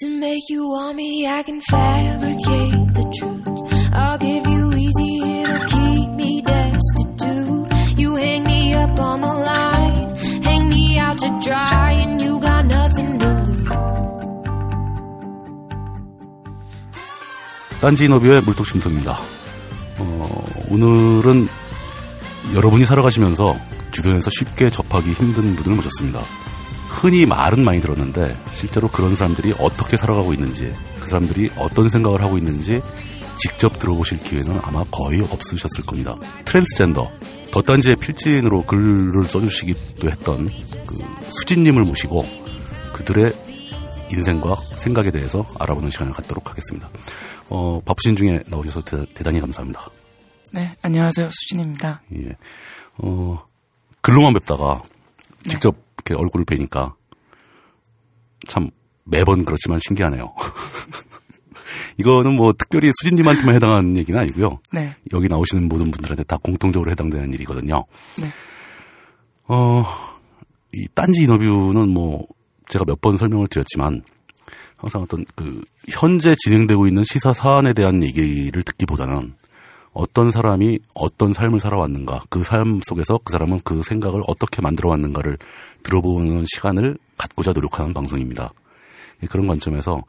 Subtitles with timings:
[0.00, 3.48] To make you want me, I can fabricate the truth.
[3.94, 7.98] I'll give you easy, it'll keep me destitute.
[7.98, 12.66] You hang me up on the line, hang me out to dry, and you got
[12.66, 13.68] nothing to lose.
[17.80, 19.18] 딴지 인터뷰의 물뚝심성입니다.
[19.98, 21.48] 어, 오늘은
[22.54, 23.56] 여러분이 살아가시면서
[23.90, 26.22] 주변에서 쉽게 접하기 힘든 분을 모셨습니다.
[26.88, 32.38] 흔히 말은 많이 들었는데 실제로 그런 사람들이 어떻게 살아가고 있는지 그 사람들이 어떤 생각을 하고
[32.38, 32.82] 있는지
[33.36, 36.16] 직접 들어보실 기회는 아마 거의 없으셨을 겁니다.
[36.44, 37.08] 트랜스젠더
[37.52, 40.50] 덧단지의 필진으로 글을 써주시기도 했던
[40.86, 42.24] 그 수진님을 모시고
[42.94, 43.32] 그들의
[44.10, 46.88] 인생과 생각에 대해서 알아보는 시간을 갖도록 하겠습니다.
[47.48, 49.88] 어, 바쁘신 중에 나오셔서 대, 단히 감사합니다.
[50.52, 51.28] 네, 안녕하세요.
[51.30, 52.02] 수진입니다.
[52.16, 52.36] 예.
[52.98, 53.44] 어,
[54.00, 54.82] 글로만 뵙다가
[55.46, 55.76] 직접
[56.08, 56.94] 이렇게 얼굴을 뵈니까
[58.46, 58.70] 참
[59.04, 60.34] 매번 그렇지만 신기하네요.
[61.98, 64.60] 이거는 뭐 특별히 수진님한테만 해당하는 얘기는 아니고요.
[64.72, 64.94] 네.
[65.12, 67.84] 여기 나오시는 모든 분들한테 다 공통적으로 해당되는 일이거든요.
[68.20, 68.28] 네.
[69.48, 69.84] 어,
[70.72, 72.26] 이 딴지 인터뷰는 뭐
[72.68, 74.02] 제가 몇 번 설명을 드렸지만
[74.76, 79.34] 항상 어떤 그 현재 진행되고 있는 시사 사안에 대한 얘기를 듣기보다는
[79.98, 85.38] 어떤 사람이 어떤 삶을 살아왔는가, 그 삶 속에서 그 사람은 그 생각을 어떻게 만들어 왔는가를
[85.82, 88.52] 들어보는 시간을 갖고자 노력하는 방송입니다.
[89.28, 90.04] 그런 관점에서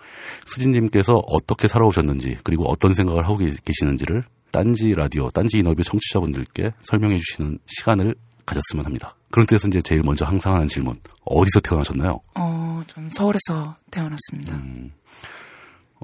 [0.46, 7.58] 수진님께서 어떻게 살아오셨는지, 그리고 어떤 생각을 하고 계시는지를 딴지 라디오, 딴지 인터뷰 청취자분들께 설명해 주시는
[7.66, 8.14] 시간을
[8.46, 9.16] 가졌으면 합니다.
[9.32, 12.20] 그런 뜻에서 이제 제일 먼저 항상 하는 질문, 어디서 태어나셨나요?
[12.36, 14.56] 어, 저는 서울에서 태어났습니다.
[14.56, 14.92] 음,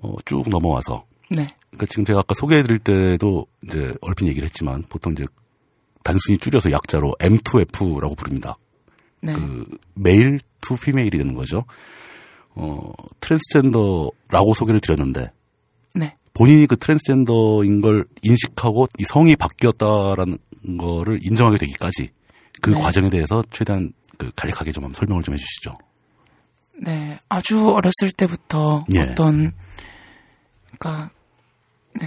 [0.02, 1.06] 어, 쭉 넘어와서.
[1.30, 1.46] 네.
[1.76, 5.26] 그러니까 지금 제가 아까 소개해드릴 때도 이제 얼핏 얘기를 했지만 보통 이제
[6.04, 8.58] 단순히 줄여서 약자로 M2F라고 부릅니다.
[9.22, 9.34] 네.
[9.34, 11.66] 그 male to female이 되는 거죠.
[12.52, 15.32] 어 트랜스젠더라고 소개를 드렸는데
[15.94, 16.16] 네.
[16.34, 20.38] 본인이 그 트랜스젠더인 걸 인식하고 이 성이 바뀌었다라는
[20.78, 22.12] 거를 인정하게 되기까지
[22.62, 22.80] 그 네.
[22.80, 25.74] 과정에 대해서 최대한 그 간략하게 좀 한번 설명을 좀 해주시죠.
[26.82, 27.20] 네.
[27.30, 29.02] 아주 어렸을 때부터 예.
[29.02, 29.54] 어떤,
[30.78, 31.15] 그러니까 네,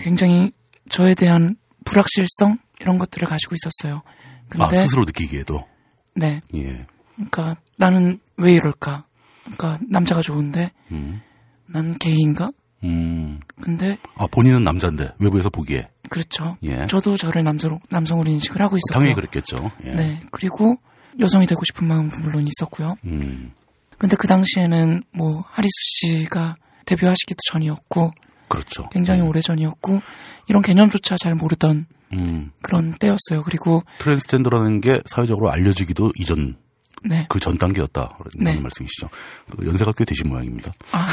[0.03, 0.53] 굉장히
[0.88, 4.03] 저에 대한 불확실성 이런 것들을 가지고 있었어요.
[4.49, 5.66] 근데 아 스스로 느끼기에도
[6.15, 6.41] 네.
[6.54, 6.87] 예.
[7.15, 9.04] 그러니까 나는 왜 이럴까?
[9.44, 11.21] 그러니까 남자가 좋은데 음.
[11.66, 12.50] 난 게이인가?
[12.84, 13.41] 음.
[13.60, 16.56] 근데 아 본인은 남자인데 외부에서 보기에 그렇죠.
[16.62, 16.87] 예.
[16.87, 18.94] 저도 저를 남성 남성으로 인식을 하고 있었고요.
[18.94, 19.70] 당연히 그랬겠죠.
[19.84, 19.93] 예.
[19.93, 20.20] 네.
[20.31, 20.76] 그리고
[21.19, 22.97] 여성이 되고 싶은 마음도 물론 있었고요.
[23.05, 23.53] 음.
[23.99, 26.56] 근데 그 당시에는 뭐 하리수 씨가
[26.87, 28.12] 데뷔하시기도 전이었고
[28.49, 28.89] 그렇죠.
[28.91, 29.29] 굉장히 음.
[29.29, 30.01] 오래 전이었고
[30.49, 32.51] 이런 개념조차 잘 모르던 음.
[32.63, 33.43] 그런 때였어요.
[33.45, 36.57] 그리고 트랜스젠더라는 게 사회적으로 알려지기도 이전
[37.05, 37.27] 네.
[37.29, 38.17] 그전 단계였다.
[38.19, 38.59] 그런 네.
[38.61, 39.09] 말씀이시죠.
[39.51, 40.73] 그 연세가 꽤 되신 모양입니다.
[40.93, 41.07] 아.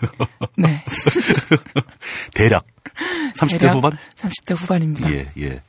[0.56, 0.82] 네.
[2.34, 2.66] 대략
[3.36, 3.98] 30대 대략 후반?
[4.14, 5.12] 30대 후반입니다.
[5.12, 5.62] 예, 예.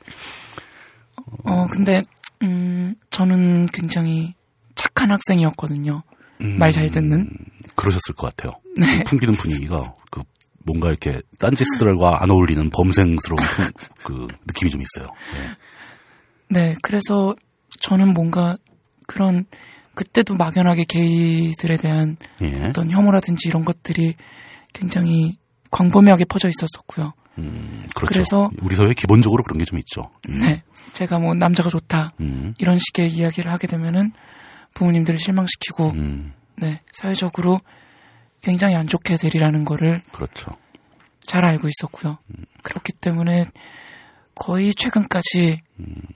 [1.44, 2.02] 어, 근데
[2.42, 4.34] 음, 저는 굉장히
[4.74, 6.02] 착한 학생이었거든요.
[6.38, 7.28] 말잘 듣는.
[7.74, 8.60] 그러셨을 것 같아요.
[8.76, 8.98] 네.
[8.98, 10.22] 그 풍기는 분위기가 그
[10.68, 13.72] 뭔가 이렇게 딴짓들과 안 어울리는 범생스러운 품-
[14.04, 15.08] 그 느낌이 좀 있어요.
[16.50, 17.34] 네, 그래서
[17.80, 18.56] 저는 뭔가
[19.06, 19.44] 그런
[19.94, 22.66] 그때도 막연하게 게이들에 대한 예.
[22.66, 24.14] 어떤 혐오라든지 이런 것들이
[24.72, 25.38] 굉장히
[25.70, 27.12] 광범위하게 퍼져 있었었고요.
[27.38, 28.12] 음, 그렇죠.
[28.12, 30.10] 그래서- 우리 사회에 기본적으로 그런 게 좀 있죠.
[30.28, 30.62] 음, 네,
[30.92, 34.12] 제가 뭐 남자가 좋다 음, 이런 식의 이야기를 하게 되면은
[34.74, 37.60] 부모님들을 실망시키고 음, 네 사회적으로
[38.40, 40.56] 굉장히 안 좋게 되리라는 거를 그렇죠.
[41.26, 42.18] 잘 알고 있었고요.
[42.62, 43.46] 그렇기 때문에
[44.34, 45.60] 거의 최근까지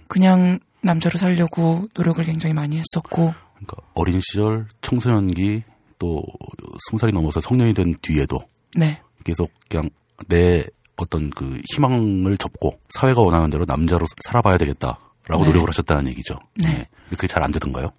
[0.08, 5.62] 그냥 남자로 살려고 노력을 굉장히 많이 했었고 그러니까 어린 시절 청소년기
[5.98, 6.22] 또
[6.88, 8.40] 스무 살이 넘어서 성년이 된 뒤에도
[8.74, 9.90] 네 계속 그냥
[10.28, 10.64] 내
[10.96, 15.44] 어떤 그 희망을 접고 사회가 원하는 대로 남자로 살아봐야 되겠다라고 네.
[15.44, 16.36] 노력을 하셨다는 얘기죠.
[16.56, 16.68] 네.
[16.68, 17.90] 근데 그게 잘 안 되던가요?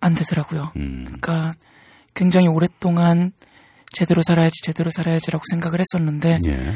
[0.00, 0.72] 안 되더라고요.
[0.76, 1.52] 음, 그러니까
[2.16, 3.32] 굉장히 오랫동안
[3.92, 6.74] 제대로 살아야지 제대로 살아야지라고 생각을 했었는데 예.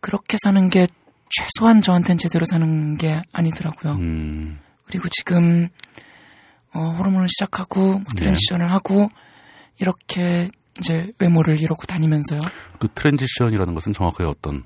[0.00, 0.86] 그렇게 사는 게
[1.30, 3.94] 최소한 저한텐 제대로 사는 게 아니더라고요.
[3.94, 5.68] 음, 그리고 지금
[6.74, 8.14] 어, 호르몬을 시작하고 뭐 네.
[8.14, 9.08] 트랜지션을 하고
[9.80, 12.40] 이렇게 이제 외모를 이러고 다니면서요.
[12.78, 14.64] 그 transition이라는 것은 정확하게 어떤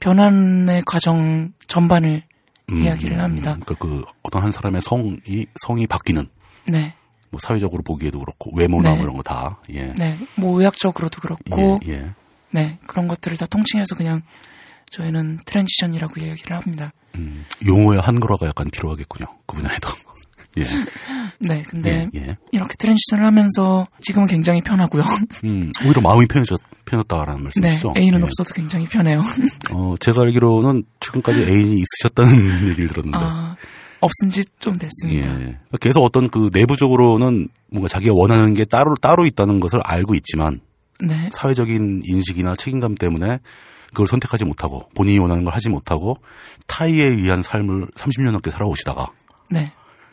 [0.00, 2.22] 변환의 과정 전반을
[2.70, 3.56] 음, 이야기를 합니다.
[3.60, 6.28] 그러니까 그 어떤 한 사람의 성이 성이 바뀌는
[6.68, 6.94] 네,
[7.30, 8.96] 뭐 사회적으로 보기에도 그렇고 외모나 네.
[8.96, 9.58] 뭐 이런 거 다.
[9.72, 9.92] 예.
[9.96, 12.14] 네, 뭐 의학적으로도 그렇고, 예, 예.
[12.50, 14.22] 네 그런 것들을 다 통칭해서 그냥
[14.90, 16.92] 저희는 transition이라고 얘기를 합니다.
[17.14, 19.26] 음, 용어의 한글화가 약간 필요하겠군요.
[19.46, 19.88] 그 분야에도.
[20.58, 20.66] 예.
[21.38, 22.26] 네, 근데 예, 예.
[22.50, 25.04] 이렇게 트랜지션을 하면서 지금은 굉장히 편하고요.
[25.44, 27.94] 음, 오히려 마음이 편해졌, 편했다라는 네, 말씀이시죠?
[27.96, 28.24] 애인은 예.
[28.24, 29.22] 없어도 굉장히 편해요.
[29.72, 33.18] 어, 제가 알기로는 최근까지 애인이 있으셨다는 얘기를 들었는데.
[33.20, 33.56] 아,
[34.00, 35.40] 없은 지 좀 됐습니다.
[35.40, 35.58] 예.
[35.80, 40.60] 계속 어떤 그 내부적으로는 뭔가 자기가 원하는 게 따로, 따로 있다는 것을 알고 있지만
[41.00, 43.38] 네, 사회적인 인식이나 책임감 때문에
[43.88, 46.18] 그걸 선택하지 못하고 본인이 원하는 걸 하지 못하고
[46.66, 49.10] 타의에 의한 삶을 30년 넘게 살아오시다가
[49.50, 49.72] 네,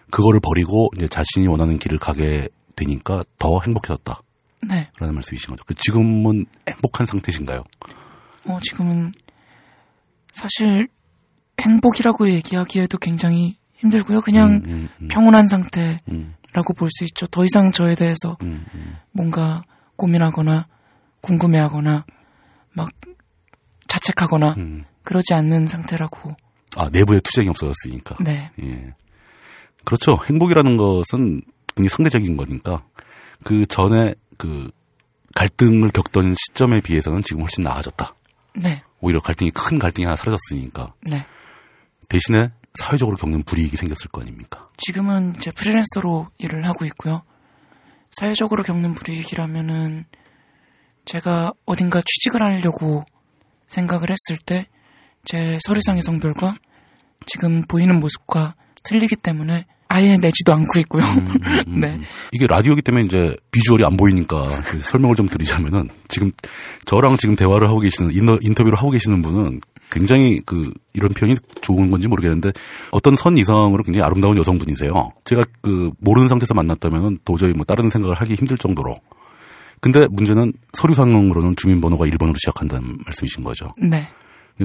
[0.09, 4.21] 그거를 버리고 이제 자신이 원하는 길을 가게 되니까 더 행복해졌다라는
[4.69, 4.89] 네.
[4.99, 5.63] 말씀이신 거죠.
[5.67, 7.63] 그 지금은 행복한 상태신가요?
[8.45, 9.11] 어, 지금은
[10.33, 10.87] 사실
[11.59, 14.21] 행복이라고 얘기하기에도 굉장히 힘들고요.
[14.21, 16.33] 그냥 음, 음, 평온한 상태라고 음,
[16.75, 17.27] 볼수 있죠.
[17.27, 18.97] 더 이상 저에 대해서 음, 음.
[19.11, 19.63] 뭔가
[19.95, 20.67] 고민하거나
[21.21, 22.05] 궁금해하거나
[22.73, 22.89] 막
[23.87, 24.85] 자책하거나 음.
[25.03, 26.35] 그러지 않는 상태라고.
[26.75, 28.17] 아 내부에 투쟁이 없어졌으니까.
[28.19, 28.93] 네, 예.
[29.85, 30.17] 그렇죠.
[30.27, 31.41] 행복이라는 것은
[31.75, 32.83] 굉장히 상대적인 거니까
[33.43, 34.69] 그 전에 그
[35.35, 38.13] 갈등을 겪던 시점에 비해서는 지금 훨씬 나아졌다.
[38.55, 41.25] 네, 오히려 갈등이 큰 갈등이 하나 사라졌으니까 네.
[42.09, 44.69] 대신에 사회적으로 겪는 불이익이 생겼을 거 아닙니까?
[44.77, 47.23] 지금은 이제 프리랜서로 일을 하고 있고요.
[48.11, 50.05] 사회적으로 겪는 불이익이라면은
[51.05, 53.03] 제가 어딘가 취직을 하려고
[53.67, 54.67] 생각을 했을 때
[55.27, 56.55] 제 서류상의 성별과
[57.25, 61.03] 지금 보이는 모습과 틀리기 때문에 아예 내지도 않고 있고요.
[61.67, 61.99] 네.
[62.31, 66.31] 이게 라디오기 때문에 이제 비주얼이 안 보이니까 그 설명을 좀 드리자면은 지금
[66.85, 71.89] 저랑 지금 대화를 하고 계시는 인터, 인터뷰를 하고 계시는 분은 굉장히 그 이런 표현이 좋은
[71.89, 72.51] 건지 모르겠는데
[72.91, 75.11] 어떤 선 이상으로 굉장히 아름다운 여성분이세요.
[75.23, 78.95] 제가 그 모르는 상태에서 만났다면은 도저히 뭐 다른 생각을 하기 힘들 정도로.
[79.79, 83.73] 근데 문제는 서류상으로는 주민번호가 1번으로 시작한다는 말씀이신 거죠.
[83.77, 84.01] 네.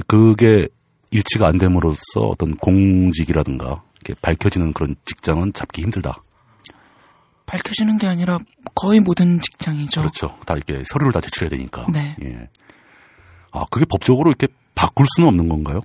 [0.07, 0.67] 그게
[1.11, 6.21] 일치가 안 됨으로써 어떤 공직이라든가 이렇게 밝혀지는 그런 직장은 잡기 힘들다.
[7.45, 8.39] 밝혀지는 게 아니라
[8.73, 10.01] 거의 모든 직장이죠.
[10.01, 10.35] 그렇죠.
[10.45, 11.85] 다 이렇게 서류를 다 제출해야 되니까.
[11.91, 12.15] 네.
[12.23, 12.49] 예.
[13.53, 15.81] 아, 그게 법적으로 이렇게 바꿀 수는 없는 건가요?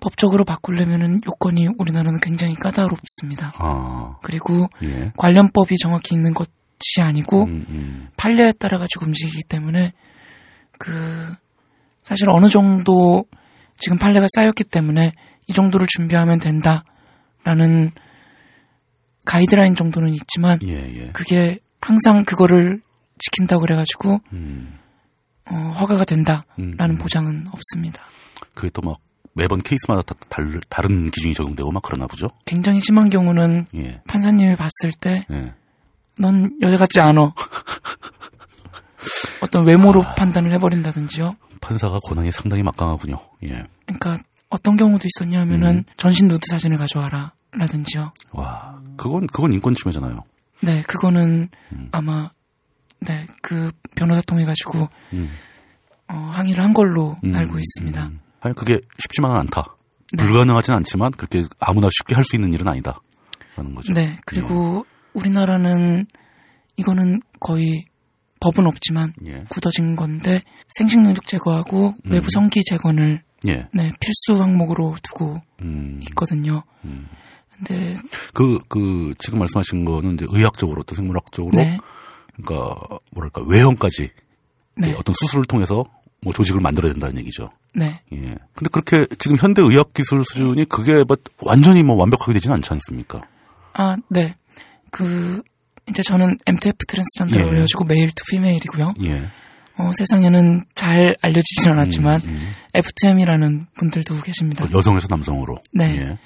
[0.00, 3.52] 법적으로 바꾸려면은 요건이 우리나라는 굉장히 까다롭습니다.
[3.56, 5.12] 아, 그리고 예.
[5.16, 9.92] 관련법이 정확히 있는 것이 아니고 음, 음, 판례에 따라 가지고 움직이기 때문에
[10.78, 11.34] 그
[12.04, 13.24] 사실 어느 정도
[13.76, 15.12] 지금 판례가 쌓였기 때문에
[15.48, 17.90] 이 정도를 준비하면 된다라는
[19.24, 21.10] 가이드라인 정도는 있지만 예, 예.
[21.12, 22.80] 그게 항상 그거를
[23.18, 24.77] 지킨다고 그래가지고 음,
[25.50, 26.98] 어, 허가가 된다라는 음.
[26.98, 28.02] 보장은 없습니다.
[28.54, 28.98] 그게 또 막
[29.34, 32.28] 매번 케이스마다 다, 다른, 다른 기준이 적용되고 막 그러나 보죠?
[32.44, 35.54] 굉장히 심한 경우는 예, 판사님이 봤을 때 예.
[36.18, 37.34] 넌 여자 같지 않어.
[39.40, 41.36] 어떤 외모로 판단을 해버린다든지요.
[41.60, 43.16] 판사가 권한이 상당히 막강하군요.
[43.44, 43.52] 예.
[43.86, 44.18] 그러니까
[44.50, 48.12] 어떤 경우도 있었냐면은 전신 누드 사진을 가져와라 라든지요.
[48.32, 50.24] 와, 그건, 그건 인권 침해잖아요.
[50.62, 51.48] 네, 그거는
[51.92, 52.30] 아마
[53.00, 55.30] 네, 그 변호사 통해 가지고 음.
[56.08, 58.06] 어, 항의를 한 걸로 음, 알고 있습니다.
[58.06, 58.20] 음.
[58.40, 59.76] 아니, 그게 쉽지만은 않다.
[60.12, 60.24] 네.
[60.24, 63.00] 불가능하진 않지만 그렇게 아무나 쉽게 할 수 있는 일은 아니다.
[63.56, 63.92] 라는 거죠.
[63.92, 66.06] 네, 그리고 우리나라는
[66.76, 67.84] 이거는 거의
[68.40, 69.42] 법은 없지만 예.
[69.50, 70.40] 굳어진 건데
[70.76, 73.68] 생식 능력 제거하고 외부 성기 제거를 예.
[73.72, 75.98] 네, 필수 항목으로 두고 음.
[76.10, 76.62] 있거든요.
[77.56, 77.98] 근데
[78.32, 81.76] 그, 그, 지금 말씀하신 거는 이제 의학적으로 또 생물학적으로 네,
[82.42, 84.10] 그러니까 뭐랄까 외형까지
[84.76, 85.84] 네, 어떤 수술을 통해서
[86.20, 87.50] 뭐 조직을 만들어야 된다는 얘기죠.
[87.74, 88.36] 네, 예.
[88.54, 93.22] 근데 그렇게 지금 현대 의학 기술 수준이 그게 뭐 완전히 뭐 완벽하게 되지는 않지 않습니까?
[93.74, 94.34] 아, 네.
[94.90, 95.42] 그
[95.88, 97.50] 이제 저는 MTF 트랜스젠더라고 예.
[97.50, 98.94] 그래가지고 male to female이고요.
[99.02, 99.28] 예.
[99.78, 104.66] 어, 세상에는 잘 알려지진 않았지만 음, FTM이라는 분들도 계십니다.
[104.66, 105.56] 그 여성에서 남성으로.
[105.72, 105.96] 네.
[106.00, 106.18] 예.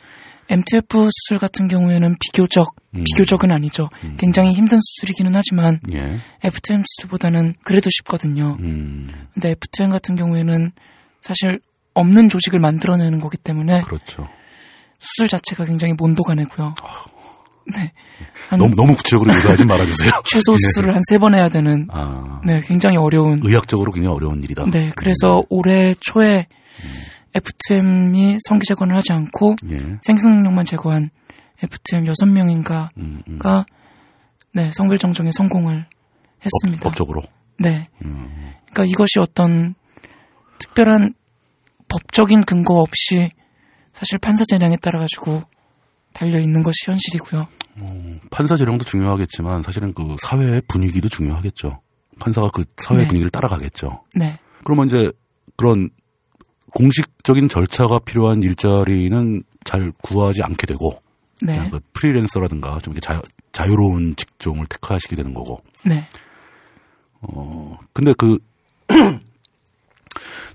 [0.52, 3.04] MTF 수술 같은 경우에는 비교적 음.
[3.04, 3.88] 비교적은 아니죠.
[4.18, 6.18] 굉장히 힘든 수술이기는 하지만 예.
[6.44, 8.58] FTM 수술보다는 그래도 쉽거든요.
[8.60, 9.10] 음.
[9.32, 10.72] 근데 FTM 같은 경우에는
[11.22, 11.60] 사실
[11.94, 14.28] 없는 조직을 만들어내는 거기 때문에 그렇죠.
[14.98, 16.74] 수술 자체가 굉장히 몬도가 내고요.
[17.74, 17.92] 네.
[18.48, 20.10] 한 너무 너무 구체적으로 묘사하지 말아주세요.
[20.26, 22.40] 최소 수술을 한세 번 해야 되는 아.
[22.44, 24.66] 네, 굉장히 어려운 의학적으로 굉장히 어려운 일이다.
[24.70, 26.46] 네, 그래서 올해 초에
[27.34, 29.98] FTM이 성기 제거를 하지 않고 예.
[30.02, 31.10] 생殖능력만 제거한
[31.62, 33.38] FTM 6명인가가 음, 음.
[34.54, 35.86] 네, 성별 정정에 성공을
[36.44, 36.82] 했습니다.
[36.82, 37.22] 법, 적으로
[37.58, 37.86] 네.
[38.04, 38.52] 음.
[38.70, 39.74] 그러니까 이것이 어떤
[40.58, 41.14] 특별한
[41.88, 43.30] 법적인 근거 없이
[43.92, 45.42] 사실 판사 재량에 따라 가지고
[46.12, 47.46] 달려 있는 것이 현실이고요.
[48.30, 51.80] 판사 재량도 중요하겠지만 사실은 그 사회의 분위기도 중요하겠죠.
[52.18, 53.06] 판사가 그 사회 네.
[53.06, 54.04] 분위기를 따라가겠죠.
[54.14, 54.38] 네.
[54.64, 55.10] 그러면 이제
[55.56, 55.90] 그런
[56.74, 61.00] 공식적인 절차가 필요한 일자리는 잘 구하지 않게 되고
[61.42, 61.54] 네.
[61.54, 63.20] 그냥 그 프리랜서라든가 좀 이렇게 자,
[63.52, 65.62] 자유로운 직종을 택하시게 되는 거고.
[65.84, 66.06] 네.
[67.20, 68.38] 어, 근데 그,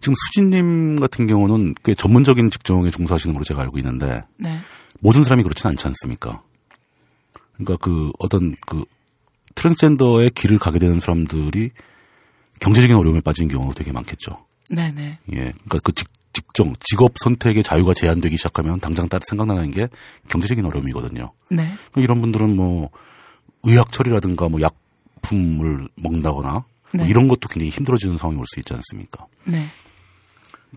[0.01, 4.59] 지금 수진님 같은 경우는 꽤 전문적인 직종에 종사하시는 걸로 제가 알고 있는데, 네.
[4.99, 6.41] 모든 사람이 그렇진 않지 않습니까?
[7.53, 8.83] 그러니까 그 어떤 그
[9.55, 11.71] 트랜스젠더의 길을 가게 되는 사람들이
[12.59, 14.46] 경제적인 어려움에 빠진 경우가 되게 많겠죠.
[14.71, 15.19] 네, 네.
[15.31, 15.35] 예.
[15.35, 19.87] 그러니까 그 직, 직종, 직업 선택의 자유가 제한되기 시작하면 당장 따 생각나는 게
[20.29, 21.31] 경제적인 어려움이거든요.
[21.49, 21.67] 네.
[21.95, 22.89] 이런 분들은 뭐
[23.63, 27.07] 의학 처리라든가 뭐 약품을 먹는다거나 뭐 네.
[27.07, 29.25] 이런 것도 굉장히 힘들어지는 상황이 올 수 있지 않습니까?
[29.45, 29.65] 네.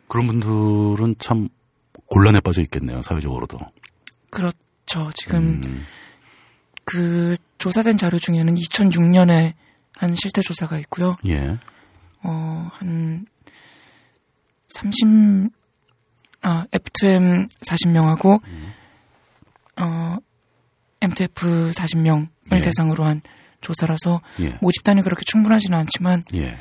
[0.08, 1.48] 그런 분들은 참
[2.06, 3.58] 곤란에 빠져 있겠네요, 사회적으로도.
[4.30, 5.10] 그렇죠.
[5.14, 5.84] 지금 음,
[6.84, 9.52] 그 조사된 자료 중에는 2006년에
[9.96, 11.16] 한 실태 조사가 있고요.
[11.26, 11.58] 예.
[12.22, 13.26] 어, 한
[14.74, 15.50] 30,
[16.42, 18.40] 아, F2M 40명하고,
[19.80, 20.16] 어,
[21.00, 22.60] M2F 40명을 예.
[22.60, 23.22] 대상으로 한
[23.60, 24.58] 조사라서 예.
[24.60, 26.56] 모집단이 그렇게 충분하지는 않지만 예.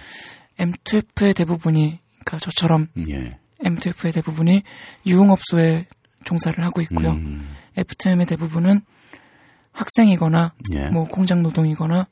[0.58, 3.38] M2F의 대부분이, 그러니까 저처럼 예.
[3.64, 4.64] M2F의 대부분이
[5.06, 5.86] 유흥업소에
[6.26, 7.12] 종사를 하고 있고요.
[7.12, 8.82] 음, F2M의 대부분은
[9.72, 10.88] 학생이거나 예.
[10.88, 12.08] 뭐 공장 노동이거나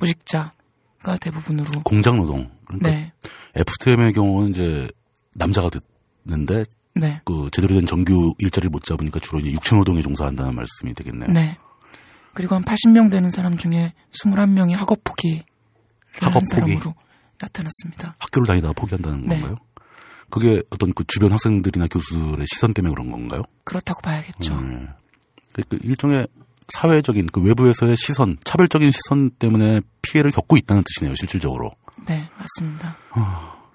[0.00, 2.50] 무직자가 대부분으로 공장 노동.
[2.66, 3.12] 그러니까 네,
[3.54, 4.88] FTM의 경우는 이제
[5.34, 5.70] 남자가
[6.26, 10.94] 됐는데 네, 그 제대로 된 정규 일자리를 못 잡으니까 주로 이제 육체 노동에 종사한다는 말씀이
[10.94, 11.30] 되겠네요.
[11.32, 11.56] 네.
[12.34, 15.42] 그리고 한 80명 되는 사람 중에 21명이 학업 포기를
[16.14, 16.72] 학업 한 포기?
[16.76, 16.94] 사람으로
[17.38, 18.14] 나타났습니다.
[18.18, 19.40] 학교를 다니다가 포기한다는 네.
[19.40, 19.56] 건가요?
[20.30, 23.42] 그게 어떤 그 주변 학생들이나 교수들의 시선 때문에 그런 건가요?
[23.64, 24.54] 그렇다고 봐야겠죠.
[24.54, 24.88] 음.
[25.68, 26.26] 그 일종의
[26.68, 31.70] 사회적인 그 외부에서의 시선, 차별적인 시선 때문에 피해를 겪고 있다는 뜻이네요, 실질적으로.
[32.06, 32.96] 네, 맞습니다.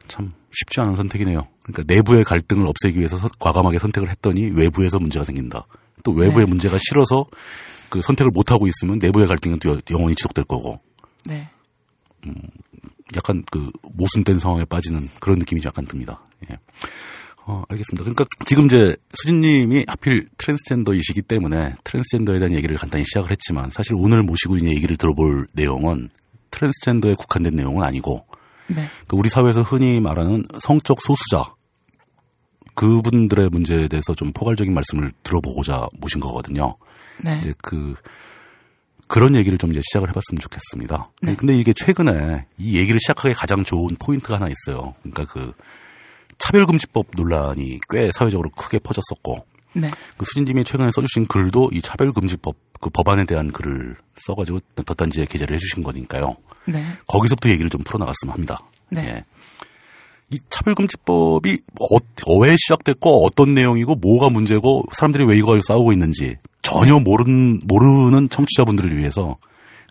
[0.07, 1.47] 참 쉽지 않은 선택이네요.
[1.63, 5.65] 그러니까 내부의 갈등을 없애기 위해서 서- 과감하게 선택을 했더니 외부에서 문제가 생긴다.
[6.03, 6.49] 또 외부의 네.
[6.49, 7.25] 문제가 싫어서
[7.89, 10.79] 그 선택을 못 하고 있으면 내부의 갈등은 또 여- 영원히 지속될 거고.
[11.25, 11.47] 네,
[13.15, 16.21] 약간 그 모순된 상황에 빠지는 그런 느낌이 약간 듭니다.
[16.49, 16.57] 예.
[17.45, 18.03] 어, 알겠습니다.
[18.03, 24.23] 그러니까 지금 이제 수진님이 하필 트랜스젠더이시기 때문에 트랜스젠더에 대한 얘기를 간단히 시작을 했지만 사실 오늘
[24.23, 26.09] 모시고 이제 얘기를 들어볼 내용은
[26.51, 28.25] 트랜스젠더에 국한된 내용은 아니고
[28.67, 31.53] 네, 그 우리 사회에서 흔히 말하는 성적 소수자
[32.75, 36.77] 그분들의 문제에 대해서 좀 포괄적인 말씀을 들어보고자 모신 거거든요.
[37.23, 37.95] 네, 이제 그
[39.07, 41.11] 그런 얘기를 좀 이제 시작을 해봤으면 좋겠습니다.
[41.21, 41.35] 네.
[41.35, 44.95] 근데 이게 최근에 이 얘기를 시작하기 가장 좋은 포인트가 하나 있어요.
[45.01, 45.53] 그러니까 그
[46.37, 49.45] 차별금지법 논란이 꽤 사회적으로 크게 퍼졌었고
[49.79, 55.55] 네, 그 수진님이 최근에 써주신 글도 이 차별금지법 그 법안에 대한 글을 써가지고 덧단지에 게재를
[55.55, 56.35] 해주신 거니까요.
[56.65, 58.59] 네, 거기서부터 얘기를 좀 풀어나갔으면 합니다.
[58.89, 59.07] 네.
[59.07, 59.25] 예.
[60.29, 66.99] 이 차별금지법이 어, 왜 시작됐고 어떤 내용이고 뭐가 문제고 사람들이 왜 이걸 싸우고 있는지 전혀
[66.99, 69.37] 모르는 모르는 청취자분들을 위해서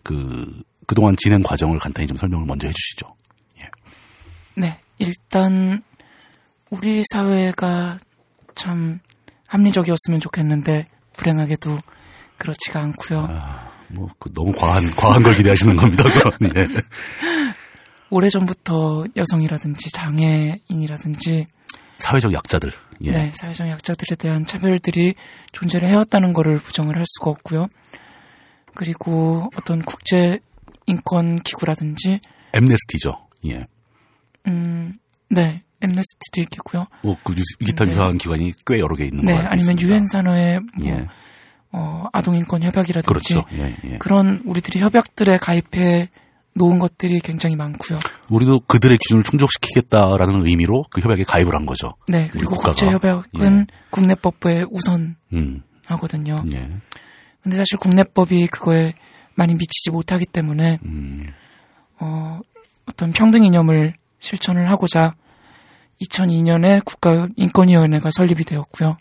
[0.02, 3.16] 그 그동안 진행 과정을 간단히 좀 설명을 먼저 해주시죠.
[4.56, 4.78] 네.
[4.98, 5.82] 일단
[6.70, 7.98] 우리 사회가
[8.54, 9.00] 참
[9.56, 10.84] 합리적이었으면 좋겠는데
[11.14, 11.78] 불행하게도
[12.36, 13.28] 그렇지가 않고요.
[13.88, 16.04] 뭐그 너무 과한 과한 걸 기대하시는 겁니다.
[16.56, 16.68] 예.
[18.10, 21.46] 오래 전부터 여성이라든지 장애인이라든지
[21.98, 22.72] 사회적 약자들.
[23.02, 23.10] 예.
[23.10, 25.14] 네, 사회적 약자들에 대한 차별들이
[25.52, 27.68] 존재를 해왔다는 것을 부정을 할 수가 없고요.
[28.75, 30.38] 그리고 어떤 국제
[30.86, 32.20] 인권 기구라든지
[32.52, 33.28] 엠네스티죠.
[33.46, 33.66] 예.
[34.46, 34.94] 음,
[35.28, 36.86] 네, 엠네스티도 있겠고요.
[37.02, 37.90] 뭐 그 기타 네.
[37.92, 39.52] 유사한 기관이 꽤 여러 개 있는 네, 거 같습니다.
[39.52, 41.06] 아니면 유엔 산하의 뭐, 예.
[41.72, 43.44] 어, 아동 인권 협약이라든지 그렇죠.
[43.52, 43.98] 예, 예.
[43.98, 46.08] 그런 우리들이 협약들에 가입해
[46.54, 47.98] 놓은 것들이 굉장히 많고요.
[48.30, 51.94] 우리도 그들의 기준을 충족시키겠다라는 의미로 그 협약에 가입을 한 거죠.
[52.08, 52.56] 네, 그리고.
[52.56, 54.68] 국제 협약은 국내법부에 음,
[55.82, 56.36] 우선하거든요.
[56.52, 56.64] 예.
[57.42, 58.94] 근데 사실 국내법이 그거에
[59.34, 61.26] 많이 미치지 못하기 때문에 음,
[61.98, 62.40] 어,
[62.86, 65.14] 어떤 평등 이념을 실천을 하고자
[66.00, 68.96] 2002년에 국가인권위원회가 설립이 되었고요.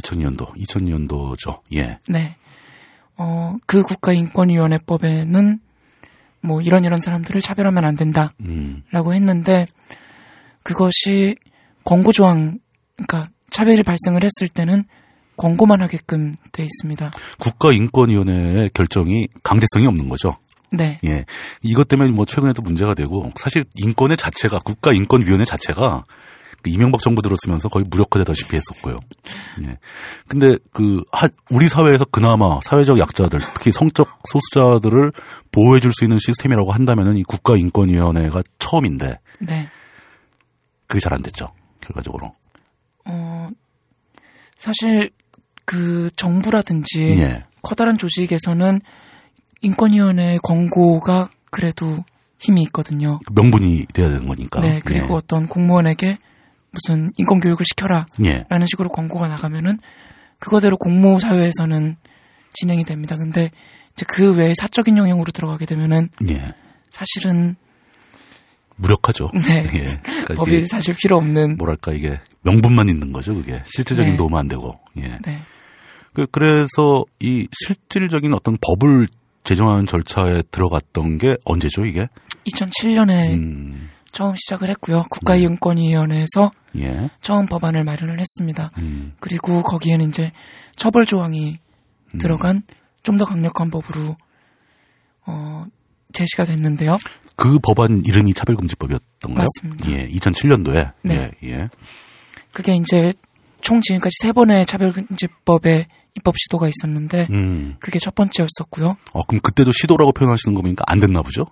[0.00, 1.60] 2002년도, 2002년도죠.
[1.74, 1.98] 예.
[2.08, 2.36] 네.
[3.16, 5.60] 어, 그 국가인권위원회법에는
[6.40, 9.66] 뭐 이런 이런 사람들을 차별하면 안 된다라고 음, 했는데
[10.62, 11.36] 그것이
[11.84, 12.58] 권고 조항,
[12.96, 14.84] 그러니까 차별이 발생을 했을 때는
[15.36, 17.10] 권고만 하게끔 돼 있습니다.
[17.40, 20.36] 국가인권위원회의 결정이 강제성이 없는 거죠.
[20.70, 20.98] 네.
[21.04, 21.24] 예.
[21.62, 26.14] 이것 때문에 뭐 최근에도 문제가 되고 사실 인권의 자체가 국가인권위원회 자체가 그
[26.66, 28.96] 이명박 정부 들었으면서 거의 무력화되다시피 했었고요.
[29.64, 29.78] 예.
[30.26, 35.12] 근데 그 하- 우리 사회에서 그나마 사회적 약자들, 특히 성적 소수자들을
[35.52, 39.68] 보호해 줄 수 있는 시스템이라고 한다면은 이 국가인권위원회가 처음인데 네.
[40.86, 41.46] 그게 잘 안 됐죠.
[41.80, 42.32] 결과적으로.
[43.06, 43.48] 어,
[44.58, 45.10] 사실
[45.64, 47.44] 그 정부라든지 예.
[47.62, 48.80] 커다란 조직에서는
[49.60, 52.04] 인권위원회 권고가 그래도
[52.38, 53.18] 힘이 있거든요.
[53.32, 54.60] 명분이 돼야 되는 거니까.
[54.60, 56.18] 네, 그리고 어떤 공무원에게
[56.78, 58.44] 무슨 인권 교육을 시켜라 예.
[58.48, 59.78] 라는 식으로 권고가 나가면은
[60.38, 61.96] 그거대로 공무 사회에서는
[62.54, 63.16] 진행이 됩니다.
[63.16, 63.50] 근데
[63.92, 66.34] 이제 그 외에 사적인 영역으로 들어가게 되면은 예.
[66.34, 66.54] 예.
[66.90, 67.56] 사실은
[68.76, 69.30] 무력하죠.
[69.48, 69.66] 네.
[69.74, 69.84] 예.
[70.02, 73.34] 그러니까 법이 사실 필요 없는 뭐랄까 이게 명분만 있는 거죠.
[73.34, 74.16] 그게 실질적인 네.
[74.16, 74.78] 도움은 안 되고.
[74.98, 75.18] 예.
[75.24, 75.38] 네.
[76.14, 79.08] 그, 그래서 이 실질적인 어떤 법을
[79.44, 82.08] 제정하는 절차에 들어갔던 게 언제죠, 이게?
[82.52, 85.04] 2007년에 음, 처음 시작을 했고요.
[85.10, 87.10] 국가인권위원회에서 예.
[87.20, 88.70] 처음 법안을 마련을 했습니다.
[88.78, 90.32] 음, 그리고 거기에는 이제
[90.76, 91.58] 처벌 조항이
[92.18, 92.62] 들어간
[93.02, 94.16] 좀 더 강력한 법으로
[95.26, 95.66] 어
[96.12, 96.98] 제시가 됐는데요.
[97.36, 99.46] 그 법안 이름이 차별금지법이었던가요?
[99.62, 99.90] 맞습니다.
[99.90, 100.92] 예, 2007년도에.
[101.02, 101.30] 네.
[101.42, 101.68] 예, 예.
[102.52, 103.12] 그게 이제
[103.60, 105.86] 총 지금까지 세 번의 차별금지법의
[106.16, 107.76] 입법 시도가 있었는데 음.
[107.80, 108.96] 그게 첫 번째였었고요.
[109.12, 111.46] 어, 그럼 그때도 시도라고 표현하시는 거 보니까 안 됐나 보죠?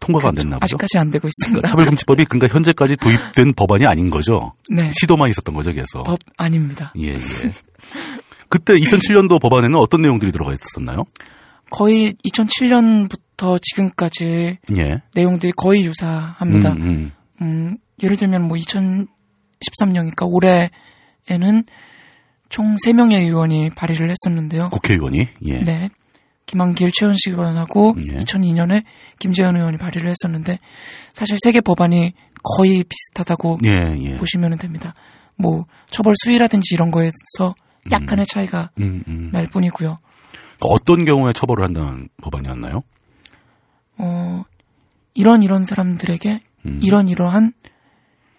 [0.00, 0.76] 통과가 안 됐나 보죠?
[0.76, 0.76] 그렇죠.
[0.76, 1.60] 아직까지 안 되고 있습니다.
[1.60, 4.54] 그러니까 차별금지법이 그러니까 현재까지 도입된 법안이 아닌 거죠?
[4.70, 4.90] 네.
[4.98, 6.02] 시도만 있었던 거죠, 그래서.
[6.02, 6.92] 법 아닙니다.
[6.98, 7.18] 예, 예.
[8.48, 11.04] 그때 2007년도 법안에는 어떤 내용들이 들어가 있었나요?
[11.70, 15.02] 거의 2007년부터 지금까지 예.
[15.14, 16.72] 내용들이 거의 유사합니다.
[16.72, 17.12] 음, 음.
[17.42, 21.64] 음, 예를 들면 뭐 2013년이니까 올해에는
[22.48, 24.70] 총 3명의 의원이 발의를 했었는데요.
[24.70, 25.58] 국회의원이 예.
[25.60, 25.90] 네.
[26.48, 28.18] 김한길, 최현식 의원하고 예.
[28.18, 28.82] 2002년에
[29.18, 30.58] 김재현 의원이 발의를 했었는데
[31.12, 34.16] 사실 세개 법안이 거의 비슷하다고 예, 예.
[34.16, 34.94] 보시면 됩니다.
[35.36, 37.54] 뭐 처벌 수위라든지 이런 거에서
[37.92, 39.28] 약간의 차이가 음, 음.
[39.30, 39.98] 날 뿐이고요.
[40.58, 42.82] 그러니까 어떤 경우에 처벌을 한다는 법안이었나요?
[43.98, 44.44] 어,
[45.14, 46.80] 이런 이런 사람들에게 음.
[46.82, 47.52] 이런 이러한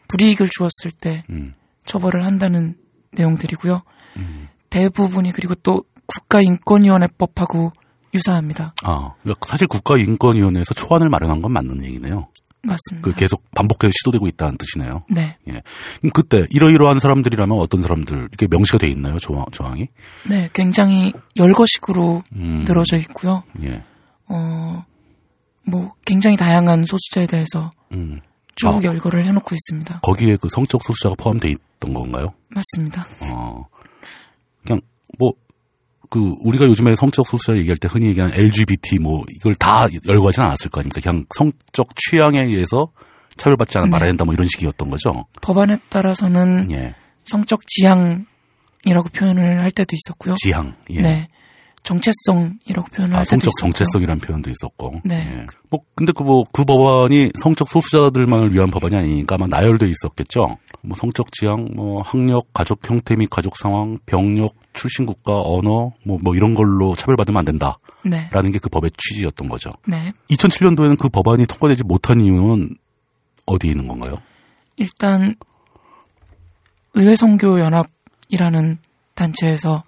[0.07, 1.53] 불이익을 주었을 때 음.
[1.85, 2.75] 처벌을 한다는
[3.11, 3.81] 내용들이고요.
[4.17, 4.49] 음.
[4.71, 7.71] 대부분이 그리고 또 국가인권위원회법하고
[8.13, 8.73] 유사합니다.
[8.83, 12.27] 아, 그러니까 사실 국가인권위원회에서 초안을 마련한 건 맞는 얘기네요.
[12.61, 13.09] 맞습니다.
[13.09, 15.03] 그 계속 반복해서 시도되고 있다는 뜻이네요.
[15.09, 15.37] 네.
[15.47, 15.61] 예.
[15.99, 19.17] 그럼 그때 이러이러한 사람들이라면 어떤 사람들 이렇게 명시가 돼 있나요?
[19.19, 19.87] 조항, 조항이?
[20.27, 22.65] 네, 굉장히 열거식으로 음.
[22.67, 23.43] 늘어져 있고요.
[23.63, 23.83] 예.
[24.27, 24.85] 어,
[25.65, 28.19] 뭐 굉장히 다양한 소수자에 대해서 음.
[28.55, 28.81] 쭉 아.
[28.83, 30.01] 열거를 해놓고 있습니다.
[30.01, 32.33] 거기에 그 성적 소수자가 포함돼 있던 건가요?
[32.49, 33.07] 맞습니다.
[33.21, 33.65] 어.
[34.65, 34.81] 그냥
[35.17, 35.33] 뭐
[36.09, 40.71] 그 우리가 요즘에 성적 소수자 얘기할 때 흔히 얘기하는 LGBT 뭐 이걸 다 열거하지는 않았을
[40.71, 41.01] 거 아닙니까?
[41.01, 42.91] 그냥 성적 취향에 의해서
[43.37, 43.91] 차별받지 않아 네.
[43.91, 45.25] 말아야 된다 뭐 이런 식이었던 거죠.
[45.41, 46.95] 법안에 따라서는 예.
[47.25, 50.35] 성적 지향이라고 표현을 할 때도 있었고요.
[50.35, 50.75] 지향.
[50.89, 51.01] 예.
[51.01, 51.27] 네.
[51.83, 53.51] 정체성이라고 표현을 아, 할 때도 성적.
[53.59, 55.01] 정체성이라는 표현도 있었고.
[55.05, 55.15] 네.
[55.15, 55.45] 예.
[55.69, 60.57] 뭐 근데 그뭐 그 법안이 성적 소수자들만을 위한 법안이 아니니까 아마 나열돼 있었겠죠.
[60.81, 66.17] 뭐 성적 지향, 뭐 학력, 가족 형태 및 가족 상황, 병력, 출신 국가, 언어, 뭐
[66.21, 68.51] 뭐 이런 걸로 차별받으면 안 된다라는 네.
[68.51, 69.71] 게그 법의 취지였던 거죠.
[69.87, 70.11] 네.
[70.29, 72.77] 2007년도에는 그 법안이 통과되지 못한 이유는
[73.45, 74.15] 어디에 있는 건가요?
[74.77, 75.35] 일단
[76.93, 78.77] 의회선교연합이라는
[79.15, 79.83] 단체에서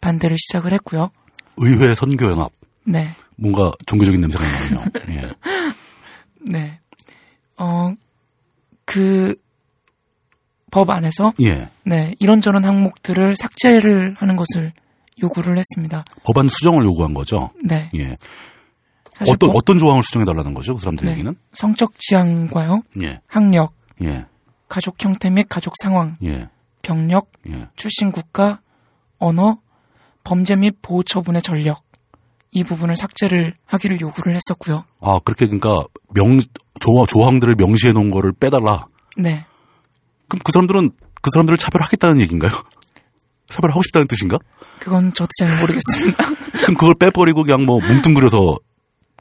[0.00, 1.10] 반대를 시작을 했고요.
[1.56, 2.50] 의회 선교연합.
[2.84, 3.06] 네.
[3.36, 4.84] 뭔가 종교적인 냄새가 나네요.
[5.10, 5.30] 예.
[6.50, 6.80] 네.
[7.58, 7.94] 어,
[8.84, 9.36] 그,
[10.70, 11.68] 법 안에서, 예.
[11.84, 14.72] 네, 이런저런 항목들을 삭제를 하는 것을
[15.22, 16.04] 요구를 했습니다.
[16.24, 17.50] 법안 수정을 요구한 거죠.
[17.64, 17.90] 네.
[17.96, 18.16] 예.
[19.22, 20.74] 어떤 법- 어떤 조항을 수정해 달라는 거죠?
[20.74, 21.12] 그 사람들 네.
[21.12, 21.34] 얘기는?
[21.52, 23.20] 성적 지향과요, 예.
[23.26, 24.24] 학력, 예.
[24.68, 26.48] 가족 형태 및 가족 상황, 예.
[26.82, 27.68] 병력, 예.
[27.76, 28.60] 출신 국가,
[29.18, 29.58] 언어,
[30.24, 31.82] 범죄 및 보호 처분의 전력,
[32.52, 34.84] 이 부분을 삭제를 하기를 요구를 했었고요.
[35.00, 36.40] 아, 그렇게 그러니까 명
[36.80, 38.86] 조, 조항들을 명시해 놓은 거를 빼달라.
[39.18, 39.44] 네.
[40.30, 42.52] 그럼 그 사람들은 그 사람들을 차별하겠다는 얘기인가요?
[43.48, 44.38] 차별하고 싶다는 뜻인가?
[44.78, 46.24] 그건 저도 잘 모르겠습니다.
[46.62, 48.58] 그럼 그걸 빼버리고 그냥 뭐 뭉뚱그려서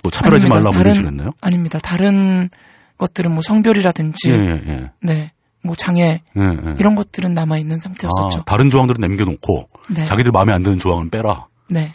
[0.01, 0.47] 뭐 차별하지.
[0.47, 1.31] 말라 뭐 이런 식으로 했나요?
[1.41, 1.79] 아닙니다.
[1.79, 2.49] 다른
[2.97, 4.91] 것들은 뭐 성별이라든지, 예, 예, 예.
[5.01, 5.31] 네,
[5.63, 6.75] 뭐 장애, 예, 예.
[6.79, 8.39] 이런 것들은 남아 있는 상태였었죠.
[8.39, 10.05] 아, 다른 조항들은 남겨 놓고 네.
[10.05, 11.47] 자기들 마음에 안 드는 조항은 빼라.
[11.69, 11.91] 네.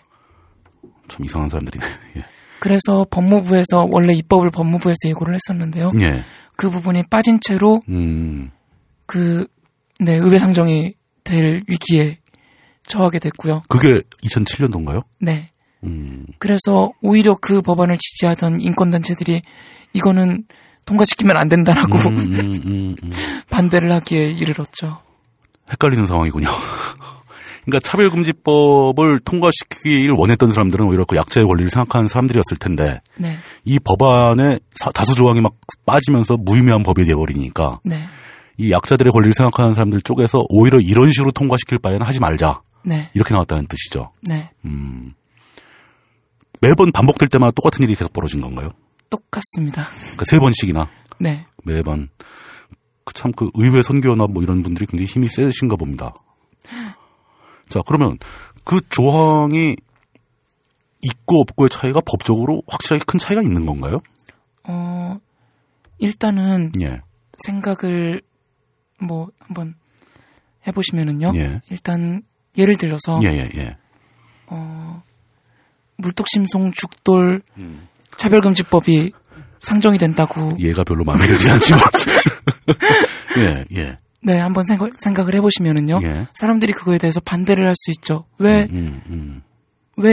[1.09, 1.85] 참 이상한 사람들이네.
[2.19, 2.25] 예.
[2.59, 5.93] 그래서 법무부에서 원래 입법을 법무부에서 예고를 했었는데요.
[6.01, 6.23] 예.
[6.57, 8.51] 그 부분이 빠진 채로 음.
[9.15, 9.47] 그,
[10.01, 12.19] 네, 의회 상정이 될 위기에
[12.85, 13.63] 처하게 됐고요.
[13.69, 15.03] 그게 2007년도인가요?
[15.21, 15.47] 네.
[15.85, 16.27] 음.
[16.41, 19.41] 그래서 오히려 그 법안을 지지하던 인권단체들이
[19.93, 20.45] 이거는
[20.87, 22.35] 통과시키면 안 된다라고 음, 음,
[22.67, 23.13] 음, 음.
[23.51, 24.99] 반대를 하기에 이르렀죠.
[25.71, 26.49] 헷갈리는 상황이군요.
[27.65, 33.37] 그러니까 차별금지법을 통과시키길 원했던 사람들은 오히려 그 약자의 권리를 생각하는 사람들이었을 텐데 네.
[33.65, 35.55] 이 법안에 사- 다수 조항이 막
[35.87, 37.97] 빠지면서 무의미한 법이 돼버리니까 네.
[38.57, 43.11] 이 약자들의 권리를 생각하는 사람들 쪽에서 오히려 이런 식으로 통과시킬 바에는 하지 말자 네.
[43.15, 44.13] 이렇게 나왔다는 뜻이죠.
[44.23, 44.51] 네.
[44.65, 45.15] 음.
[46.61, 48.71] 매번 반복될 때마다 똑같은 일이 계속 벌어진 건가요?
[49.11, 49.85] 똑같습니다.
[50.03, 50.89] 그러니까 세 번씩이나
[51.19, 51.47] 네.
[51.65, 52.09] 매번
[53.13, 56.15] 참그 의회 선교연합 뭐 이런 분들이 굉장히 힘이 세신가 봅니다.
[57.69, 58.19] 자 그러면
[58.65, 59.77] 그 조항이
[61.03, 63.99] 있고 없고의 차이가 법적으로 확실하게 큰 차이가 있는 건가요?
[64.67, 65.19] 어,
[65.99, 67.03] 일단은 예.
[67.39, 68.23] 생각을
[69.05, 69.75] 뭐 한번
[70.67, 71.33] 해보시면은요.
[71.37, 71.61] 예.
[71.71, 72.23] 일단
[72.57, 73.77] 예를 들어서 예, 예, 예.
[75.97, 77.89] 물뚝심송 죽돌 음.
[78.17, 79.13] 차별금지법이
[79.61, 81.81] 상정이 된다고 얘가 별로 마음에 들지 않지만.
[83.39, 83.99] 예, 예.
[84.23, 86.01] 네 한번 생각, 생각을 해보시면은요.
[86.03, 86.27] 예.
[86.35, 88.25] 사람들이 그거에 대해서 반대를 할 수 있죠.
[88.39, 89.43] 왜왜 음, 음.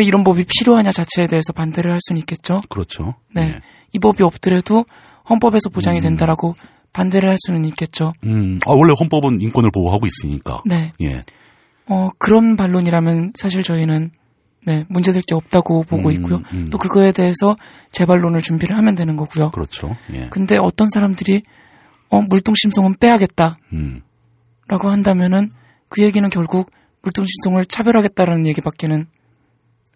[0.04, 2.62] 이런 법이 필요하냐 자체에 대해서 반대를 할 수는 있겠죠.
[2.70, 3.16] 그렇죠.
[3.34, 3.54] 네.
[3.56, 3.62] 예.
[3.94, 4.86] 이 법이 없더라도
[5.30, 6.56] 헌법에서 보장이 된다라고
[6.94, 8.14] 반대를 할 수는 있겠죠.
[8.24, 10.62] 음, 아, 원래 헌법은 인권을 보호하고 있으니까.
[10.66, 10.94] 네.
[11.02, 11.22] 예.
[11.88, 14.12] 어, 그런 반론이라면 사실 저희는
[14.64, 16.42] 네, 문제될 게 없다고 보고 음, 있고요.
[16.54, 16.68] 음.
[16.70, 17.56] 또 그거에 대해서
[17.92, 19.52] 재반론을 준비를 하면 되는 거고요.
[19.52, 19.96] 그렇죠.
[20.14, 20.28] 예.
[20.30, 21.42] 근데 어떤 사람들이
[22.10, 24.02] 어, 물뚱심송은 빼야겠다라고 음.
[24.70, 25.50] 한다면은
[25.90, 26.70] 그 얘기는 결국
[27.02, 29.06] 물뚱심송을 차별하겠다라는 얘기밖에는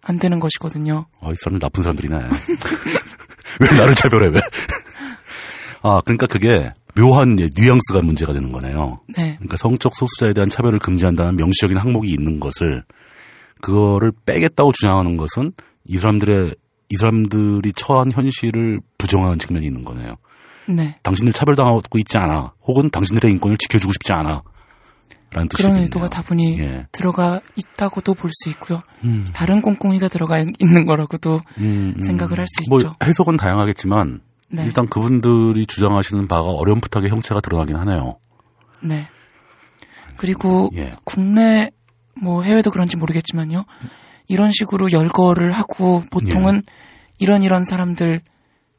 [0.02, 1.06] 안 되는 것이거든요.
[1.20, 2.16] 아, 이 사람들 나쁜 사람들이네.
[3.60, 4.40] 왜 나를 차별해, 왜?
[5.82, 9.00] 아, 그러니까 그게 묘한 예, 뉘앙스가 문제가 되는 거네요.
[9.16, 9.34] 네.
[9.36, 12.84] 그러니까 성적 소수자에 대한 차별을 금지한다는 명시적인 항목이 있는 것을
[13.60, 15.52] 그거를 빼겠다고 주장하는 것은
[15.84, 16.54] 이 사람들의
[16.88, 20.16] 이 사람들이 처한 현실을 부정하는 측면이 있는 거네요.
[20.68, 20.96] 네.
[21.02, 22.52] 당신들 차별당하고 있지 않아.
[22.62, 24.42] 혹은 당신들의 인권을 지켜주고 싶지 않아.
[25.32, 25.72] 라는 뜻이거든요.
[25.72, 26.62] 그런 의도가 다분히 예.
[26.62, 26.84] 음.
[26.92, 28.80] 들어가 있다고도 볼 수 있고요.
[29.32, 32.00] 다른 꽁꽁이가 들어가 있- 있는 거라고도 음, 음.
[32.00, 32.94] 생각을 할수뭐 있죠.
[33.02, 34.64] 해석은 다양하겠지만 네.
[34.64, 38.18] 일단 그분들이 주장하시는 바가 어렴풋하게 형체가 드러나긴 하네요.
[38.82, 39.08] 네.
[40.16, 40.94] 그리고 예.
[41.04, 41.70] 국내
[42.20, 43.64] 뭐 해외도 그런지 모르겠지만요.
[44.28, 46.72] 이런 식으로 열거를 하고 보통은 예.
[47.18, 48.20] 이런 이런 사람들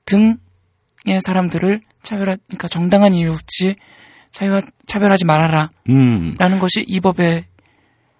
[0.06, 3.76] 등의 사람들을 차별하 그러니까 정당한 이유 없이
[4.32, 7.46] 차별 차별하지 말아라라는 음, 것이 이 법에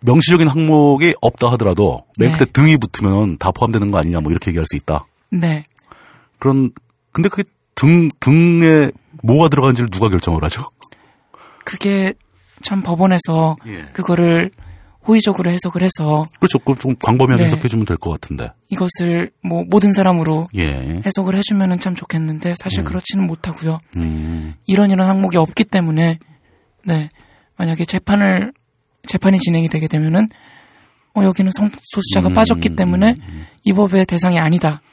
[0.02, 2.38] 명시적인 항목이 없다 하더라도 맨 네.
[2.38, 5.06] 끝에 등이 붙으면 다 포함되는 거 아니냐 뭐 이렇게 얘기할 수 있다.
[5.30, 5.64] 네.
[6.40, 6.72] 그런
[7.18, 8.92] 근데 그게 등 등에
[9.24, 10.64] 뭐가 들어가는지를 누가 결정을 하죠?
[11.66, 12.14] 그게
[12.62, 13.86] 참 법원에서 예.
[13.92, 14.52] 그거를
[15.08, 16.60] 호의적으로 해석을 해서 그렇죠.
[16.60, 17.46] 그럼 좀 광범위하게 네.
[17.46, 18.52] 해석해 주면 될 것 같은데.
[18.70, 21.02] 이것을 뭐 모든 사람으로 예.
[21.08, 23.80] 해석을 해주면은 참 좋겠는데 사실 그렇지는 못하고요.
[23.96, 26.20] 음, 이런 이런 항목이 없기 때문에
[26.86, 27.10] 네
[27.56, 28.54] 만약에 재판을
[29.08, 30.30] 재판이 진행이 되게 되면은
[31.16, 33.16] 어 여기는 성소수자가 음, 빠졌기 때문에
[33.64, 34.84] 이 법의 대상이 아니다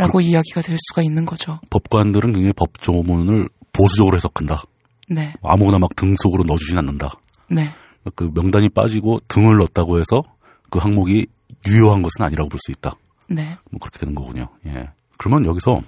[0.00, 1.60] 라고 이야기가 될 수가 있는 거죠.
[1.70, 4.62] 법관들은 굉장히 법조문을 보수적으로 해석한다.
[5.08, 7.14] 네, 아무거나 막 등 속으로 넣어주진 않는다.
[7.50, 7.70] 네,
[8.14, 10.22] 그 명단이 빠지고 등을 넣었다고 해서
[10.70, 11.26] 그 항목이
[11.68, 12.92] 유효한 것은 아니라고 볼 수 있다.
[13.28, 14.48] 네, 뭐 그렇게 되는 거군요.
[14.66, 14.88] 예.
[15.18, 15.82] 그러면 여기서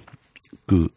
[0.65, 0.87] 그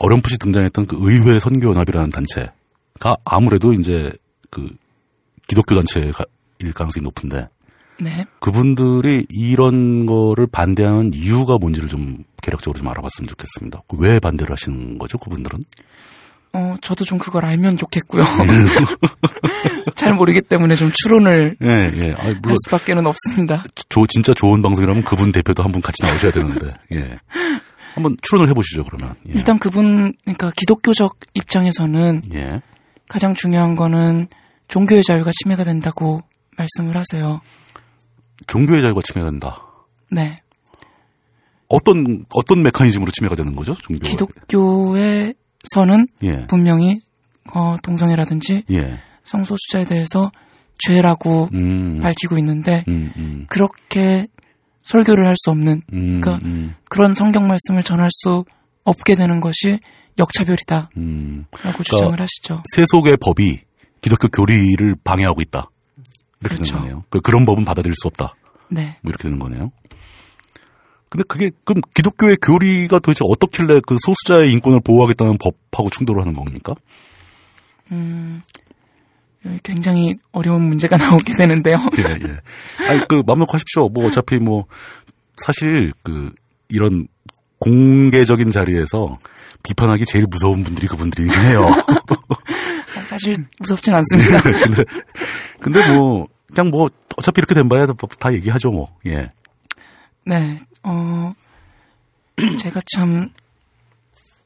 [0.00, 4.12] 어렴풋이 등장했던 그 의회 선교연합이라는 단체가 아무래도 이제
[4.50, 4.70] 그
[5.46, 6.12] 기독교 단체일
[6.74, 7.48] 가능성이 높은데
[8.00, 8.24] 네.
[8.40, 13.82] 그분들이 이런 거를 반대하는 이유가 뭔지를 좀 개략적으로 좀 알아봤으면 좋겠습니다.
[13.88, 15.64] 그왜 반대를 하시는 거죠, 그분들은?
[16.54, 18.24] 어 저도 좀 그걸 알면 좋겠고요.
[19.94, 22.12] 잘 모르기 때문에 좀 추론을 예, 예.
[22.12, 23.64] 아, 할 수밖에는 없습니다.
[23.90, 27.18] 조, 진짜 좋은 방송이라면 그분 대표도 한 분 같이 나오셔야 되는데, 예.
[27.94, 29.14] 한번 추론을 해보시죠, 그러면.
[29.28, 29.32] 예.
[29.34, 32.62] 일단 그분 그러니까 기독교적 입장에서는 예.
[33.10, 34.28] 가장 중요한 거는
[34.68, 36.22] 종교의 자유가 침해가 된다고
[36.56, 37.42] 말씀을 하세요.
[38.46, 39.62] 종교의 자유가 침해가 된다.
[40.10, 40.40] 네.
[41.68, 44.08] 어떤, 어떤 메커니즘으로 침해가 되는 거죠, 종교?
[44.08, 46.46] 기독교에서는 예.
[46.46, 47.00] 분명히
[47.52, 48.98] 어, 동성애라든지 예.
[49.24, 50.30] 성소수자에 대해서
[50.78, 52.00] 죄라고 음.
[52.00, 53.46] 밝히고 있는데 음, 음.
[53.48, 54.26] 그렇게
[54.84, 58.44] 설교를 할 수 없는 음, 그러니까 음, 그런 성경 말씀을 전할 수
[58.84, 59.78] 없게 되는 것이
[60.18, 61.44] 역차별이다라고 음.
[61.84, 62.62] 주장을 하시죠.
[62.74, 63.60] 세속의 법이
[64.00, 65.68] 기독교 교리를 방해하고 있다.
[66.40, 66.74] 이렇게 그렇죠.
[66.74, 67.02] 되는 거네요.
[67.10, 68.34] 그- 그런 법은 받아들일 수 없다.
[68.70, 68.96] 네.
[69.02, 69.72] 뭐 이렇게 되는 거네요.
[71.08, 76.74] 근데 그게 그럼 기독교의 교리가 도대체 어떻길래 그 소수자의 인권을 보호하겠다는 법하고 충돌을 하는 겁니까?
[79.46, 81.78] 여기 굉장히 어려운 문제가 나오게 되는데요.
[81.98, 82.88] 예, 예.
[82.88, 83.88] 아니, 그, 맘 놓고 하십시오.
[83.88, 84.66] 뭐, 어차피 뭐,
[85.36, 86.32] 사실, 그,
[86.68, 87.08] 이런
[87.58, 89.18] 공개적인 자리에서
[89.62, 91.66] 비판하기 제일 무서운 분들이 그분들이긴 해요.
[93.06, 94.42] 사실 무섭진 않습니다.
[94.42, 94.84] 근데,
[95.60, 98.94] 근데 뭐, 그냥 뭐, 어차피 이렇게 된 바야 다, 다 얘기하죠, 뭐.
[99.06, 99.32] 예.
[100.24, 101.32] 네, 어,
[102.58, 103.30] 제가 참,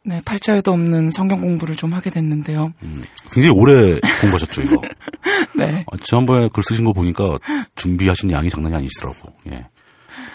[0.05, 2.73] 네, 팔자에도 없는 성경 공부를 좀 하게 됐는데요.
[2.83, 4.81] 음, 굉장히 오래 공부하셨죠, 이거.
[5.55, 5.85] 네.
[5.91, 7.37] 아, 지난번에 글 쓰신 거 보니까
[7.77, 9.33] 준비하신 양이 장난이 아니시더라고.
[9.51, 9.67] 예.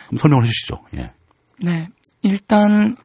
[0.04, 0.76] 한번 설명을 해주시죠.
[0.96, 1.12] 예.
[1.60, 1.90] 네.
[2.22, 2.96] 일단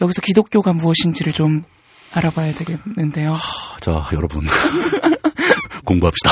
[0.00, 1.64] 여기서 기독교가 무엇인지를 좀
[2.12, 3.36] 알아봐야 되겠는데요.
[3.80, 4.46] 자, 여러분.
[5.84, 6.30] 공부합시다.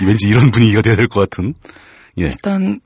[0.06, 1.54] 왠지 이런 분위기가 돼야 될 것 같은.
[2.18, 2.80] 예, 일단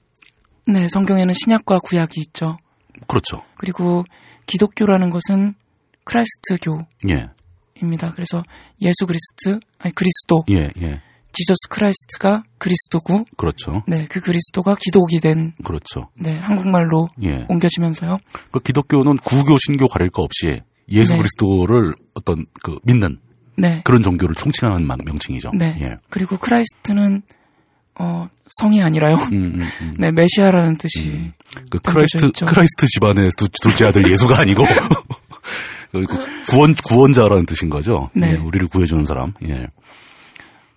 [0.66, 2.58] 네, 성경에는 신약과 구약이 있죠.
[3.06, 3.42] 그렇죠.
[3.56, 4.04] 그리고
[4.46, 5.54] 기독교라는 것은
[6.04, 6.86] Christ교입니다.
[7.08, 8.42] 예, 그래서
[8.80, 11.02] 예수 그리스트, 아니 그리스도, 예, 예.
[11.32, 13.82] Jesus Christ가 그리스도고, 그렇죠.
[13.86, 16.08] 네, 그 그리스도가 기독이 된, 그렇죠.
[16.18, 17.44] 네, 한국말로 예.
[17.48, 18.18] 옮겨지면서요.
[18.50, 21.18] 그 기독교는 구교, 신교 가릴 거 없이 예수 네.
[21.18, 23.18] 그리스도를 어떤 그 믿는
[23.58, 25.50] 네, 그런 종교를 총칭하는 만- 명칭이죠.
[25.54, 25.76] 네.
[25.82, 25.96] 예.
[26.08, 27.22] 그리고 Christ는
[27.98, 28.28] 어
[28.60, 29.16] 성이 아니라요.
[29.32, 29.94] 음, 음, 음.
[29.98, 31.32] 네, 메시아라는 뜻이
[31.70, 32.46] 그 옮겨져 Christ 있죠.
[32.46, 34.64] Christ 집안의 두, 둘째 아들 예수가 아니고
[35.92, 36.06] 그
[36.50, 38.10] 구원 구원자라는 뜻인 거죠.
[38.14, 38.32] 네.
[38.32, 39.32] 예, 우리를 구해주는 사람.
[39.44, 39.66] 예.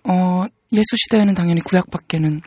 [0.04, 2.40] 어 예수 시대에는 당연히 구약밖에는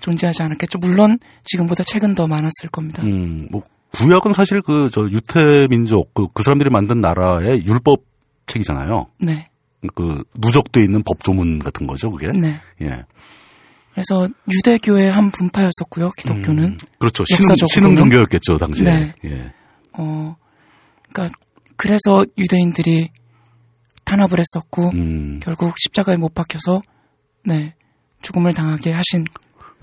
[0.00, 0.78] 존재하지 않았겠죠.
[0.78, 3.02] 물론 지금보다 책은 더 많았을 겁니다.
[3.02, 3.62] 음, 뭐
[3.92, 8.02] 구약은 사실 그 저 유태 민족 그, 그 사람들이 만든 나라의 율법
[8.46, 9.06] 책이잖아요.
[9.20, 9.48] 네,
[9.94, 12.32] 그 누적돼 있는 법조문 같은 거죠, 그게.
[12.32, 12.60] 네.
[12.82, 13.04] 예.
[13.96, 16.10] 그래서 유대교의 한 분파였었고요.
[16.18, 17.24] 기독교는 음, 그렇죠.
[17.24, 17.56] 신흥?
[17.72, 18.84] 신흥 종교였겠죠, 당시에.
[18.84, 19.14] 네.
[19.24, 19.52] 예.
[19.94, 20.36] 어
[21.10, 21.34] 그러니까
[21.76, 23.08] 그래서 유대인들이
[24.04, 26.82] 탄압을 했었고 음, 결국 십자가에 못 박혀서
[27.46, 27.74] 네
[28.20, 29.24] 죽음을 당하게 하신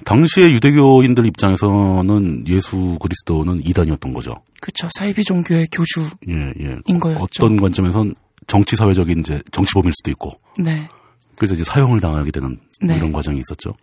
[0.05, 4.35] 당시에 유대교인들 입장에서는 예수 그리스도는 이단이었던 거죠.
[4.61, 6.77] 그쵸 사이비 종교의 교주 예, 예.
[6.85, 7.23] 인 거였죠.
[7.23, 8.13] 어떤 관점에선
[8.45, 10.87] 정치 사회적인 이제 정치범일 수도 있고 네
[11.35, 12.97] 그래서 이제 사형을 당하게 되는 네.
[12.97, 13.73] 이런 과정이 있었죠.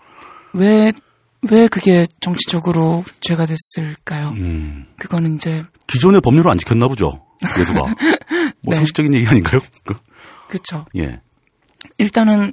[0.53, 0.93] 왜,
[1.51, 4.31] 왜 그게 정치적으로 죄가 됐을까요?
[4.31, 7.25] 음, 그거는 이제, 기존의 법률을 안 지켰나 보죠.
[7.59, 7.81] 예수가.
[8.63, 8.77] 뭐 네.
[8.77, 9.61] 상식적인 얘기 아닌가요?
[9.85, 9.95] 그,
[10.49, 10.85] 그쵸.
[10.97, 11.21] 예.
[11.99, 12.53] 일단은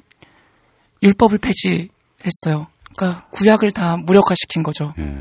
[1.03, 2.67] 율법을 폐지했어요.
[2.95, 4.93] 그러니까 구약을 다 무력화시킨 거죠.
[4.97, 5.15] 예.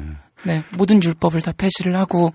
[0.45, 2.33] 네, 모든 율법을 다 폐지를 하고,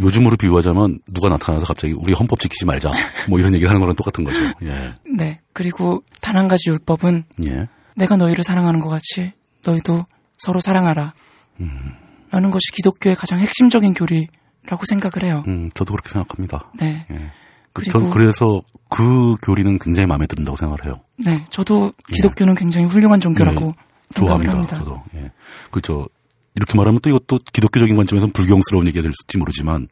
[0.00, 2.90] 요즘으로 비유하자면 누가 나타나서 갑자기 우리 헌법 지키지 말자.
[3.28, 4.38] 뭐 이런 얘기를 하는 거랑 똑같은 거죠.
[4.62, 4.94] 예.
[5.16, 7.68] 네, 그리고 단 한 가지 율법은 예.
[7.94, 9.32] 내가 너희를 사랑하는 것 같이
[9.64, 10.04] 너희도
[10.38, 11.12] 서로 사랑하라.
[12.30, 15.44] 라는 것이 기독교의 가장 핵심적인 교리라고 생각을 해요.
[15.46, 16.70] 음, 저도 그렇게 생각합니다.
[16.78, 17.30] 네, 예.
[17.72, 21.00] 그, 전 그래서 그 교리는 굉장히 마음에 든다고 생각을 해요.
[21.16, 24.14] 네, 저도 기독교는 굉장히 훌륭한 종교라고 예.
[24.14, 24.52] 좋아합니다.
[24.52, 24.76] 합니다.
[24.76, 25.02] 저도.
[25.14, 25.30] 예.
[25.70, 26.08] 그죠.
[26.56, 29.88] 이렇게 말하면 또 이것도 기독교적인 관점에서는 불경스러운 얘기가 될지 모르지만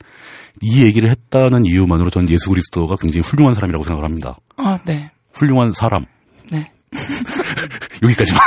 [0.60, 4.36] 이 얘기를 했다는 이유만으로 저는 예수 그리스도가 굉장히 훌륭한 사람이라고 생각을 합니다.
[4.56, 6.06] 아, 네, 훌륭한 사람.
[6.50, 6.70] 네.
[8.02, 8.42] 여기까지만.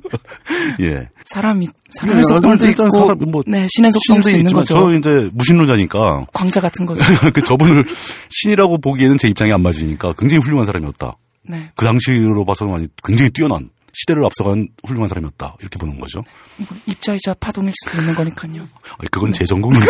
[0.80, 1.08] 예.
[1.24, 4.74] 사람이 네, 사람의 속성도 일단 있고, 사람, 뭐 네 신의 속성도 있는 있지만 거죠.
[4.74, 7.04] 저는 이제 무신론자니까 광자 같은 거죠.
[7.34, 7.84] 그 저분을
[8.30, 11.12] 신이라고 보기에는 제 입장이 안 맞으니까 굉장히 훌륭한 사람이었다.
[11.42, 15.56] 네, 그 당시로 봐서는 많이 굉장히 뛰어난 시대를 앞서간 훌륭한 사람이었다.
[15.60, 16.20] 이렇게 보는 거죠.
[16.56, 18.62] 뭐 입자이자 파동일 수도 있는 거니까요.
[18.98, 19.86] 아니, 그건 제 전공인데.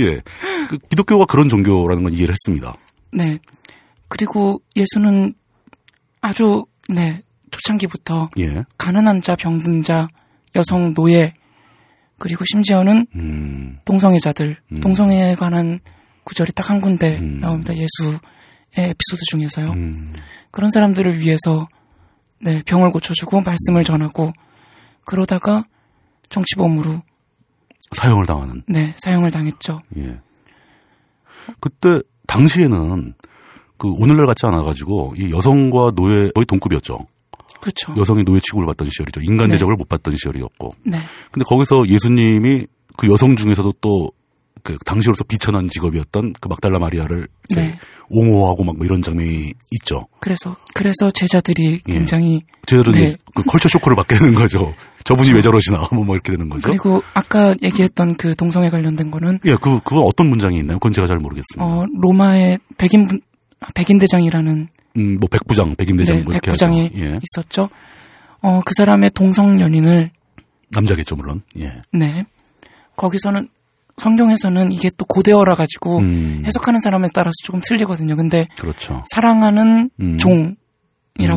[0.00, 0.20] 예.
[0.68, 2.74] 그 기독교가 그런 종교라는 건 이해를 했습니다.
[3.12, 3.38] 네,
[4.08, 5.34] 그리고 예수는
[6.20, 8.64] 아주 네 초창기부터 예.
[8.78, 10.08] 가난한 자, 병든 자,
[10.54, 11.34] 여성, 노예
[12.18, 15.80] 그리고 심지어는 음, 동성애자들, 동성애에 관한
[16.24, 17.40] 구절이 딱 한 군데 음.
[17.40, 17.72] 나옵니다.
[17.74, 18.18] 예수의
[18.76, 19.70] 에피소드 중에서요.
[19.72, 20.12] 음,
[20.50, 21.68] 그런 사람들을 위해서
[22.40, 24.32] 네, 병을 고쳐주고 말씀을 전하고
[25.04, 25.64] 그러다가
[26.28, 27.02] 정치범으로
[27.92, 28.62] 사형을 당하는.
[28.68, 29.82] 네, 사형을 당했죠.
[29.96, 30.18] 예.
[31.58, 33.14] 그때 당시에는
[33.80, 36.98] 그 오늘날 같지 않아가지고 이 여성과 노예 거의 동급이었죠.
[37.62, 37.94] 그렇죠.
[37.96, 39.22] 여성이 노예 취급을 받던 시절이죠.
[39.22, 39.54] 인간 네.
[39.54, 40.68] 대접을 못 받던 시절이었고.
[40.84, 40.98] 네.
[41.32, 42.66] 근데 거기서 예수님이
[42.98, 44.10] 그 여성 중에서도 또
[44.62, 47.78] 그 당시로서 비천한 직업이었던 그 막달라 마리아를 네.
[48.10, 50.06] 옹호하고 막 뭐 이런 장면이 있죠.
[50.20, 51.92] 그래서 그래서 제자들이 예.
[51.92, 53.14] 굉장히 제대로 네.
[53.34, 54.74] 그 컬처 쇼크를 받게 되는 거죠.
[55.04, 56.68] 저분이 왜 저러시나 뭐, 뭐 이렇게 되는 거죠.
[56.68, 60.78] 그리고 아까 얘기했던 그 동성애 관련된 거는 예, 그 그건 어떤 문장이 있나요?
[60.78, 61.64] 그건 제가 잘 모르겠습니다.
[61.64, 63.29] 어 로마의 백인 분- 아,
[63.74, 66.90] 백인 대장이라는 음, 뭐 백부장, 백인대장 네, 뭐 이렇게 백부장이.
[66.96, 67.68] 예, 있었죠.
[68.42, 70.10] 어 그 사람의 동성 연인을
[70.70, 71.42] 남자겠죠 물론.
[71.58, 71.82] 예.
[71.92, 72.24] 네
[72.96, 73.48] 거기서는
[73.98, 76.42] 성경에서는 이게 또 고대어라 가지고 음.
[76.46, 78.16] 해석하는 사람에 따라서 조금 틀리거든요.
[78.16, 79.04] 근데 그렇죠.
[79.12, 80.16] 사랑하는 음.
[80.16, 80.56] 종이라고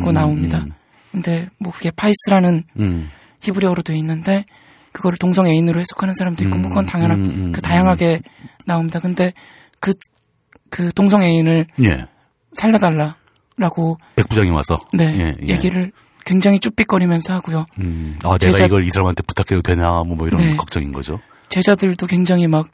[0.10, 0.60] 음, 나옵니다.
[0.66, 0.72] 음.
[1.12, 3.10] 근데 뭐 그게 파이스라는 음.
[3.42, 4.46] 히브리어로 돼 있는데
[4.94, 7.62] 그거를 동성 애인으로 해석하는 사람도 있고 뭐 그건 당연한 음, 음, 그 음.
[7.62, 8.22] 다양하게
[8.66, 9.00] 나옵니다.
[9.00, 9.34] 근데
[9.82, 12.06] 그그 동성 애인을 예.
[12.54, 15.54] 살려달라라고 백부장이 와서 네 예, 예.
[15.54, 15.92] 얘기를
[16.26, 17.66] 굉장히 쭈삣거리면서 하고요.
[17.80, 18.18] 음.
[18.24, 20.56] 아, 내가 제자- 이걸 이 사람한테 부탁해도 되나 뭐, 뭐 이런 네.
[20.56, 21.20] 걱정인 거죠.
[21.50, 22.70] 제자들도 굉장히 막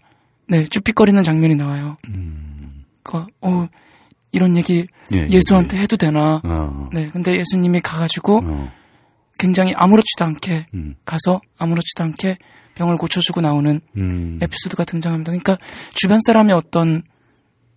[0.51, 1.95] 네 쭈삣거리는 장면이 나와요.
[2.07, 2.83] 음.
[3.03, 3.67] 그, 어
[4.31, 6.41] 이런 얘기 예, 예, 예수한테 해도 되나?
[6.43, 6.89] 어.
[6.91, 8.71] 네, 근데 예수님이 가가지고 어.
[9.37, 10.95] 굉장히 아무렇지도 않게 음.
[11.05, 12.37] 가서 아무렇지도 않게
[12.73, 14.39] 병을 고쳐주고 나오는 음.
[14.41, 15.31] 에피소드가 등장합니다.
[15.31, 15.57] 그러니까
[15.93, 17.03] 주변 사람의 어떤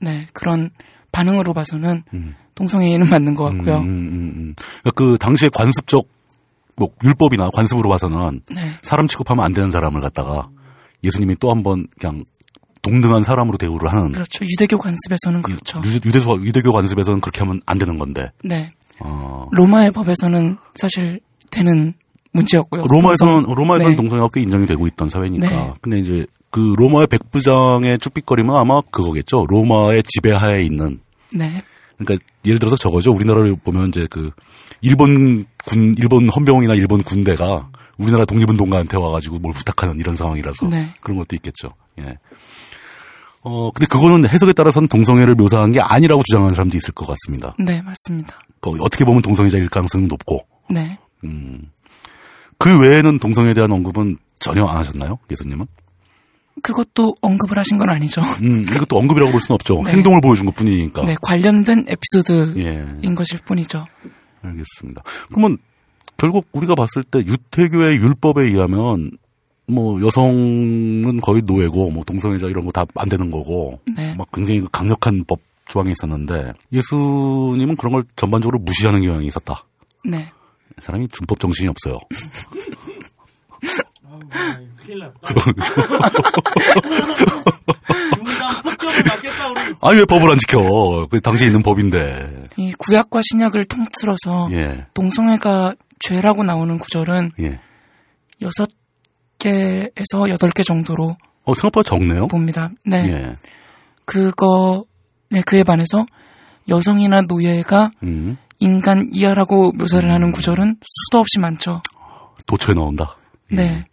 [0.00, 0.70] 네 그런
[1.12, 2.34] 반응으로 봐서는 음.
[2.54, 3.78] 동성애인은 맞는 것 같고요.
[3.78, 4.54] 음, 음, 음.
[4.82, 6.06] 그러니까 그 당시에 관습적
[6.76, 10.48] 뭐 율법이나 관습으로 봐서는 네, 사람 취급하면 안 되는 사람을 갖다가
[11.04, 12.24] 예수님이 또 한 번 그냥
[12.82, 14.44] 동등한 사람으로 대우를 하는 그렇죠.
[14.44, 15.80] 유대교 관습에서는 그렇죠.
[15.84, 21.20] 유- 유대교, 유대교 관습에서는 그렇게 하면 안 되는 건데 네, 어, 로마의 법에서는 사실
[21.52, 21.92] 되는
[22.32, 22.86] 문제였고요.
[22.88, 23.96] 로마에서는 동성- 로마에서는 네.
[23.96, 25.48] 동성애가 꽤 인정이 되고 있던 사회니까.
[25.48, 25.72] 네.
[25.82, 29.46] 근데 이제 그 로마의 백부장의 쭈삣거림은 아마 그거겠죠.
[29.48, 31.00] 로마의 지배하에 있는
[31.32, 31.50] 네,
[31.96, 33.10] 그러니까 예를 들어서 저거죠.
[33.12, 34.30] 우리나라를 보면 이제 그
[34.82, 40.92] 일본 군 일본 헌병이나 일본 군대가 우리나라 독립운동가한테 와가지고 뭘 부탁하는 이런 상황이라서 네.
[41.00, 41.70] 그런 것도 있겠죠.
[42.00, 42.18] 예.
[43.40, 47.54] 어 근데 그거는 해석에 따라서는 동성애를 묘사한 게 아니라고 주장하는 사람도 있을 것 같습니다.
[47.58, 48.38] 네 맞습니다.
[48.60, 51.70] 그 어떻게 보면 동성애자일 가능성이 높고 네, 음.
[52.58, 55.66] 그 외에는 동성애에 대한 언급은 전혀 안 하셨나요, 예수님은?
[56.62, 58.20] 그것도 언급을 하신 건 아니죠.
[58.42, 59.82] 음, 이것도 언급이라고 볼 수는 없죠.
[59.84, 59.92] 네.
[59.92, 61.02] 행동을 보여준 것 뿐이니까.
[61.04, 63.84] 네, 관련된 에피소드인 예, 것일 뿐이죠.
[64.42, 65.02] 알겠습니다.
[65.28, 65.58] 그러면
[66.16, 69.10] 결국 우리가 봤을 때 유태교의 율법에 의하면
[69.66, 74.14] 뭐 여성은 거의 노예고 뭐 동성애자 이런 거 다 안 되는 거고 네.
[74.16, 79.64] 막 굉장히 강력한 법 조항이 있었는데 예수님은 그런 걸 전반적으로 무시하는 경향이 있었다.
[80.04, 80.26] 네,
[80.80, 81.98] 사람이 준법 정신이 없어요.
[84.76, 85.34] 큰일 났다.
[88.18, 89.60] 용산 폭격을 맞겠다 우리.
[89.80, 91.06] 아니 왜 법을 안 지켜?
[91.10, 92.46] 그 당시에 있는 법인데.
[92.56, 97.60] 이 구약과 신약을 통틀어서 예, 동성애가 죄라고 나오는 구절은 예.
[98.40, 98.68] 여섯
[99.38, 102.26] 개에서 여덟 개 정도로 어 생각보다 적네요.
[102.28, 102.70] 봅니다.
[102.84, 103.36] 네, 예.
[104.04, 104.84] 그거
[105.30, 106.04] 네 그에 반해서
[106.68, 111.82] 여성이나 노예가 음, 인간 이하라고 묘사를 하는 구절은 수도 없이 많죠.
[112.46, 113.16] 도처에 나온다.
[113.50, 113.84] 네,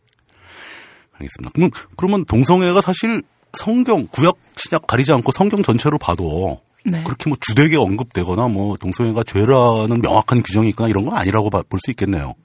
[1.19, 1.51] 알겠습니다.
[1.53, 3.21] 그러면, 그러면 동성애가 사실
[3.53, 9.23] 성경, 구약, 신약 가리지 않고 성경 전체로 봐도 네, 그렇게 뭐 주되게 언급되거나 뭐 동성애가
[9.23, 12.35] 죄라는 명확한 규정이 있거나 이런 건 아니라고 볼 수 있겠네요.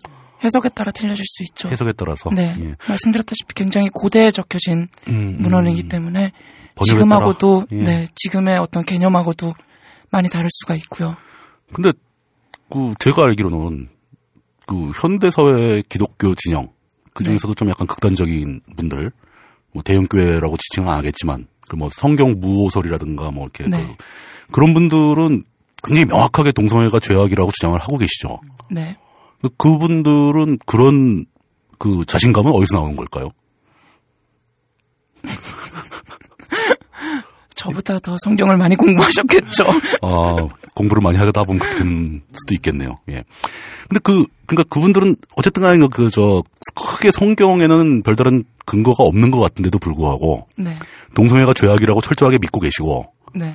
[0.43, 1.69] 해석에 따라 틀려질 수 있죠.
[1.69, 2.31] 해석에 따라서.
[2.31, 2.75] 네, 예.
[2.89, 6.33] 말씀드렸다시피 굉장히 고대에 적혀진 음, 문헌이기 때문에
[6.85, 7.77] 지금하고도 예.
[7.77, 9.55] 네 지금의 어떤 개념하고도
[10.11, 11.17] 많이 다를 수가 있고요.
[11.73, 11.93] 근데
[12.71, 13.89] 그 제가 알기로는
[14.67, 16.69] 그 현대 사회 기독교 진영
[17.15, 19.11] 그 중에서도 좀 약간 극단적인 분들
[19.73, 23.95] 뭐 대형교회라고 지칭은 안 하겠지만 그뭐 성경 무호설이라든가 뭐 이렇게 네.
[23.97, 25.45] 그, 그런 분들은
[25.83, 28.41] 굉장히 명확하게 동성애가 죄악이라고 주장을 하고 계시죠.
[28.71, 28.97] 네,
[29.59, 31.27] 그분들은 그런
[31.79, 33.29] 그 자신감은 어디서 나오는 걸까요?
[37.65, 39.65] 저보다 더 성경을 많이 공부하셨겠죠.
[40.03, 40.37] 아,
[40.75, 42.99] 공부를 많이 하다 보면 그렇게 된 수도 있겠네요.
[43.11, 43.25] 예.
[43.89, 46.43] 근데 그, 그니까 그분들은 어쨌든 간에 그, 저,
[46.75, 50.75] 크게 성경에는 별다른 근거가 없는 것 같은데도 불구하고 네,
[51.15, 53.55] 동성애가 죄악이라고 철저하게 믿고 계시고 네,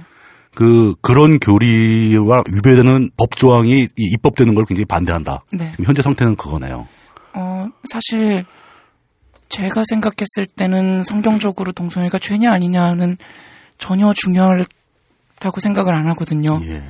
[0.55, 5.43] 그, 그런 교리와 위배되는 법조항이 이- 입법되는 걸 굉장히 반대한다.
[5.51, 5.69] 네.
[5.71, 6.87] 지금 현재 상태는 그거네요.
[7.33, 8.45] 어 사실
[9.49, 13.17] 제가 생각했을 때는 성경적으로 동성애가 죄냐 아니냐는
[13.79, 16.59] 전혀 중요하다고 생각을 안 하거든요.
[16.63, 16.83] 예.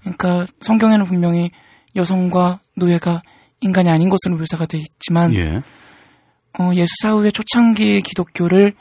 [0.00, 1.50] 그러니까 성경에는 분명히
[1.96, 3.22] 여성과 노예가
[3.60, 5.62] 인간이 아닌 것으로 묘사가 돼 있지만 예.
[6.58, 8.74] 어, 예수 사후의 초창기 기독교를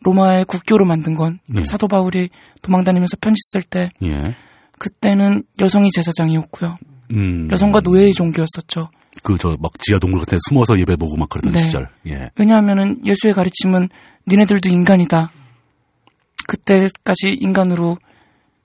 [0.00, 1.64] 로마의 국교로 만든 건 네.
[1.64, 2.30] 사도 바울이
[2.62, 4.34] 도망다니면서 편지 쓸때 예.
[4.78, 6.76] 그때는 여성이 제사장이었고요.
[7.12, 7.48] 음.
[7.52, 8.90] 여성과 노예의 종교였었죠.
[9.22, 11.60] 그, 저, 막 지하 동굴 같은 데 숨어서 예배 보고 막 그러던 네.
[11.60, 11.88] 시절.
[12.08, 12.30] 예.
[12.34, 13.90] 왜냐하면은 예수의 가르침은
[14.26, 15.30] 니네들도 인간이다.
[16.56, 17.96] 그때까지 인간으로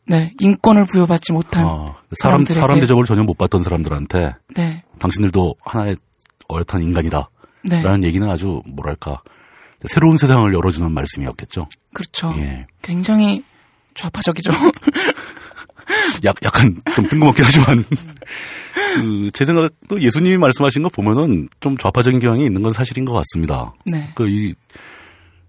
[0.06, 5.56] 네 인권을 부여받지 못한 아, 사람, 사람들에게- 사람 대접을 전혀 못 받던 사람들한테 네 당신들도
[5.65, 5.95] 하나의
[6.52, 7.30] 어엿한 인간이다.
[7.63, 9.21] 네, 라는 얘기는 아주 뭐랄까
[9.86, 11.67] 새로운 세상을 열어주는 말씀이었겠죠.
[11.93, 12.34] 그렇죠.
[12.38, 12.65] 예.
[12.82, 13.43] 굉장히
[13.95, 14.52] 좌파적이죠.
[16.26, 17.84] 약, 약간 좀 뜬금없긴 하지만
[18.95, 23.73] 그 제 생각도 예수님이 말씀하신 거 보면은 좀 좌파적인 경향이 있는 건 사실인 것 같습니다.
[23.86, 24.54] 네, 그이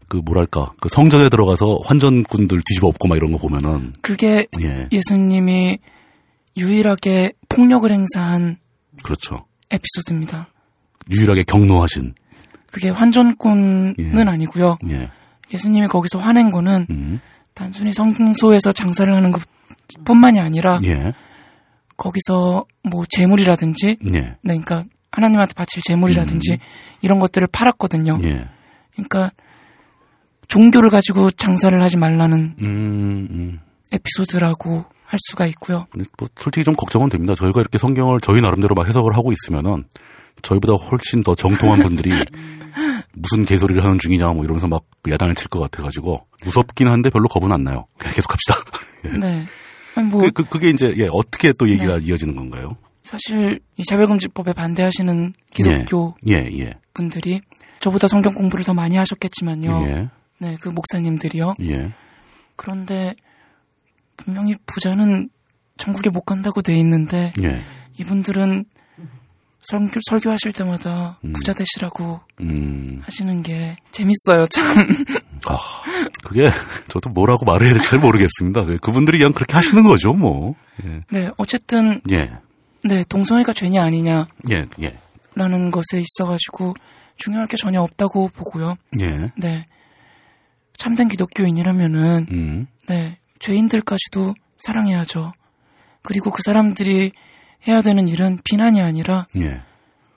[0.08, 5.78] 그 뭐랄까 그 성전에 들어가서 환전꾼들 뒤집어 엎고 막 이런 거 보면은 그게 예 예수님이
[6.56, 8.56] 유일하게 폭력을 행사한
[9.02, 10.48] 그렇죠 에피소드입니다.
[11.10, 12.14] 유일하게 경노하신
[12.72, 14.22] 그게 환전꾼은 예.
[14.22, 14.78] 아니고요.
[14.90, 15.10] 예
[15.52, 17.20] 예수님이 거기서 화낸 거는 음.
[17.54, 19.42] 단순히 성소에서 장사를 하는 것
[20.04, 21.12] 뿐만이 아니라 예
[21.98, 26.58] 거기서 뭐 재물이라든지 예 네, 그러니까 하나님한테 바칠 재물이라든지
[27.02, 28.20] 이런 것들을 팔았거든요.
[28.24, 28.48] 예.
[28.92, 29.32] 그러니까
[30.48, 33.60] 종교를 가지고 장사를 하지 말라는 음, 음.
[33.92, 35.86] 에피소드라고 할 수가 있고요.
[36.18, 37.34] 뭐 솔직히 좀 걱정은 됩니다.
[37.34, 39.84] 저희가 이렇게 성경을 저희 나름대로 막 해석을 하고 있으면은
[40.42, 42.10] 저희보다 훨씬 더 정통한 분들이
[43.14, 47.50] 무슨 개소리를 하는 중이냐 뭐 이러면서 막 야단을 칠 것 같아가지고 무섭긴 한데 별로 겁은
[47.52, 47.86] 안 나요.
[47.98, 48.56] 그냥 계속 합시다.
[49.06, 49.18] 예.
[49.18, 49.46] 네.
[49.94, 52.76] 아니 뭐 그, 그, 그게 이제 예, 어떻게 또 얘기가 이어지는 건가요?
[53.02, 57.40] 사실 이 차별금지법에 반대하시는 기독교 예, 예, 분들이
[57.80, 60.10] 저보다 성경 공부를 더 많이 하셨겠지만요.
[60.42, 61.54] 예, 네, 그 목사님들이요.
[61.62, 61.92] 예,
[62.56, 63.14] 그런데
[64.16, 65.30] 분명히 부자는
[65.76, 67.62] 천국에 못 간다고 돼 있는데 예.
[67.98, 68.64] 이분들은
[69.62, 71.32] 설교, 설교하실 때마다 음.
[71.32, 74.86] 부자 되시라고 음, 하시는 게 재밌어요, 참.
[75.46, 75.58] 아,
[76.24, 76.50] 그게
[76.88, 78.64] 저도 뭐라고 말을 해야 될지 잘 모르겠습니다.
[78.80, 80.54] 그분들이 그냥 그렇게 하시는 거죠, 뭐.
[80.84, 82.38] 예, 네, 어쨌든 예,
[82.84, 86.74] 네 동성애가 죄냐 아니냐라는 예, 예, 것에 있어 가지고
[87.16, 88.76] 중요할 게 전혀 없다고 보고요.
[89.00, 89.66] 예, 네,
[90.78, 95.32] 참된 기독교인이라면은 음, 네 죄인들까지도 사랑해야죠.
[96.02, 97.12] 그리고 그 사람들이
[97.68, 99.60] 해야 되는 일은 비난이 아니라 예.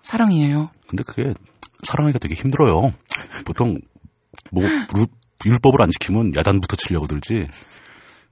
[0.04, 0.70] 사랑이에요.
[0.88, 1.34] 근데 그게
[1.84, 2.94] 사랑하기가 되게 힘들어요.
[3.46, 3.80] 보통
[4.52, 5.08] 뭐 루-
[5.46, 7.48] 율법을 안 지키면 야단부터 치려고 들지.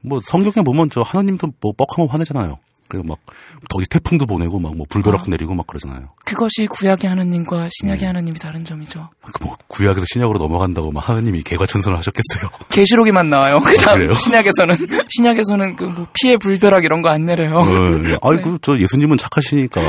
[0.01, 2.59] 뭐 성경에 보면 저 하나님도 뭐 뻑하면 화내잖아요.
[2.89, 3.19] 그리고 막
[3.69, 6.09] 거기 태풍도 보내고 막 뭐 불벼락도 내리고 막 그러잖아요.
[6.25, 7.69] 그것이 구약의 하나님과 음.
[7.71, 9.09] 신약의 하나님이 다른 점이죠.
[9.33, 12.49] 그뭐 구약에서 신약으로 넘어간다고 막 하나님이 개과천선을 하셨겠어요.
[12.69, 13.59] 계시록에만 나와요.
[13.61, 14.13] 그다음 그래요?
[14.15, 14.75] 신약에서는
[15.09, 17.55] 신약에서는 그 뭐 피해 불벼락 이런 거 안 내려요.
[18.21, 19.81] 어, 아이고 저 예수님은 착하시니까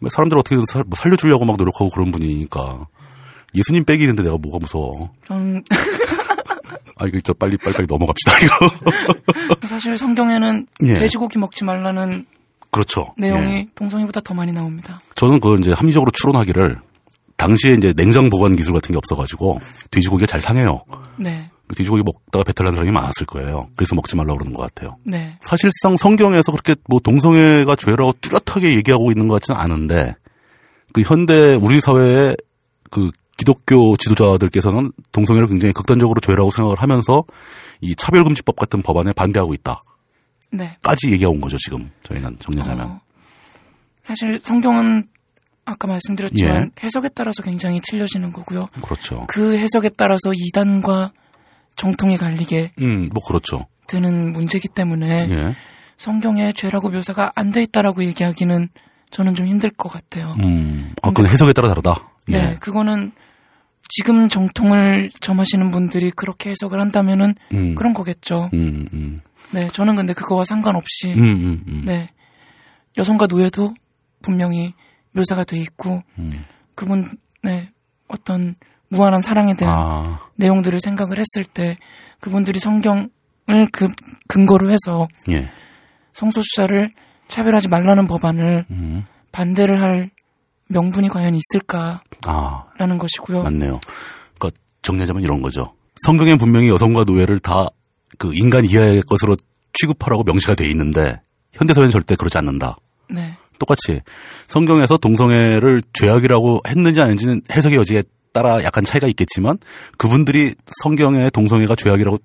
[0.00, 2.86] 뭐 사람들 어떻게든 살, 뭐 살려주려고 막 노력하고 그런 분이니까
[3.54, 5.10] 예수님 빼기는데 내가 뭐가 무서워.
[5.26, 5.62] 저는
[7.00, 9.56] 아 이거 저 빨리 빨리 빨리 넘어갑시다 이거.
[9.66, 10.94] 사실 성경에는 예.
[10.94, 12.26] 돼지고기 먹지 말라는
[12.70, 13.12] 그렇죠.
[13.16, 13.66] 내용이 예.
[13.74, 15.00] 동성애보다 더 많이 나옵니다.
[15.14, 16.78] 저는 그걸 이제 합리적으로 추론하기를
[17.36, 20.84] 당시에 이제 냉장 보관 기술 같은 게 없어가지고 돼지고기가 잘 상해요.
[21.16, 23.68] 네, 돼지고기 먹다가 배탈 난 사람이 많았을 거예요.
[23.76, 24.98] 그래서 먹지 말라고 그러는 것 같아요.
[25.04, 30.16] 네, 사실상 성경에서 그렇게 뭐 동성애가 죄라고 뚜렷하게 얘기하고 있는 것 같지는 않은데
[30.92, 32.36] 그 현대 우리 사회의
[32.90, 33.10] 그
[33.40, 37.24] 기독교 지도자들께서는 동성애를 굉장히 극단적으로 죄라고 생각을 하면서
[37.80, 39.86] 이 차별금지법 같은 법안에 반대하고 있다까지
[40.52, 40.76] 네.
[41.12, 43.00] 얘기해 온 거죠 지금 저희는 정리하자면 어,
[44.04, 45.08] 사실 성경은
[45.64, 46.84] 아까 말씀드렸지만 예.
[46.84, 48.66] 해석에 따라서 굉장히 틀려지는 거고요.
[48.82, 49.24] 그렇죠.
[49.28, 51.12] 그 해석에 따라서 이단과
[51.76, 53.66] 정통이 갈리게 음 뭐 그렇죠.
[53.86, 55.56] 되는 문제이기 때문에 예.
[55.96, 58.68] 성경에 죄라고 묘사가 안 돼 있다라고 얘기하기는
[59.10, 60.34] 저는 좀 힘들 것 같아요.
[60.42, 62.10] 음, 아, 그건 해석에 따라 다르다.
[62.28, 62.32] 예.
[62.32, 63.12] 네, 그거는
[63.90, 67.74] 지금 정통을 점하시는 분들이 그렇게 해석을 한다면은 음.
[67.74, 68.50] 그런 거겠죠.
[68.54, 69.20] 음, 음,
[69.52, 71.82] 네, 저는 근데 그거와 상관없이 음, 음, 음.
[71.84, 72.08] 네
[72.96, 73.72] 여성과 노예도
[74.22, 74.72] 분명히
[75.12, 76.44] 묘사가 돼 있고 음.
[76.74, 77.68] 그분의
[78.08, 78.54] 어떤
[78.88, 81.76] 무한한 사랑에 대한 아, 내용들을 생각을 했을 때
[82.20, 83.08] 그분들이 성경을
[83.72, 83.88] 그
[84.28, 85.48] 근거로 해서 예.
[86.12, 86.90] 성소수자를
[87.28, 89.04] 차별하지 말라는 법안을 음.
[89.32, 90.10] 반대를 할
[90.68, 93.42] 명분이 과연 있을까 라는 아, 것이고요.
[93.42, 93.80] 맞네요.
[94.38, 95.74] 그러니까 정리하자면 이런 거죠.
[96.06, 97.68] 성경엔 분명히 여성과 노예를 다
[98.18, 99.36] 그 인간 이하의 것으로
[99.72, 101.20] 취급하라고 명시가 돼 있는데
[101.52, 102.76] 현대사회는 절대 그러지 않는다.
[103.08, 104.00] 네, 똑같이
[104.46, 108.02] 성경에서 동성애를 죄악이라고 했는지 아닌지는 해석의 여지에
[108.32, 109.58] 따라 약간 차이가 있겠지만
[109.96, 112.18] 그분들이 성경에 동성애가 죄악이라고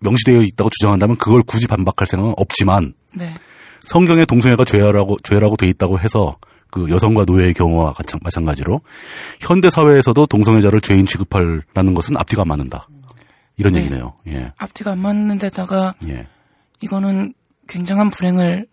[0.00, 3.32] 명시되어 있다고 주장한다면 그걸 굳이 반박할 생각은 없지만 네,
[3.80, 6.36] 성경에 동성애가 죄라고 죄라고 돼 있다고 해서
[6.72, 8.80] 그 여성과 노예의 경우와 같- 마찬가지로
[9.40, 12.88] 현대 사회에서도 동성애자를 죄인 취급하라는 것은 앞뒤가 안 맞는다.
[13.58, 13.80] 이런 네.
[13.80, 14.14] 얘기네요.
[14.28, 14.50] 예.
[14.56, 16.26] 앞뒤가 안 맞는 데다가 예.
[16.80, 17.34] 이거는
[17.68, 18.66] 굉장한 불행을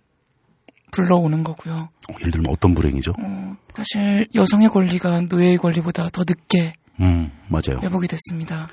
[0.91, 1.89] 불러오는 거고요.
[2.10, 3.14] 어, 예를 들면 어떤 불행이죠?
[3.20, 7.80] 어, 사실 여성의 권리가 노예의 권리보다 더 늦게 음, 맞아요.
[7.84, 8.70] 회복이 됐습니다.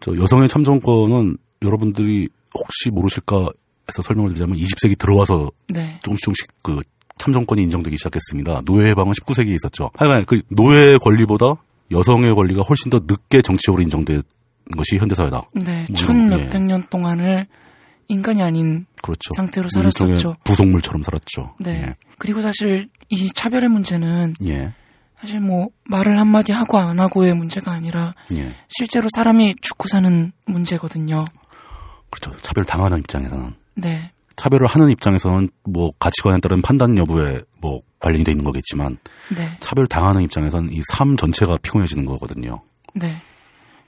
[0.00, 3.48] 저 여성의 참정권은 여러분들이 혹시 모르실까
[3.88, 6.80] 해서 설명을 드리자면 20세기 들어와서 네, 조금씩 조금씩 그
[7.18, 8.62] 참정권이 인정되기 시작했습니다.
[8.64, 9.90] 노예 해방은 19세기에 있었죠.
[9.94, 11.54] 하여간 그 노예의 권리보다
[11.90, 14.22] 여성의 권리가 훨씬 더 늦게 정치적으로 인정된
[14.76, 15.42] 것이 현대사회다.
[15.54, 16.36] 네, 물론, 천 예.
[16.36, 17.46] 몇백 년 동안을
[18.08, 19.34] 인간이 아닌 그렇죠.
[19.34, 20.36] 상태로 살았었죠.
[20.44, 21.54] 부속물처럼 살았죠.
[21.60, 21.94] 네.
[22.18, 24.48] 그리고 사실 이 차별의 문제는 예.
[24.48, 24.72] 예.
[25.20, 28.52] 사실 뭐 말을 한마디 하고 안 하고의 문제가 아니라 예.
[28.68, 31.24] 실제로 사람이 죽고 사는 문제거든요.
[32.10, 32.38] 그렇죠.
[32.40, 34.12] 차별 당하는 입장에서는 네.
[34.38, 38.96] 차별을 하는 입장에서는 뭐 가치관에 따른 판단 여부에 뭐 관련이 돼 있는 거겠지만
[39.34, 39.48] 네.
[39.60, 42.62] 차별 당하는 입장에서는 이 삶 전체가 피곤해지는 거거든요.
[42.94, 43.14] 네.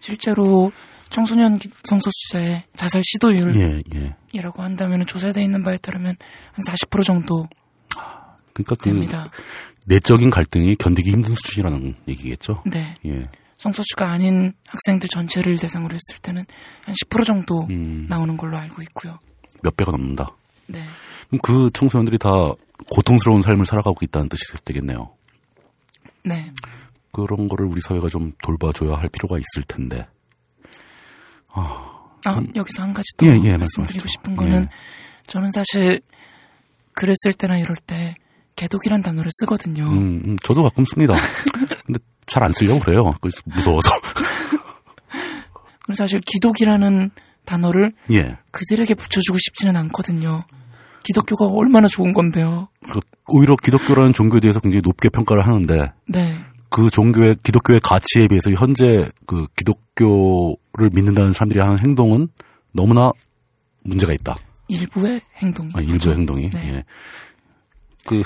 [0.01, 0.73] 실제로
[1.11, 4.15] 청소년 기- 성소수자의 자살 시도율이라고 예, 예.
[4.57, 6.17] 한다면 조사되어 있는 바에 따르면
[6.53, 7.49] 한 40% 정도
[8.53, 9.31] 그러니까 그 됩니다.
[9.87, 12.63] 내적인 갈등이 견디기 힘든 수준이라는 얘기겠죠.
[12.67, 12.95] 네.
[13.07, 13.29] 예.
[13.59, 16.45] 성소수가 아닌 학생들 전체를 대상으로 했을 때는
[16.85, 18.07] 한 10% 정도 음.
[18.09, 19.19] 나오는 걸로 알고 있고요.
[19.63, 20.29] 몇 배가 넘는다.
[20.71, 20.81] 네.
[21.29, 22.29] 그럼 그 청소년들이 다
[22.91, 25.11] 고통스러운 삶을 살아가고 있다는 뜻이 되겠네요.
[26.25, 26.53] 네.
[27.13, 30.07] 그런 거를 우리 사회가 좀 돌봐줘야 할 필요가 있을 텐데.
[31.53, 32.05] 아,
[32.55, 33.45] 여기서 한 가지 더 음.
[33.45, 34.07] 예, 예, 말씀드리고.
[34.09, 34.69] 싶은 거는 예.
[35.27, 36.01] 저는 사실
[36.93, 38.15] 글을 쓸 때나 이럴 때
[38.57, 39.89] 개독이란 단어를 쓰거든요.
[39.89, 41.15] 음, 음, 저도 가끔 씁니다.
[41.87, 43.15] 근데 잘 안 쓰려고 그래요.
[43.21, 43.91] 그 무서워서.
[45.83, 47.11] 그리고 사실 기독이라는
[47.45, 48.37] 단어를 예.
[48.53, 50.45] 그들에게 붙여주고 싶지는 않거든요.
[51.03, 52.69] 기독교가 얼마나 좋은 건데요.
[52.91, 56.35] 그, 오히려 기독교라는 종교에 대해서 굉장히 높게 평가를 하는데, 네.
[56.69, 62.29] 그 종교의, 기독교의 가치에 비해서 현재 그 기독교를 믿는다는 사람들이 하는 행동은
[62.73, 63.13] 너무나
[63.83, 64.37] 문제가 있다.
[64.69, 65.73] 일부의 행동이.
[65.75, 66.47] 아, 일부의 행동이.
[66.49, 66.75] 네.
[66.75, 66.85] 예.
[68.07, 68.23] 그,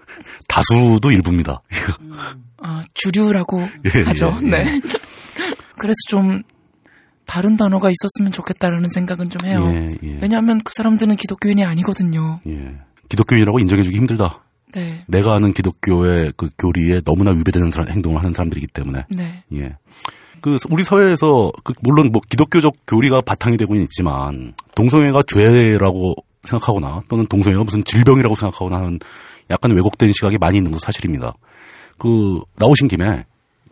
[0.48, 1.60] 다수도 일부입니다.
[2.62, 4.36] 아, 주류라고 예, 하죠.
[4.42, 4.50] 예, 예.
[4.50, 4.80] 네.
[5.76, 6.42] 그래서 좀
[7.28, 9.62] 다른 단어가 있었으면 좋겠다라는 생각은 좀 해요.
[9.72, 10.18] 예, 예.
[10.20, 12.40] 왜냐하면 그 사람들은 기독교인이 아니거든요.
[12.48, 12.74] 예.
[13.10, 14.42] 기독교인이라고 인정해주기 힘들다.
[14.72, 15.02] 네.
[15.06, 19.04] 내가 아는 기독교의 그 교리에 너무나 위배되는 사람- 행동을 하는 사람들이기 때문에.
[19.10, 19.44] 네.
[19.54, 19.76] 예.
[20.40, 26.14] 그 우리 사회에서 그 물론 뭐 기독교적 교리가 바탕이 되고는 있지만 동성애가 죄라고
[26.44, 28.98] 생각하거나 또는 동성애가 무슨 질병이라고 생각하거나 하는
[29.50, 31.34] 약간 왜곡된 시각이 많이 있는 것도 사실입니다.
[31.98, 33.24] 그 나오신 김에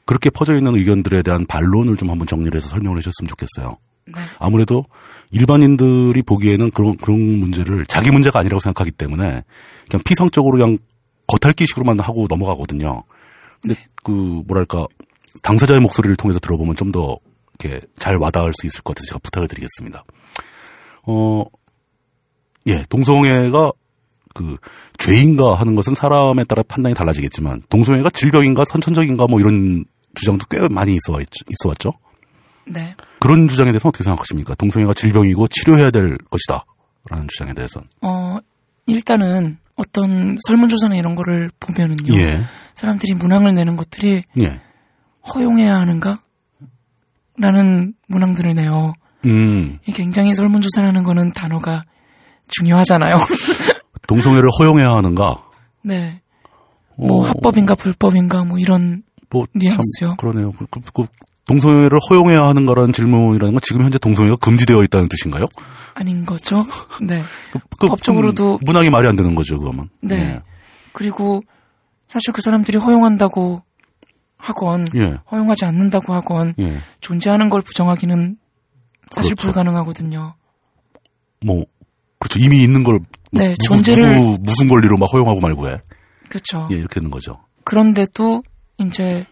[0.07, 3.77] 그렇게 퍼져 있는 의견들에 대한 반론을 좀 한번 정리를 해서 설명을 해주셨으면 좋겠어요.
[4.07, 4.23] 네.
[4.39, 4.85] 아무래도
[5.33, 9.43] 일반인들이 보기에는 그런 그런 문제를 자기 문제가 아니라고 생각하기 때문에
[9.91, 10.79] 그냥 피상적으로 그냥
[11.27, 13.03] 겉핥기식으로만 하고 넘어가거든요.
[13.61, 14.87] 근데 그 뭐랄까
[15.43, 17.19] 당사자의 목소리를 통해서 들어보면 좀 더
[17.59, 20.05] 이렇게 잘 와닿을 수 있을 것 같아서 제가 부탁을 드리겠습니다.
[21.05, 21.45] 어,
[22.67, 23.73] 예, 동성애가
[24.35, 24.59] 그
[24.99, 29.85] 죄인가 하는 것은 사람에 따라 판단이 달라지겠지만 동성애가 질병인가 선천적인가 뭐 이런
[30.17, 31.93] 주장도 꽤 많이 있어 왔- 있어 왔죠.
[32.67, 32.95] 네.
[33.21, 34.55] 그런 주장에 대해서 어떻게 생각하십니까?
[34.57, 36.65] 동성애가 질병이고 치료해야 될 것이다.
[37.09, 37.87] 라는 주장에 대해서는.
[38.03, 38.39] 어,
[38.87, 42.15] 일단은 어떤 설문조사나 이런 거를 보면은요.
[42.15, 42.41] 예.
[42.75, 44.61] 사람들이 문항을 내는 것들이 예.
[45.33, 46.21] 허용해야 하는가?
[47.39, 48.95] 라는 문항들을 내요.
[49.27, 51.85] 음, 이 굉장히 설문조사라는 거는 단어가
[52.49, 53.19] 중요하잖아요.
[54.09, 55.45] 동성애를 허용해야 하는가?
[55.83, 56.21] 네.
[56.97, 60.09] 뭐 어, 합법인가 불법인가 뭐 이런 뭐, 뉘앙스요.
[60.09, 60.53] 참 그러네요.
[60.53, 61.07] 그, 그, 그
[61.47, 65.47] 동성애를 허용해야 하는가라는 질문이라는 건 지금 현재 동성애가 금지되어 있다는 뜻인가요?
[65.95, 66.67] 아닌 거죠.
[67.03, 67.23] 네.
[67.53, 69.89] 그, 그 법적으로도- 음, 문항이 말이 안 되는 거죠, 그거면.
[70.01, 70.41] 네.
[70.93, 71.43] 그리고
[72.09, 73.63] 사실 그 사람들이 허용한다고
[74.39, 75.19] 하건 예.
[75.31, 76.65] 허용하지 않는다고 하건 예.
[76.65, 76.79] 예.
[77.01, 78.37] 존재하는 걸 부정하기는
[79.11, 79.47] 사실 그렇죠.
[79.47, 80.35] 불가능하거든요.
[81.45, 81.65] 뭐,
[82.19, 82.39] 그렇죠.
[82.41, 83.01] 이미 있는 걸.
[83.33, 85.81] 네, 누구, 존재를- 누구, 무슨 권리로 막 허용하고 말고 해.
[86.29, 86.69] 그렇죠.
[86.71, 87.39] 예, 이렇게 되는 거죠.
[87.65, 88.43] 그런데도
[88.79, 89.25] 이제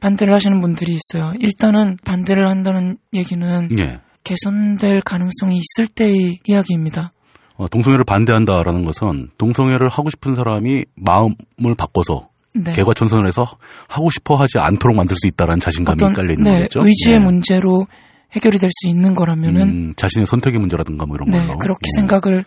[0.00, 1.32] 반대를 하시는 분들이 있어요.
[1.38, 4.00] 일단은 반대를 한다는 얘기는 예.
[4.24, 7.12] 개선될 가능성이 있을 때의 이야기입니다.
[7.56, 12.72] 어, 동성애를 반대한다라는 것은 동성애를 하고 싶은 사람이 마음을 바꿔서 네.
[12.74, 13.46] 개과천선을 해서
[13.88, 16.86] 하고 싶어 하지 않도록 만들 수 있다라는 자신감이 어떤 깔려 있는 네, 거겠죠.
[16.86, 17.18] 의지의 예.
[17.18, 17.86] 문제로
[18.32, 21.58] 해결이 될 수 있는 거라면은 음, 자신의 선택의 문제라든가 뭐 이런 네, 걸로.
[21.58, 22.00] 그렇게 예.
[22.00, 22.44] 생각을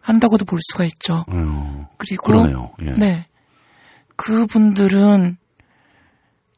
[0.00, 1.24] 한다고도 볼 수가 있죠.
[1.28, 2.70] 어, 그리고 그러네요.
[2.82, 2.92] 예.
[2.92, 3.26] 네.
[4.16, 5.36] 그분들은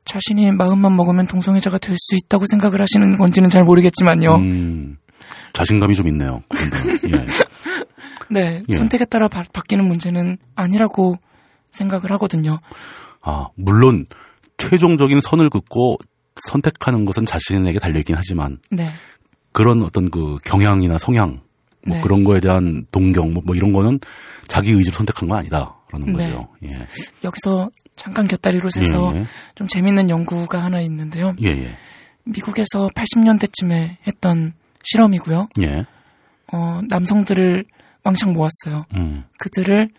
[0.04, 4.36] 자신이 마음만 먹으면 동성애자가 될 수 있다고 생각을 하시는 건지는 잘 모르겠지만요.
[4.36, 4.96] 음,
[5.52, 6.42] 자신감이 좀 있네요.
[7.08, 7.26] 예.
[8.30, 8.62] 네.
[8.68, 8.74] 예.
[8.74, 11.18] 선택에 따라 바, 바뀌는 문제는 아니라고
[11.72, 12.58] 생각을 하거든요.
[13.22, 14.06] 아, 물론
[14.56, 15.98] 최종적인 선을 긋고
[16.48, 18.88] 선택하는 것은 자신에게 달려있긴 하지만 네.
[19.52, 21.42] 그런 어떤 그 경향이나 성향
[21.86, 22.02] 뭐 네.
[22.02, 24.00] 그런 거에 대한 동경 뭐, 뭐 이런 거는
[24.48, 26.12] 자기 의지로 선택한 건 아니다라는 네.
[26.12, 26.48] 거죠.
[26.64, 26.68] 예.
[27.24, 27.70] 여기서
[28.00, 29.26] 잠깐 곁다리로 새서 예, 예.
[29.54, 31.36] 좀 재밌는 연구가 하나 있는데요.
[31.42, 31.70] 예, 예.
[32.24, 35.48] 미국에서 80년대쯤에 했던 실험이고요.
[35.60, 35.84] 예.
[36.50, 37.62] 어, 남성들을
[38.02, 38.86] 왕창 모았어요.
[38.94, 39.24] 음.
[39.36, 39.90] 그들을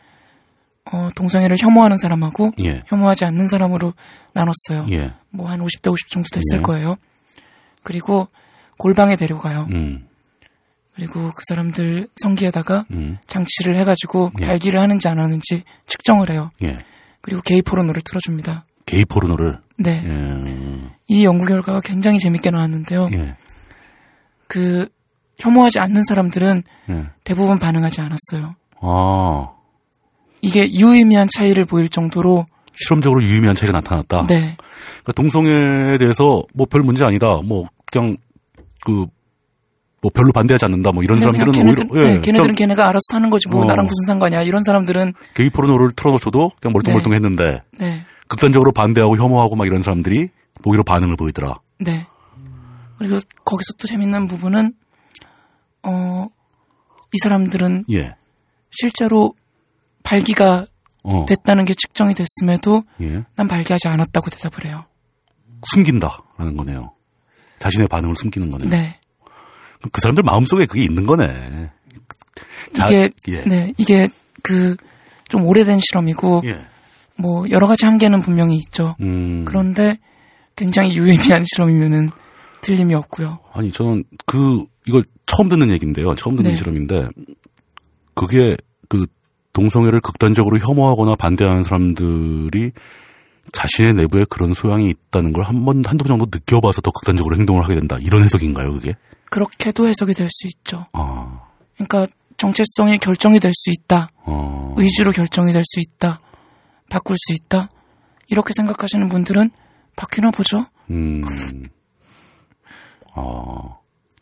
[0.91, 2.81] 어, 동성애를 혐오하는 사람하고 예.
[2.87, 3.93] 혐오하지 않는 사람으로
[4.33, 4.87] 나눴어요.
[4.89, 5.13] 예.
[5.29, 6.61] 뭐한 50대 50 정도 됐을 예.
[6.63, 6.95] 거예요.
[7.83, 8.27] 그리고
[8.77, 9.67] 골방에 데려가요.
[9.69, 10.07] 음.
[10.95, 13.19] 그리고 그 사람들 성기에다가 음.
[13.27, 14.45] 장치를 해가지고 예.
[14.47, 16.49] 발기를 하는지 안 하는지 측정을 해요.
[17.21, 17.23] 예.
[17.23, 18.65] 그리고 게이 포르노를 틀어줍니다.
[18.85, 20.03] 게이 포르노를 네.
[20.05, 20.91] 예.
[21.07, 23.09] 이 연구 결과가 굉장히 재밌게 나왔는데요.
[23.13, 23.35] 예.
[24.47, 24.87] 그
[25.39, 27.05] 혐오하지 않는 사람들은 예.
[27.23, 28.55] 대부분 반응하지 않았어요.
[28.81, 29.49] 아.
[30.41, 34.25] 이게 유의미한 차이를 보일 정도로 실험적으로 유의미한 차이가 나타났다.
[34.27, 34.55] 네.
[35.03, 37.39] 그러니까 동성애에 대해서 뭐 별 문제 아니다.
[37.43, 38.17] 뭐 그냥
[38.83, 39.05] 그
[40.01, 40.91] 뭐 별로 반대하지 않는다.
[40.91, 43.65] 뭐 이런 사람들은 걔네들, 오히려 예, 네, 걔네들은 걔네가 알아서 하는 거지 뭐 어.
[43.65, 44.41] 나랑 무슨 상관이야.
[44.43, 48.05] 이런 사람들은 게이 포르노를 틀어놓쳐도 그냥 멀뚱멀뚱했는데 네.
[48.27, 50.29] 극단적으로 반대하고 혐오하고 막 이런 사람들이
[50.65, 51.59] 오히려 반응을 보이더라.
[51.79, 52.07] 네.
[52.97, 54.73] 그리고 거기서 또 재밌는 부분은
[55.83, 56.27] 어,
[57.13, 58.15] 이 사람들은 예.
[58.71, 59.33] 실제로
[60.03, 60.65] 발기가
[61.03, 61.25] 어.
[61.27, 63.23] 됐다는 게 측정이 됐음에도 예.
[63.35, 64.85] 난 발기하지 않았다고 대답을 해요.
[65.63, 66.93] 숨긴다라는 거네요.
[67.59, 68.69] 자신의 반응을 숨기는 거네요.
[68.69, 68.99] 네.
[69.91, 71.69] 그 사람들 마음속에 그게 있는 거네.
[72.73, 73.43] 자- 이게 예.
[73.43, 74.09] 네 이게
[74.43, 74.75] 그
[75.29, 76.59] 좀 오래된 실험이고 예.
[77.15, 78.97] 뭐 여러 가지 한계는 분명히 있죠.
[78.99, 79.45] 음.
[79.45, 79.97] 그런데
[80.57, 82.09] 굉장히 유의미한 실험이면은
[82.59, 83.39] 틀림이 없고요.
[83.53, 86.15] 아니 저는 그 이걸 처음 듣는 얘기인데요.
[86.15, 86.57] 처음 듣는 네.
[86.57, 87.07] 실험인데
[88.13, 88.57] 그게
[88.89, 89.05] 그
[89.53, 92.71] 동성애를 극단적으로 혐오하거나 반대하는 사람들이
[93.53, 97.63] 자신의 내부에 그런 소양이 있다는 걸 한 번 한두 번 정도 느껴봐서 더 극단적으로 행동을
[97.63, 97.97] 하게 된다.
[97.99, 98.95] 이런 해석인가요, 그게?
[99.29, 100.85] 그렇게도 해석이 될 수 있죠.
[100.93, 101.41] 아,
[101.75, 104.09] 그러니까 정체성이 결정이 될 수 있다.
[104.25, 106.19] 어, 의지로 결정이 될 수 있다.
[106.89, 107.69] 바꿀 수 있다.
[108.27, 109.51] 이렇게 생각하시는 분들은
[109.95, 110.65] 바뀌나 보죠.
[110.89, 111.23] 음,
[113.13, 113.77] 아,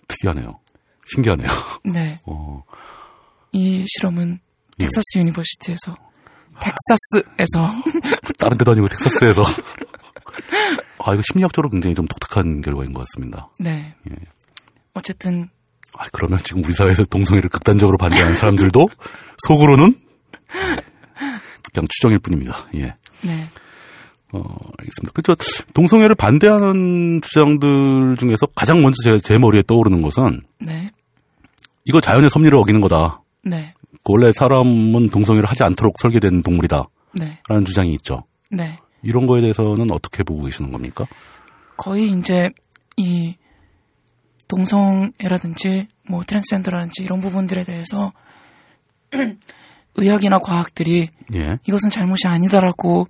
[0.07, 0.59] 특이하네요.
[1.05, 1.47] 신기하네요.
[1.85, 2.19] 네.
[2.25, 2.63] 어,
[3.51, 4.39] 이 실험은
[4.79, 4.83] 예.
[4.85, 5.95] 텍사스 University에서
[6.61, 7.73] 텍사스에서
[8.37, 9.43] 다른 데도 아니고 텍사스에서.
[11.03, 13.49] 아, 이거 심리학적으로 굉장히 좀 독특한 결과인 것 같습니다.
[13.57, 13.95] 네.
[14.09, 14.15] 예.
[14.93, 15.49] 어쨌든
[15.97, 18.87] 아, 그러면 지금 우리 사회에서 동성애를 극단적으로 반대하는 사람들도
[19.47, 19.95] 속으로는
[21.73, 22.67] 그냥 추정일 뿐입니다.
[22.75, 22.95] 예.
[23.21, 23.49] 네.
[24.31, 24.43] 어,
[24.77, 25.11] 알겠습니다.
[25.13, 25.35] 그렇죠.
[25.73, 30.91] 동성애를 반대하는 주장들 중에서 가장 먼저 제, 제 머리에 떠오르는 것은 네.
[31.85, 33.21] 이거 자연의 섭리를 어기는 거다.
[33.43, 33.73] 네.
[34.03, 36.85] 그 원래 사람은 동성애를 하지 않도록 설계된 동물이다.
[37.13, 37.39] 네.
[37.47, 38.23] 라는 주장이 있죠.
[38.51, 38.77] 네.
[39.01, 41.05] 이런 거에 대해서는 어떻게 보고 계시는 겁니까?
[41.77, 42.49] 거의 이제
[42.97, 43.35] 이
[44.47, 48.11] 동성애라든지 뭐 트랜스젠더라든지 이런 부분들에 대해서
[49.95, 51.57] 의학이나 과학들이 예.
[51.67, 53.07] 이것은 잘못이 아니다라고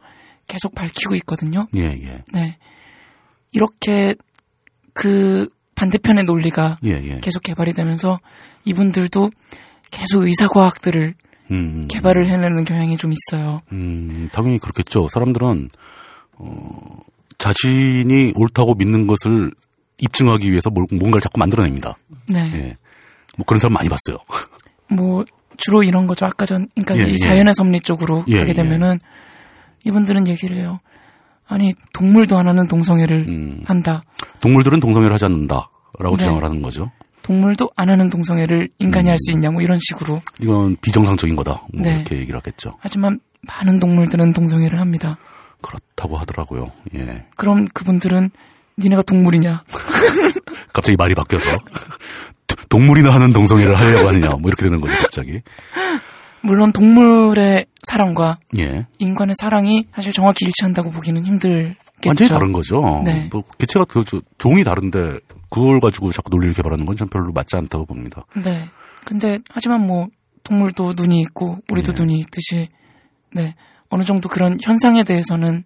[0.48, 1.68] 계속 밝히고 있거든요.
[1.76, 2.24] 예, 예.
[2.34, 2.58] 네.
[3.52, 4.16] 이렇게
[4.94, 7.20] 그 반대편의 논리가 예, 예.
[7.22, 8.20] 계속 개발이 되면서
[8.66, 9.30] 이분들도
[9.92, 11.14] 계속 의사과학들을
[11.52, 13.62] 음, 개발을 해내는 경향이 좀 있어요.
[13.72, 15.08] 음, 당연히 그렇겠죠.
[15.10, 15.70] 사람들은,
[16.38, 16.80] 어,
[17.38, 19.52] 자신이 옳다고 믿는 것을
[19.98, 21.98] 입증하기 위해서 뭘- 뭔가를 자꾸 만들어냅니다.
[22.30, 22.40] 네.
[22.54, 22.78] 예.
[23.38, 24.18] 뭐 그런 사람 많이 봤어요.
[24.90, 25.26] 뭐
[25.58, 26.26] 주로 이런 거죠.
[26.26, 27.18] 아까 전 그러니까 예, 이 예.
[27.18, 28.54] 자연의 섭리 쪽으로 예, 가게 예.
[28.54, 29.00] 되면은
[29.86, 30.80] 이분들은 얘기를 해요.
[31.48, 33.64] 아니 동물도 하나는 동성애를 음.
[33.66, 34.04] 한다.
[34.42, 35.70] 동물들은 동성애를 하지 않는다.
[35.98, 36.24] 라고 네.
[36.24, 36.92] 주장을 하는 거죠.
[37.30, 40.20] 동물도 안 하는 동성애를 인간이 할수 있냐 뭐 이런 식으로.
[40.42, 41.62] 이건 비정상적인 거다.
[41.72, 41.98] 뭐 네.
[41.98, 42.76] 이렇게 얘기를 하겠죠.
[42.80, 45.16] 하지만 많은 동물들은 동성애를 합니다.
[45.62, 46.72] 그렇다고 하더라고요.
[46.96, 47.26] 예.
[47.36, 48.32] 그럼 그분들은
[48.80, 49.64] 니네가 동물이냐?
[50.74, 51.56] 갑자기 말이 바뀌어서
[52.68, 54.30] 동물이나 하는 동성애를 하려고 하느냐.
[54.30, 55.40] 뭐 이렇게 되는 거죠, 갑자기.
[56.42, 58.88] 물론 동물의 사랑과 예.
[58.98, 61.76] 인간의 사랑이 사실 정확히 일치한다고 보기는 힘들겠죠.
[62.08, 63.04] 완전히 다른 거죠.
[63.06, 63.28] 네.
[63.32, 65.20] 뭐 개체가 그 저, 종이 다른데
[65.50, 68.24] 그걸 가지고 자꾸 논리를 개발하는 건 전 별로 맞지 않다고 봅니다.
[68.36, 68.66] 네.
[69.06, 70.08] 근데 하지만 뭐
[70.44, 72.02] 동물도 눈이 있고 우리도 예.
[72.02, 72.68] 눈이 있듯이
[73.34, 73.56] 네
[73.90, 75.64] 어느 정도 그런 현상에 대해서는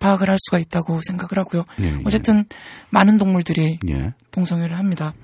[0.00, 1.64] 파악을 할 수가 있다고 생각을 하고요.
[1.80, 2.02] 예, 예.
[2.04, 2.44] 어쨌든
[2.90, 4.14] 많은 동물들이 예.
[4.30, 5.14] 동성애를 합니다.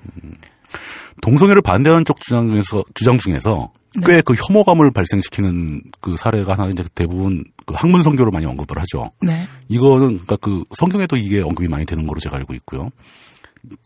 [1.21, 4.17] 동성애를 반대하는 쪽 주장 중에서 주장 중에서 네.
[4.17, 9.11] 꽤그 혐오감을 발생시키는 그 사례가 하나 이제 대부분 그 학문 성교를 많이 언급을 하죠.
[9.21, 12.89] 네, 이거는 그러니까 그 성경에도 이게 언급이 많이 되는 거로 제가 알고 있고요.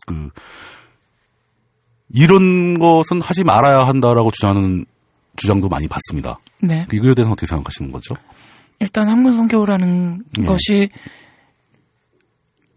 [0.06, 0.30] 그
[2.12, 4.84] 이런 것은 하지 말아야 한다라고 주장하는
[5.36, 6.38] 주장도 많이 봤습니다.
[6.60, 6.86] 네.
[6.92, 8.14] 이거에 대해서 어떻게 생각하시는 거죠?
[8.80, 10.44] 일단 학문 성교라는 예.
[10.44, 10.88] 것이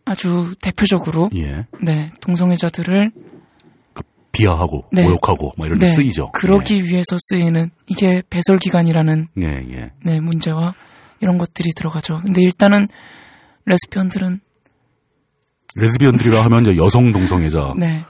[0.05, 1.65] 아주 대표적으로 예.
[1.81, 3.11] 네 동성애자들을
[4.33, 5.03] 비하하고 네.
[5.03, 6.31] 모욕하고 뭐 이런 데 네, 쓰이죠.
[6.31, 9.73] 그러기 위해서 쓰이는 이게 배설 기간이라는 예, 예.
[9.73, 9.91] 예.
[10.03, 10.73] 네 문제와
[11.21, 12.21] 이런 것들이 들어가죠.
[12.25, 12.87] 근데 일단은
[13.65, 14.41] 레스피언들은
[15.76, 18.05] 레즈비언들이라 하면 이제 여성 동성애자들은 네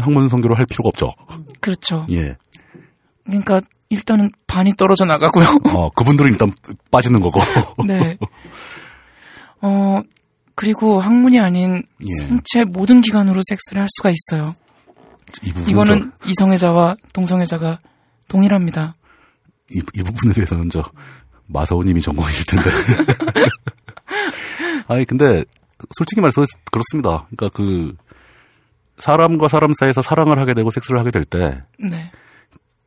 [0.00, 1.12] 학문 성교를 할 필요가 없죠.
[1.60, 2.06] 그렇죠.
[2.10, 2.36] 예.
[3.24, 3.60] 그러니까
[3.90, 5.58] 일단은 반이 떨어져 나가고요.
[5.72, 6.52] 어, 그분들은 일단
[6.90, 7.40] 빠지는 거고.
[7.86, 8.16] 네.
[9.60, 10.02] 어
[10.54, 12.22] 그리고 학문이 아닌 예.
[12.22, 14.54] 생체 모든 기관으로 섹스를 할 수가 있어요.
[15.42, 17.78] 이 부분 이거는 이성애자와 동성애자가
[18.28, 18.96] 동일합니다.
[19.70, 20.82] 이, 이 부분에 대해서는 저
[21.46, 22.70] 마사오님이 전공이실 텐데.
[24.88, 25.44] 아니 근데
[25.96, 27.26] 솔직히 말해서 그렇습니다.
[27.30, 27.94] 그러니까 그
[28.98, 32.10] 사람과 사람 사이에서 사랑을 하게 되고 섹스를 하게 될때 네.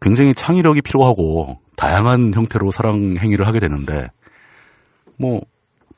[0.01, 4.09] 굉장히 창의력이 필요하고 다양한 형태로 사랑 행위를 하게 되는데
[5.17, 5.41] 뭐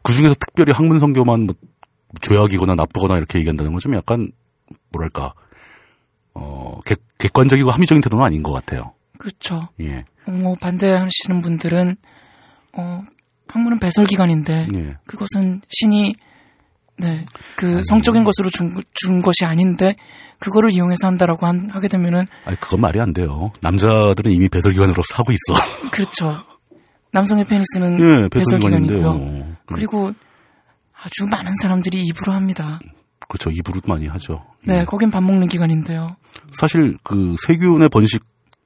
[0.03, 1.55] 그 중에서 특별히 학문 성교만 뭐
[2.21, 4.31] 죄악이거나 나쁘거나 이렇게 얘기한다는 건 좀 약간
[4.91, 5.33] 뭐랄까
[6.35, 8.93] 어 객, 객관적이고 합리적인 태도는 아닌 것 같아요.
[9.17, 9.69] 그렇죠.
[9.79, 11.95] 예, 어, 반대하시는 분들은
[12.77, 13.03] 어
[13.47, 14.97] 학문은 배설 기관인데 예.
[15.05, 16.15] 그것은 신이
[16.97, 17.25] 네,
[17.55, 19.95] 그 성적인 것으로 준, 준 것이 아닌데
[20.39, 23.51] 그거를 이용해서 한다라고 한, 하게 되면은 아니 그건 말이 안 돼요.
[23.61, 25.59] 남자들은 이미 배설 기관으로서 하고 있어.
[25.91, 26.35] 그렇죠.
[27.11, 28.97] 남성의 페니스는 예, 배설 기관이고요.
[28.97, 29.55] 배설기관인데요.
[29.67, 30.11] 그리고
[31.01, 32.79] 아주 많은 사람들이 입으로 합니다.
[33.27, 33.49] 그렇죠.
[33.49, 34.43] 입으로 많이 하죠.
[34.63, 34.85] 네, 예.
[34.85, 36.15] 거긴 밥 먹는 기간인데요.
[36.51, 38.23] 사실 그 세균의 번식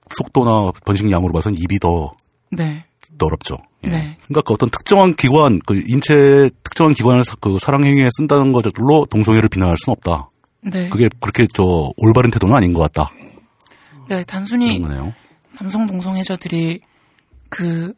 [0.09, 2.15] 속도나 번식 양으로 봐서는 입이 더
[2.51, 2.85] 네,
[3.17, 3.57] 더럽죠.
[3.85, 3.89] 예.
[3.89, 4.17] 네.
[4.27, 9.05] 그러니까 그 어떤 특정한 기관, 그 인체 특정한 기관을 사- 그 사랑 행위에 쓴다는 것으로
[9.09, 10.29] 동성애를 비난할 수는 없다.
[10.71, 10.89] 네.
[10.89, 13.11] 그게 그렇게 저 올바른 태도는 아닌 것 같다.
[14.09, 14.83] 네, 단순히.
[15.59, 16.81] 남성 동성애자들이
[17.49, 17.93] 그,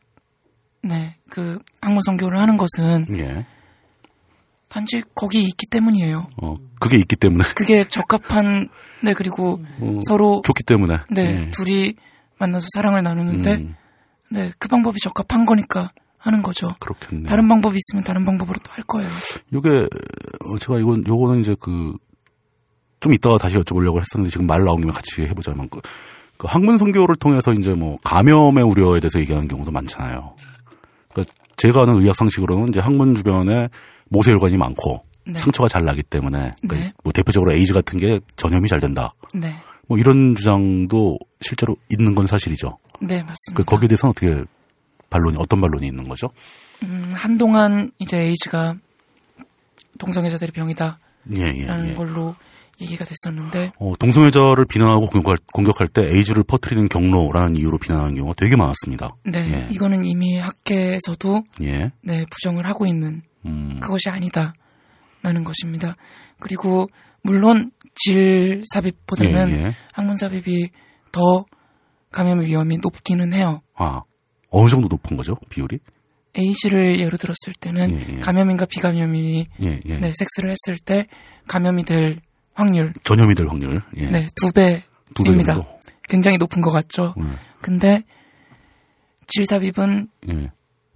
[0.82, 3.46] 네, 그 학문 선교를 하는 것은 예.
[4.70, 6.28] 단지 거기 있기 때문이에요.
[6.42, 8.70] 어, 그게 있기 때문에 그게 적합한,
[9.04, 10.98] 네, 그리고 어, 서로, 좋기 때문에.
[11.10, 11.50] 네, 예.
[11.52, 11.94] 둘이
[12.38, 13.76] 만나서 사랑을 나누는데, 음,
[14.30, 16.76] 네, 그 방법이 적합한 거니까 하는 거죠.
[16.80, 17.28] 그렇겠네요.
[17.28, 19.10] 다른 방법이 있으면 다른 방법으로 또 할 거예요.
[19.54, 21.94] 요게 어, 제가 이건 요거는 이제 그
[23.00, 25.80] 좀 이따가 다시 여쭤보려고 했었는데 지금 말 나온 김에 같이 해보자면 그,
[26.38, 30.36] 그 학문 선교를 통해서 이제 뭐 감염의 우려에 대해서 얘기하는 경우도 많잖아요.
[31.12, 33.70] 그러니까 제가 아는 의학 상식으로는 이제 학문 주변에
[34.10, 35.34] 모세혈관이 많고 네.
[35.40, 36.94] 상처가 잘 나기 때문에 그러니까 네.
[37.04, 39.14] 뭐 대표적으로 에이즈 같은 게 전염이 잘 된다.
[39.34, 39.54] 네,
[39.90, 42.78] 뭐 이런 주장도 실제로 있는 건 사실이죠.
[43.02, 43.64] 네, 그 맞습니다.
[43.64, 44.44] 거기에 대해서는 어떻게
[45.10, 46.30] 반론이 어떤 반론이 있는 거죠?
[46.84, 48.76] 음, 한동안 이제 에이즈가
[49.98, 51.00] 동성애자들의 병이다라는
[51.38, 51.94] 예, 예, 예.
[51.96, 52.36] 걸로
[52.80, 58.56] 얘기가 됐었는데, 어, 동성애자를 비난하고 공격할, 공격할 때 에이즈를 퍼뜨리는 경로라는 이유로 비난하는 경우가 되게
[58.56, 59.16] 많았습니다.
[59.26, 59.68] 네, 예.
[59.74, 61.92] 이거는 이미 학계에서도 예.
[62.02, 65.96] 네, 부정을 하고 있는 음, 그것이 아니다라는 것입니다.
[66.40, 66.88] 그리고
[67.24, 67.72] 물론
[68.06, 69.74] 질 삽입보다는 예, 예.
[69.94, 70.70] 항문 삽입이
[71.12, 71.46] 더
[72.12, 73.62] 감염 위험이 높기는 해요.
[73.76, 74.04] 아,
[74.50, 75.80] 어느 정도 높은 거죠, 비율이?
[76.36, 78.20] 에이즈를 예로 들었을 때는 예, 예.
[78.20, 79.98] 감염인과 비감염인이 예, 예.
[79.98, 81.06] 네, 섹스를 했을 때
[81.48, 82.20] 감염이 될
[82.54, 83.82] 확률 전염이 될 확률.
[83.98, 84.10] 예.
[84.10, 85.56] 네, 두 배입니다.
[85.56, 85.80] 정도.
[86.08, 87.14] 굉장히 높은 것 같죠.
[87.18, 88.04] 음, 근데
[89.28, 90.52] 질 삽입은 예.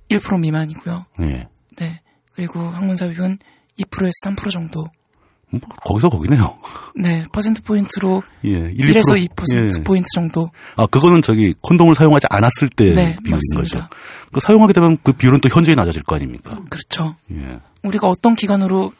[0.09, 1.05] 1% 미만이고요.
[1.21, 1.47] 예.
[1.77, 2.01] 네.
[2.33, 3.37] 그리고 항문 삽입은
[3.79, 4.85] 2%에서 3% 정도.
[5.53, 6.57] 뭐, 거기서 거기네요.
[6.95, 8.49] 네, 퍼센트 포인트로 예.
[8.49, 9.29] 1, 1에서 2%.
[9.35, 9.83] 2% 예.
[9.83, 10.49] 포인트 정도.
[10.75, 13.87] 아, 그거는 저기 콘돔을 사용하지 않았을 때 네, 비율인 맞습니다.
[13.87, 13.87] 거죠.
[14.31, 16.59] 그 사용하게 되면 그 비율은 또 현저히 낮아질 거 아닙니까?
[16.69, 17.15] 그렇죠.
[17.31, 17.59] 예.
[17.83, 18.91] 우리가 어떤 기간으로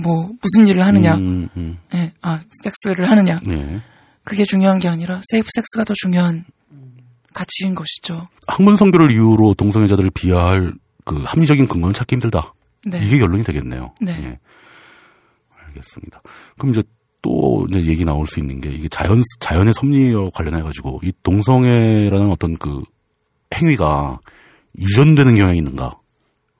[0.00, 3.80] 뭐 무슨 일을 하느냐, 음, 음, 예, 아 섹스를 하느냐, 예.
[4.22, 6.44] 그게 중요한 게 아니라 세이프 섹스가 더 중요한
[7.34, 8.28] 가치인 것이죠.
[8.46, 10.72] 학문 성교를 이유로 동성애자들을 비하할
[11.04, 12.54] 그 합리적인 근거는 찾기 힘들다.
[12.86, 13.92] 네, 이게 결론이 되겠네요.
[14.00, 14.12] 네.
[14.22, 14.38] 예.
[15.78, 16.22] 알겠습니다.
[16.58, 16.82] 그럼 이제
[17.22, 22.30] 또 이제 얘기 나올 수 있는 게 이게 자연 자연의 섭리와 관련해 가지고 이 동성애라는
[22.30, 22.82] 어떤 그
[23.54, 24.20] 행위가
[24.78, 25.98] 유전되는 경향이 있는가?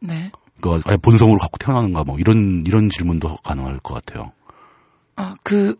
[0.00, 0.30] 네.
[0.60, 2.02] 그 아예 본성으로 갖고 태어나는가?
[2.02, 4.32] 뭐 이런 이런 질문도 가능할 것 같아요.
[5.16, 5.76] 아 그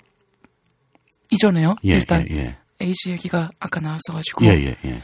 [1.30, 1.76] 이전에요.
[1.84, 2.56] 예, 일단 예, 예.
[2.80, 5.02] 에이즈 얘기가 아까 나왔어가지고 예, 예, 예.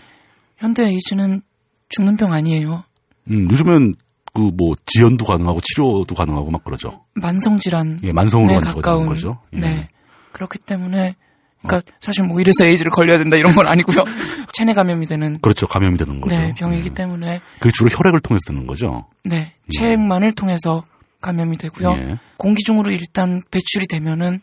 [0.57, 1.43] 현대 에이즈는
[1.89, 2.85] 죽는 병 아니에요.
[3.31, 3.95] 음, 요즘엔
[4.35, 7.05] 그 뭐 지연도 가능하고 치료도 가능하고 막 그러죠.
[7.15, 9.41] 만성 질환 예, 만성으로 네, 가까운 거죠.
[9.55, 9.61] 예.
[9.61, 9.89] 네
[10.33, 11.15] 그렇기 때문에
[11.63, 14.05] 그러니까 사실 뭐 이래서 에이즈를 걸려야 된다 이런 건 아니고요.
[14.53, 15.67] 체내 감염이 되는 그렇죠.
[15.67, 16.37] 감염이 되는 거죠.
[16.37, 16.95] 네, 병이기 예.
[16.95, 19.07] 때문에 그게 주로 혈액을 통해서 되는 거죠.
[19.25, 20.85] 네 체액만을 통해서
[21.21, 21.93] 감염이 되고요.
[21.93, 22.19] 예.
[22.37, 24.41] 공기 중으로 일단 배출이 되면은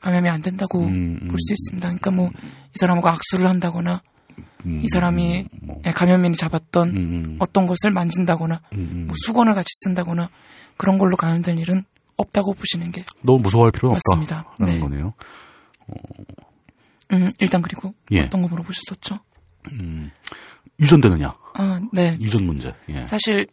[0.00, 1.86] 감염이 안 된다고 음, 음, 볼수 있습니다.
[1.86, 2.30] 그러니까 뭐
[2.74, 4.02] 이 사람하고 악수를 한다거나
[4.66, 9.04] 음, 이 사람이 뭐, 예, 감염인이 잡았던 음, 음, 어떤 것을 만진다거나 음, 음.
[9.06, 10.28] 뭐 수건을 같이 쓴다거나
[10.76, 11.84] 그런 걸로 감염될 일은
[12.16, 14.44] 없다고 보시는 게 너무 무서워할 필요는 맞습니다.
[14.50, 14.80] 없다라는 네.
[14.80, 15.14] 거네요.
[17.12, 18.22] 음, 일단 그리고 예.
[18.22, 19.18] 어떤 거 물어보셨었죠?
[20.80, 21.34] 유전되느냐?
[21.54, 22.16] 아, 네.
[22.20, 22.74] 유전 문제.
[22.88, 23.06] 예.
[23.06, 23.46] 사실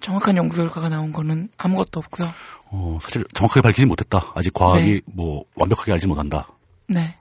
[0.00, 2.30] 정확한 연구 결과가 나온 거는 아무것도 없고요.
[2.70, 4.32] 어, 사실 정확하게 밝히지 못했다.
[4.34, 5.00] 아직 과학이 네.
[5.06, 6.48] 뭐 완벽하게 알지 못한다.
[6.88, 7.16] 네.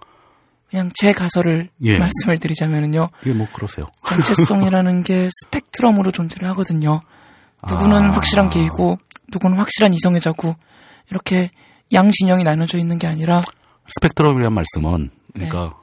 [0.76, 1.98] 그냥 제 가설을 예.
[1.98, 3.08] 말씀을 드리자면은요.
[3.22, 3.86] 이게 뭐 그러세요.
[4.06, 7.00] 전체성이라는 게 스펙트럼으로 존재를 하거든요.
[7.70, 8.12] 누구는 아.
[8.12, 8.98] 확실한 게이고
[9.32, 10.54] 누구는 확실한 이성애자고
[11.12, 11.50] 이렇게
[11.94, 13.42] 양진영이 나눠져 있는 게 아니라
[13.88, 15.80] 스펙트럼이란 말씀은 그러니까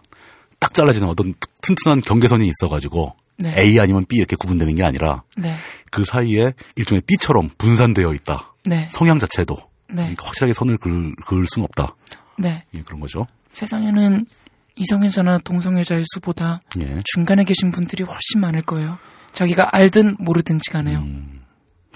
[0.60, 1.32] 딱 잘라지는 어떤
[1.62, 3.58] 튼튼한 경계선이 있어가지고 네.
[3.58, 5.56] A 아니면 B 이렇게 구분되는 게 아니라 네.
[5.90, 8.52] 그 사이에 일종의 띠처럼 분산되어 있다.
[8.66, 8.88] 네.
[8.90, 9.56] 성향 자체도
[9.88, 10.02] 네.
[10.02, 11.96] 그러니까 확실하게 선을 그을, 그을 수는 없다.
[12.36, 12.62] 네.
[12.74, 13.26] 예, 그런 거죠.
[13.52, 14.26] 세상에는
[14.76, 16.98] 이성애자나 동성애자의 수보다 예.
[17.04, 18.98] 중간에 계신 분들이 훨씬 많을 거예요.
[19.32, 20.98] 자기가 알든 모르든지 간에요.
[20.98, 21.42] 음.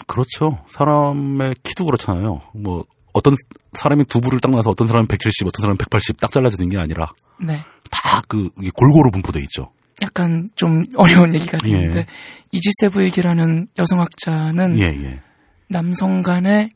[0.06, 0.64] 그렇죠.
[0.68, 2.40] 사람의 키도 그렇잖아요.
[2.54, 3.34] 뭐 어떤
[3.72, 7.12] 사람이 두 부를 딱 놔서 어떤 사람은 170, 어떤 사람은 180 딱 잘라지는 게 아니라
[7.40, 7.64] 네.
[7.90, 9.72] 다그 골고루 분포돼 있죠.
[10.02, 12.06] 약간 좀 어려운 얘기가 되는데 예.
[12.52, 15.20] 이지세브이기라는 여성학자는 예, 예.
[15.68, 16.70] 남성 간의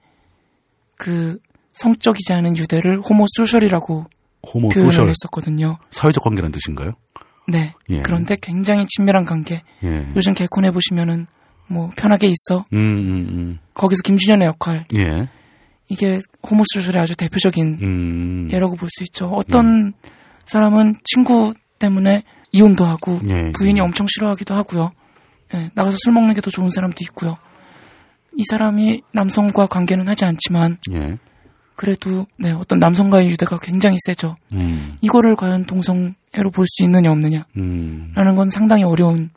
[0.97, 1.39] 그
[1.73, 4.07] 성적이지 않은 유대를 호모소셜이라고
[4.47, 5.79] 호모 표현을 뭐 소셜 했었거든요.
[5.91, 6.93] 사회적 관계라는 뜻인가요?
[7.49, 7.75] 네.
[7.91, 8.03] 예.
[8.03, 9.63] 그런데 굉장히 친밀한 관계.
[9.83, 10.07] 예.
[10.17, 11.27] 요즘 개콘에 보시면은
[11.67, 12.65] 뭐 편하게 있어.
[12.73, 14.87] 음, 음, 거기서 김준현의 역할.
[14.95, 14.99] 음.
[14.99, 15.29] 예.
[15.89, 18.49] 이게 호모소설의 아주 대표적인 음.
[18.53, 19.29] 예라고 볼 수 있죠.
[19.31, 19.93] 어떤
[20.47, 22.23] 사람은 친구 때문에
[22.53, 23.83] 이혼도 하고 예, 부인이 예.
[23.83, 24.91] 엄청 싫어하기도 하고요.
[25.55, 27.37] 예, 나가서 술 먹는 게 더 좋은 사람도 있고요.
[28.37, 31.19] 이 사람이 남성과 관계는 하지 않지만 예.
[31.81, 34.37] 그래도 네, 어떤 남성과의 유대가 굉장히 세죠.
[34.53, 34.97] 음.
[35.01, 38.37] 이거를 과연 동성애로 볼 수 있느냐 없느냐라는 음.
[38.37, 39.31] 건 상당히 어려운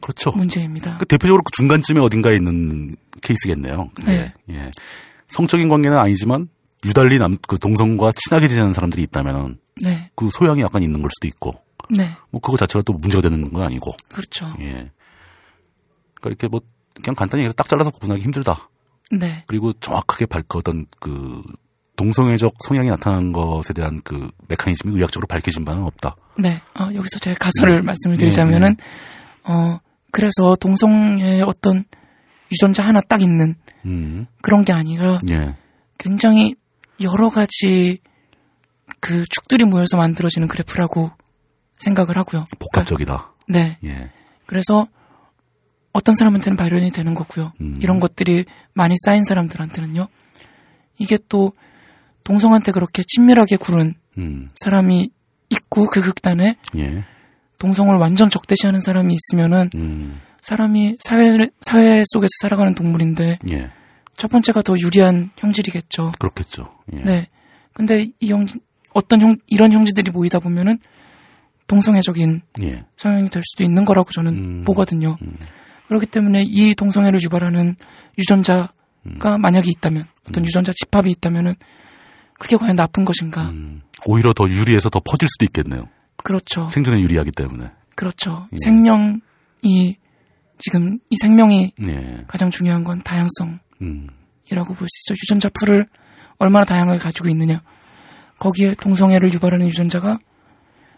[0.00, 0.30] 그렇죠.
[0.30, 0.98] 문제입니다.
[0.98, 3.90] 그 대표적으로 그 중간쯤에 어딘가에 있는 케이스겠네요.
[4.04, 4.32] 네.
[4.50, 4.70] 예.
[5.28, 6.48] 성적인 관계는 아니지만
[6.84, 11.26] 유달리 남, 그 동성과 친하게 지내는 사람들이 있다면은 네, 그 소양이 약간 있는 걸 수도
[11.26, 11.60] 있고
[11.90, 14.46] 네, 뭐 그거 자체가 또 문제가 되는 건 아니고 그렇죠.
[14.60, 14.92] 예.
[16.14, 16.60] 그러니까 이렇게 뭐
[17.02, 18.68] 그냥 간단히 얘기해서 딱 잘라서 구분하기 힘들다.
[19.10, 21.42] 네, 그리고 정확하게 밝거던 그
[21.96, 26.16] 동성애적 성향이 나타난 것에 대한 그 메커니즘이 의학적으로 밝혀진 바는 없다.
[26.38, 26.60] 네.
[26.78, 28.84] 어, 여기서 제 가설을 말씀을 드리자면은 네,
[29.44, 29.78] 어
[30.10, 31.84] 그래서 동성애의 어떤
[32.52, 33.54] 유전자 하나 딱 있는
[33.84, 34.26] 음.
[34.42, 35.56] 그런 게 아니라 예.
[35.98, 36.54] 굉장히
[37.00, 37.98] 여러 가지
[39.00, 41.10] 그 축들이 모여서 만들어지는 그래프라고
[41.78, 42.46] 생각을 하고요.
[42.58, 43.32] 복합적이다.
[43.46, 43.78] 그러니까, 네.
[43.88, 44.10] 예.
[44.46, 44.86] 그래서
[45.96, 47.52] 어떤 사람한테는 발현이 되는 거고요.
[47.62, 47.78] 음.
[47.80, 48.44] 이런 것들이
[48.74, 50.06] 많이 쌓인 사람들한테는요.
[50.98, 51.52] 이게 또
[52.22, 54.50] 동성한테 그렇게 친밀하게 구른 음.
[54.56, 55.08] 사람이
[55.48, 57.04] 있고 그 극단에 예.
[57.58, 60.20] 동성을 완전 적대시하는 사람이 있으면은 음.
[60.42, 63.70] 사람이 사회 사회 속에서 살아가는 동물인데 예.
[64.18, 66.12] 첫 번째가 더 유리한 형질이겠죠.
[66.18, 66.64] 그렇겠죠.
[66.92, 67.00] 예.
[67.00, 67.26] 네.
[67.72, 68.44] 근데 이 형,
[68.92, 70.78] 어떤 형, 이런 형제들이 모이다 보면은
[71.68, 72.84] 동성애적인 예.
[72.98, 74.62] 성향이 될 수도 있는 거라고 저는 음.
[74.66, 75.16] 보거든요.
[75.88, 77.76] 그렇기 때문에 이 동성애를 유발하는
[78.18, 78.72] 유전자가
[79.06, 79.40] 음.
[79.40, 81.54] 만약에 있다면, 어떤 유전자 집합이 있다면은
[82.38, 83.50] 그게 과연 나쁜 것인가.
[83.50, 83.82] 음.
[84.04, 85.88] 오히려 더 유리해서 더 퍼질 수도 있겠네요.
[86.16, 86.68] 그렇죠.
[86.70, 87.70] 생존에 유리하기 때문에.
[87.94, 88.48] 그렇죠.
[88.52, 88.56] 예.
[88.62, 89.96] 생명이,
[90.58, 92.24] 지금 이 생명이 예.
[92.26, 94.08] 가장 중요한 건 다양성이라고 음.
[94.50, 95.14] 볼수 있죠.
[95.14, 95.86] 유전자 풀을
[96.38, 97.62] 얼마나 다양하게 가지고 있느냐.
[98.38, 100.18] 거기에 동성애를 유발하는 유전자가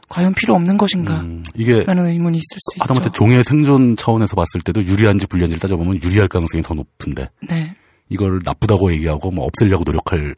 [0.08, 1.20] 과연 필요 없는 것인가.
[1.20, 1.42] 음.
[1.54, 3.12] 이게 라는 의문이 있을 수 하다못해 있죠.
[3.12, 7.74] 종의 생존 차원에서 봤을 때도 유리한지 불리한지를 따져보면 유리할 가능성이 더 높은데 네.
[8.08, 10.34] 이걸 나쁘다고 얘기하고 뭐 없애려고 노력하는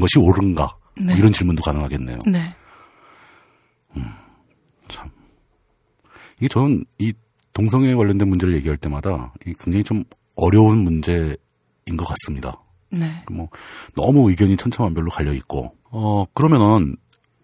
[0.00, 1.18] 것이 옳은가 뭐 네.
[1.18, 2.18] 이런 질문도 가능하겠네요.
[2.26, 2.38] 네.
[4.88, 5.10] 참
[6.38, 7.12] 이게 저는 이
[7.52, 10.04] 동성애 관련된 문제를 얘기할 때마다 굉장히 좀
[10.36, 11.36] 어려운 문제인
[11.96, 12.60] 것 같습니다.
[12.90, 13.06] 네.
[13.30, 13.48] 뭐
[13.96, 16.96] 너무 의견이 천차만별로 갈려 있고 어 그러면은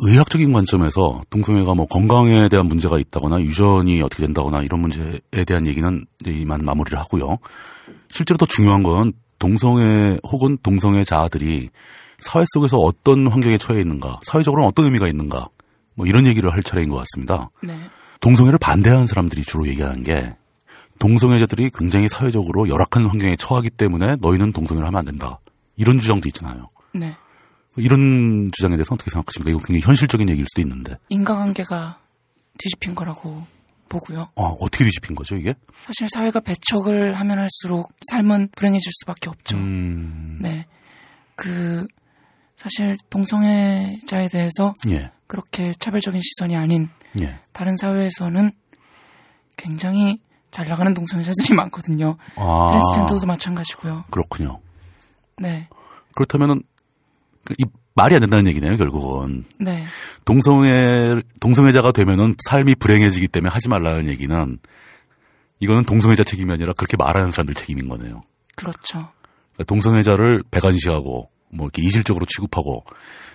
[0.02, 6.06] 의학적인 관점에서 동성애가 뭐 건강에 대한 문제가 있다거나 유전이 어떻게 된다거나 이런 문제에 대한 얘기는
[6.26, 7.38] 이만 마무리를 하고요.
[8.08, 11.68] 실제로 더 중요한 건 동성애 혹은 동성애자들이
[12.18, 15.48] 사회 속에서 어떤 환경에 처해 있는가, 사회적으로는 어떤 의미가 있는가,
[15.94, 17.50] 뭐 이런 얘기를 할 차례인 것 같습니다.
[17.62, 17.74] 네.
[18.20, 20.34] 동성애를 반대하는 사람들이 주로 얘기하는 게
[20.98, 25.40] 동성애자들이 굉장히 사회적으로 열악한 환경에 처하기 때문에 너희는 동성애를 하면 안 된다.
[25.76, 26.68] 이런 주장도 있잖아요.
[26.92, 27.16] 네.
[27.80, 29.50] 이런 주장에 대해서 어떻게 생각하십니까?
[29.50, 30.96] 이거 굉장히 현실적인 얘기일 수도 있는데.
[31.08, 31.98] 인과관계가
[32.58, 33.44] 뒤집힌 거라고
[33.88, 34.28] 보고요.
[34.36, 35.54] 어, 어떻게 뒤집힌 거죠, 이게?
[35.84, 39.56] 사실 사회가 배척을 하면 할수록 삶은 불행해질 수밖에 없죠.
[39.56, 40.66] 음, 네.
[41.34, 41.86] 그
[42.56, 46.88] 사실 동성애자에 대해서 예, 그렇게 차별적인 시선이 아닌
[47.20, 47.38] 예.
[47.52, 48.52] 다른 사회에서는
[49.56, 50.20] 굉장히
[50.50, 52.16] 잘 나가는 동성애자들이 많거든요.
[52.36, 54.04] 아, 트랜스젠더도 마찬가지고요.
[54.10, 54.60] 그렇군요.
[55.38, 55.68] 네.
[56.14, 56.64] 그렇다면은, 그
[57.58, 59.44] 이, 말이 안 된다는 얘기네요, 결국은.
[59.58, 59.84] 네.
[60.24, 64.58] 동성애, 동성애자가 되면은 삶이 불행해지기 때문에 하지 말라는 얘기는,
[65.60, 68.22] 이거는 동성애자 책임이 아니라 그렇게 말하는 사람들 책임인 거네요.
[68.56, 69.10] 그렇죠.
[69.52, 72.84] 그러니까 동성애자를 배관시하고, 뭐 이렇게 이질적으로 취급하고,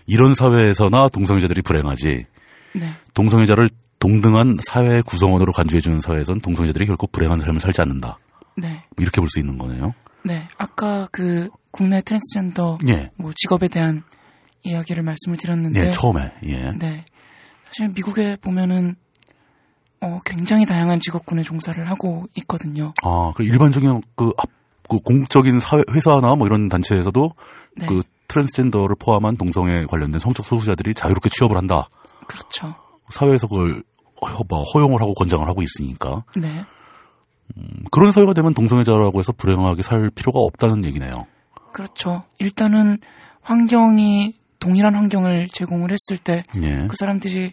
[0.07, 2.26] 이런 사회에서나 동성애자들이 불행하지,
[2.74, 2.89] 네.
[3.13, 8.20] 동성애자를 동등한 사회 구성원으로 간주해주는 사회에선 동성애자들이 결코 불행한 삶을 살지 않는다.
[8.57, 8.68] 네.
[8.95, 9.93] 뭐 이렇게 볼 수 있는 거네요.
[10.26, 10.47] 네.
[10.57, 13.11] 아까 그 국내 트랜스젠더 예.
[13.15, 14.03] 뭐 직업에 대한
[14.63, 16.32] 이야기를 말씀을 드렸는데 예, 처음에.
[16.47, 16.71] 예.
[16.71, 17.05] 네.
[17.65, 18.95] 사실 미국에 보면은
[20.01, 22.93] 어, 굉장히 다양한 직업군에 종사를 하고 있거든요.
[23.03, 24.49] 아, 그 일반적인 그, 앞,
[24.89, 27.32] 그 공적인 사회, 회사나 뭐 이런 단체에서도
[27.78, 27.86] 네.
[27.88, 31.89] 그 트랜스젠더를 포함한 동성애 관련된 성적 소수자들이 자유롭게 취업을 한다.
[32.28, 32.73] 그렇죠.
[33.09, 33.84] 사회에서 그걸
[34.21, 36.23] 허, 뭐 허용을 하고 권장을 하고 있으니까.
[36.36, 36.65] 네.
[37.91, 41.14] 그런 사회가 되면 동성애자라고 해서 불행하게 살 필요가 없다는 얘기네요.
[41.72, 42.24] 그렇죠.
[42.39, 42.98] 일단은
[43.41, 46.88] 환경이 동일한 환경을 제공을 했을 때그 예.
[46.93, 47.52] 사람들이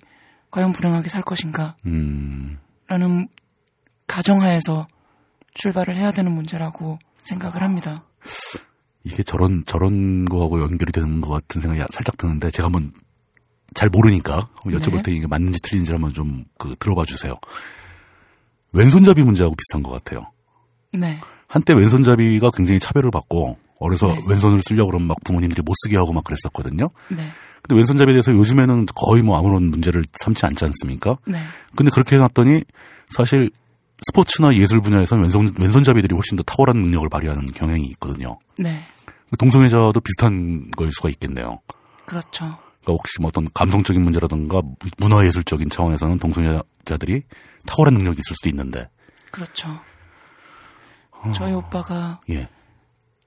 [0.50, 3.28] 과연 불행하게 살 것인가 음, 라는
[4.06, 4.86] 가정하에서
[5.54, 8.04] 출발을 해야 되는 문제라고 생각을 합니다.
[9.04, 12.92] 이게 저런, 저런 거하고 연결이 되는 것 같은 생각이 살짝 드는데 제가 한번
[13.74, 15.02] 잘 모르니까 여쭤볼 네.
[15.02, 17.34] 때 이게 맞는지 틀린지 한번 좀 그 들어봐 주세요.
[18.72, 20.30] 왼손잡이 문제하고 비슷한 것 같아요.
[20.92, 21.18] 네.
[21.46, 24.20] 한때 왼손잡이가 굉장히 차별을 받고 어려서 네.
[24.28, 26.88] 왼손을 쓰려고 그러면 막 부모님들이 못 쓰게 하고 막 그랬었거든요.
[27.10, 27.22] 네.
[27.62, 31.18] 근데 왼손잡이에 대해서 요즘에는 거의 뭐 아무런 문제를 삼지 않지 않습니까?
[31.26, 31.38] 네.
[31.76, 32.64] 근데 그렇게 해놨더니
[33.06, 33.50] 사실
[34.08, 38.38] 스포츠나 예술 분야에서는 왼손, 왼손잡이들이 훨씬 더 탁월한 능력을 발휘하는 경향이 있거든요.
[38.58, 38.80] 네.
[39.38, 41.60] 동성애자도 비슷한 거일 수가 있겠네요.
[42.04, 42.44] 그렇죠.
[42.82, 44.60] 그러니까 혹시 뭐 어떤 감성적인 문제라든가
[44.98, 47.22] 문화예술적인 차원에서는 동성애자들이
[47.66, 48.88] 탁월한 능력이 있을 수도 있는데,
[49.30, 49.80] 그렇죠.
[51.34, 52.48] 저희 오빠가 예.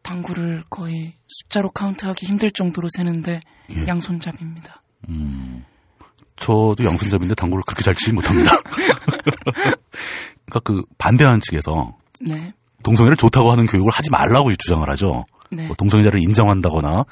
[0.01, 3.39] 당구를 거의 숫자로 카운트하기 힘들 정도로 세는데
[3.71, 3.87] 예.
[3.87, 4.81] 양손잡이입니다.
[6.35, 8.59] 저도 양손잡이인데 당구를 그렇게 잘 치지 못합니다.
[10.45, 12.53] 그러니까 그 반대하는 측에서 네.
[12.83, 15.25] 동성애를 좋다고 하는 교육을 하지 말라고 주장을 하죠.
[15.51, 15.67] 네.
[15.67, 17.05] 뭐 동성애자를 인정한다거나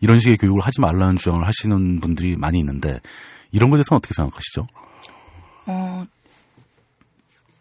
[0.00, 3.00] 이런 식의 교육을 하지 말라는 주장을 하시는 분들이 많이 있는데
[3.52, 4.66] 이런 것에 대해서는 어떻게 생각하시죠?
[5.66, 6.04] 어,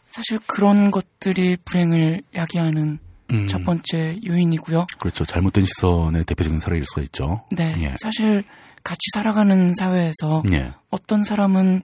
[0.10, 2.99] 사실 그런 것들이 불행을 야기하는
[3.32, 3.47] 음.
[3.47, 4.88] 첫 번째 요인이고요.
[4.99, 5.24] 그렇죠.
[5.24, 7.45] 잘못된 시선의 대표적인 사례일 수가 있죠.
[7.51, 7.76] 네.
[7.80, 7.95] 예.
[7.99, 8.43] 사실
[8.84, 10.74] 같이 살아가는 사회에서 예.
[10.89, 11.84] 어떤 사람은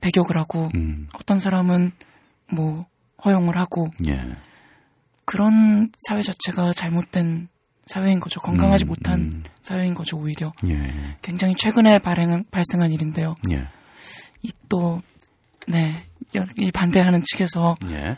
[0.00, 1.08] 배격을 하고 음.
[1.12, 1.92] 어떤 사람은
[2.50, 2.86] 뭐
[3.24, 4.36] 허용을 하고 예.
[5.24, 7.48] 그런 사회 자체가 잘못된
[7.86, 8.40] 사회인 거죠.
[8.40, 9.44] 건강하지 음, 못한 음.
[9.62, 10.52] 사회인 거죠, 오히려.
[10.66, 10.92] 예.
[11.22, 13.36] 굉장히 최근에 발행, 발생한 일인데요.
[13.52, 13.68] 예.
[14.42, 15.00] 이 또,
[15.68, 16.04] 네,
[16.56, 18.16] 이 반대하는 측에서 예.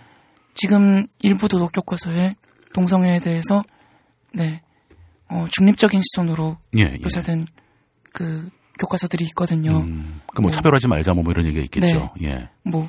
[0.54, 2.34] 지금 일부 도덕 교과서에
[2.72, 3.62] 동성애에 대해서,
[4.32, 4.60] 네,
[5.28, 6.82] 어, 중립적인 시선으로 예.
[6.82, 6.98] 예.
[6.98, 7.46] 묘사된
[8.12, 9.78] 그 교과서들이 있거든요.
[9.78, 10.20] 음.
[10.34, 12.10] 그뭐 차별하지 말자 뭐 이런 얘기가 있겠죠.
[12.22, 12.48] 예.
[12.62, 12.88] 뭐,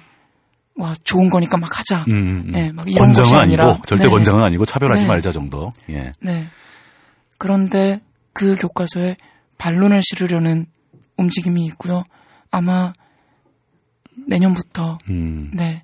[0.76, 2.05] 와, 좋은 거니까 막 하자.
[2.07, 2.51] 음, 음, 음.
[2.51, 3.82] 네, 막 이런 권장은 것이 아니고 아니라.
[3.86, 4.10] 절대 네.
[4.10, 5.07] 권장은 아니고 차별하지 네.
[5.07, 5.74] 말자 정도.
[5.89, 6.12] 예.
[6.22, 6.47] 네.
[7.38, 8.01] 그런데
[8.34, 9.18] 그 교과서에
[9.57, 10.68] 반론을 실으려는
[11.18, 12.03] 움직임이 있고요.
[12.51, 12.93] 아마
[14.30, 15.52] 내년부터 음.
[15.54, 15.84] 네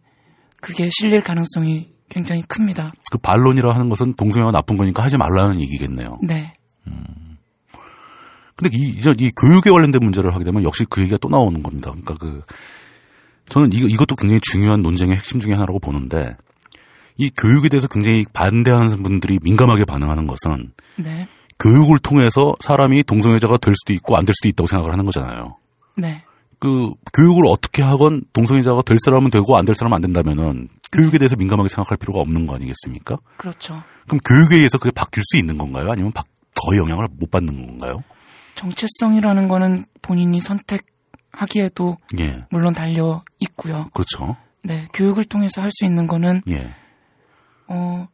[0.62, 2.94] 그게 실릴 가능성이 굉장히 큽니다.
[3.12, 6.20] 그 반론이라 하는 것은 동성애가 나쁜 거니까 하지 말라는 얘기겠네요.
[6.24, 6.54] 네,
[8.56, 11.92] 근데 이, 이제 이 교육에 관련된 문제를 하게 되면 역시 그 얘기가 또 나오는 겁니다.
[11.92, 12.42] 그러니까 그,
[13.50, 16.36] 저는 이거, 이것도 굉장히 중요한 논쟁의 핵심 중에 하나라고 보는데,
[17.18, 21.28] 이 교육에 대해서 굉장히 반대하는 분들이 민감하게 반응하는 것은 네,
[21.60, 25.58] 교육을 통해서 사람이 동성애자가 될 수도 있고 안 될 수도 있다고 생각을 하는 거잖아요.
[25.98, 26.24] 네,
[26.66, 31.36] 그 교육을 어떻게 하건 동성애자가 될 사람은 되고 안 될 사람은 안 된다면은 교육에 대해서
[31.36, 33.18] 민감하게 생각할 필요가 없는 거 아니겠습니까?
[33.38, 33.82] 그렇죠.
[34.08, 35.92] 그럼 교육에 의해서 그게 바뀔 수 있는 건가요?
[35.92, 36.24] 아니면 바-
[36.64, 38.04] 거의 영향을 못 받는 건가요?
[38.56, 43.90] 정체성이라는 거는 본인이 선택하기에도 예, 물론 달려 있고요.
[43.94, 44.38] 그렇죠.
[44.64, 46.74] 네, 교육을 통해서 할 수 있는 거는 예.
[47.68, 48.08] 어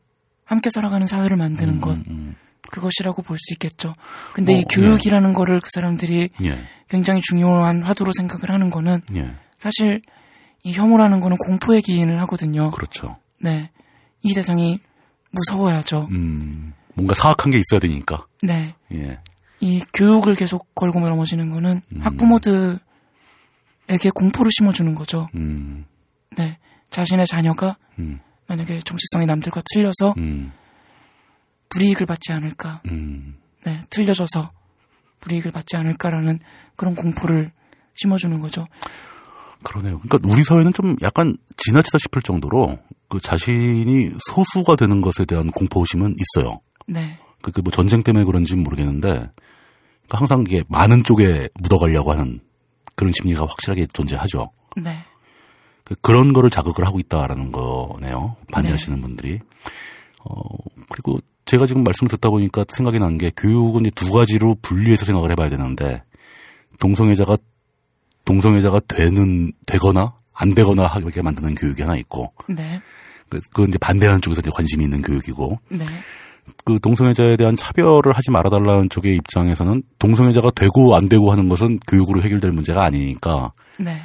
[0.44, 2.36] 함께 살아가는 사회를 만드는 것 음, 음.
[2.72, 3.94] 그것이라고 볼 수 있겠죠.
[4.34, 6.58] 근데 뭐, 이 교육이라는 거를 그 사람들이 예,
[6.88, 10.02] 굉장히 중요한 화두로 생각을 하는 거는 예, 사실
[10.64, 12.72] 이 혐오라는 거는 공포의 기인을 하거든요.
[12.72, 13.18] 그렇죠.
[13.40, 13.70] 네.
[14.24, 14.80] 이 대상이
[15.32, 16.08] 무서워야죠.
[16.12, 18.26] 음, 뭔가 사악한 게 있어야 되니까.
[18.44, 18.74] 네.
[18.94, 19.20] 예,
[19.60, 22.02] 이 교육을 계속 걸고 넘어지는 거는 음.
[22.02, 22.80] 학부모들에게
[24.14, 25.28] 공포를 심어주는 거죠.
[25.36, 25.86] 음,
[26.38, 26.58] 네.
[26.90, 30.52] 자신의 자녀가 음, 만약에 정체성이 남들과 틀려서 음,
[31.72, 32.82] 불이익을 받지 않을까.
[32.88, 33.80] 음, 네.
[33.90, 34.52] 틀려져서
[35.22, 36.40] 불이익을 받지 않을까라는
[36.76, 37.52] 그런 공포를
[37.96, 38.66] 심어주는 거죠.
[39.64, 40.00] 그러네요.
[40.00, 46.16] 그러니까 우리 사회는 좀 약간 지나치다 싶을 정도로 그 자신이 소수가 되는 것에 대한 공포심은
[46.18, 46.60] 있어요.
[46.88, 47.20] 네.
[47.42, 52.40] 그, 그뭐 전쟁 때문에 그런지는 모르겠는데 그러니까 항상 이게 많은 쪽에 묻어가려고 하는
[52.96, 54.52] 그런 심리가 확실하게 존재하죠.
[54.78, 54.92] 네.
[55.84, 58.38] 그- 그런 거를 자극을 하고 있다라는 거네요.
[58.52, 59.40] 반대하시는 분들이.
[60.24, 60.34] 어,
[60.90, 61.20] 그리고
[61.52, 65.50] 제가 지금 말씀을 듣다 보니까 생각이 나는 게 교육은 이제 두 가지로 분리해서 생각을 해봐야
[65.50, 66.02] 되는데
[66.80, 67.36] 동성애자가
[68.24, 72.80] 동성애자가 되는 되거나 안 되거나 하게 만드는 교육이 하나 있고 네.
[73.28, 75.86] 그- 그건 이제 반대하는 쪽에서 이제 관심이 있는 교육이고 네.
[76.64, 82.22] 그 동성애자에 대한 차별을 하지 말아달라는 쪽의 입장에서는 동성애자가 되고 안 되고 하는 것은 교육으로
[82.22, 83.98] 해결될 문제가 아니니까 네.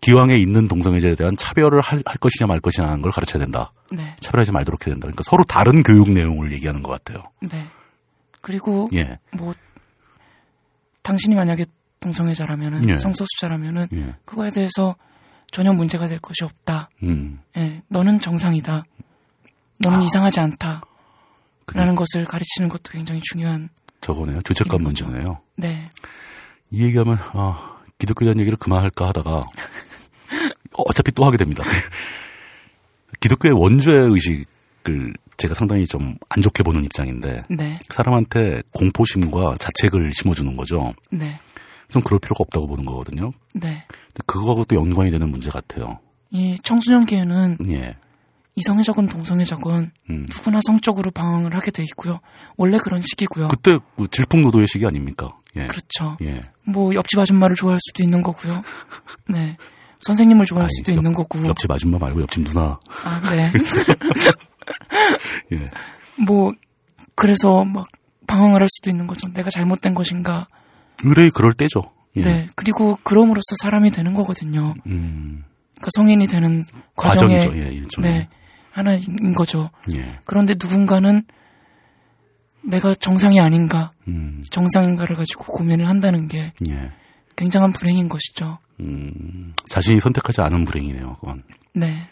[0.00, 3.72] 기왕에 있는 동성애자에 대한 차별을 할, 할 것이냐 말 것이냐 하는 걸 가르쳐야 된다.
[3.92, 4.16] 네.
[4.20, 5.06] 차별하지 말도록 해야 된다.
[5.06, 7.24] 그러니까 서로 다른 교육 내용을 얘기하는 것 같아요.
[7.40, 7.64] 네.
[8.40, 9.54] 그리고 예, 뭐
[11.02, 11.64] 당신이 만약에
[12.00, 12.98] 동성애자라면은 예.
[12.98, 14.96] 성소수자라면은 예, 그거에 대해서
[15.52, 16.88] 전혀 문제가 될 것이 없다.
[17.04, 18.84] 음, 예, 너는 정상이다.
[19.78, 20.02] 너는 아.
[20.02, 20.82] 이상하지 않다.
[21.74, 23.68] 라는 것을 가르치는 것도 굉장히 중요한.
[24.00, 24.40] 저거네요.
[24.42, 25.06] 거죠.
[25.06, 25.40] 문제네요.
[25.56, 25.88] 네.
[26.70, 27.71] 이 얘기하면 아,
[28.02, 29.40] 기독교에 대한 얘기를 그만할까 하다가
[30.72, 31.62] 어차피 또 하게 됩니다.
[33.20, 37.78] 기독교의 원죄 의식을 제가 상당히 좀 안 좋게 보는 입장인데 네.
[37.90, 40.94] 사람한테 공포심과 자책을 심어주는 거죠.
[41.12, 41.38] 네.
[41.90, 43.32] 좀 그럴 필요가 없다고 보는 거거든요.
[43.54, 43.84] 네.
[44.26, 46.00] 그거하고 또 연관이 되는 문제 같아요.
[46.30, 47.96] 이 청소년기에는 예,
[48.56, 50.26] 이성애자건 동성애자건 음.
[50.28, 52.18] 누구나 성적으로 방황을 하게 돼 있고요.
[52.56, 53.48] 원래 그런 시기고요.
[53.48, 55.36] 그때 뭐 질풍노도의 시기 아닙니까?
[55.56, 55.66] 예.
[55.66, 56.16] 그렇죠.
[56.22, 56.34] 예.
[56.64, 58.60] 뭐 옆집 아줌마를 좋아할 수도 있는 거고요.
[59.28, 59.56] 네.
[60.00, 61.46] 선생님을 좋아할 아니, 수도 옆- 있는 거고.
[61.46, 62.78] 옆집 아줌마 말고 옆집 누나.
[63.04, 63.52] 아, 네.
[65.52, 65.68] 예.
[66.24, 66.52] 뭐
[67.14, 67.86] 그래서 막
[68.26, 69.28] 방황을 할 수도 있는 거죠.
[69.32, 70.46] 내가 잘못된 것인가.
[71.04, 71.82] 의뢰 그럴 때죠.
[72.16, 72.22] 예.
[72.22, 72.48] 네.
[72.56, 74.74] 그리고 그럼으로써 사람이 되는 거거든요.
[74.86, 75.44] 음,
[75.74, 76.64] 그러니까 성인이 되는
[76.96, 77.50] 과정의.
[77.56, 77.82] 예.
[78.00, 78.28] 네.
[78.70, 79.68] 하나인 거죠.
[79.94, 80.18] 예.
[80.24, 81.22] 그런데 누군가는
[82.64, 86.92] 내가 정상이 아닌가, 음, 정상인가를 가지고 고민을 한다는 게 예.
[87.36, 88.58] 굉장한 불행인 것이죠.
[88.80, 91.42] 음, 자신이 선택하지 않은 불행이네요, 그건.
[91.74, 92.08] 네.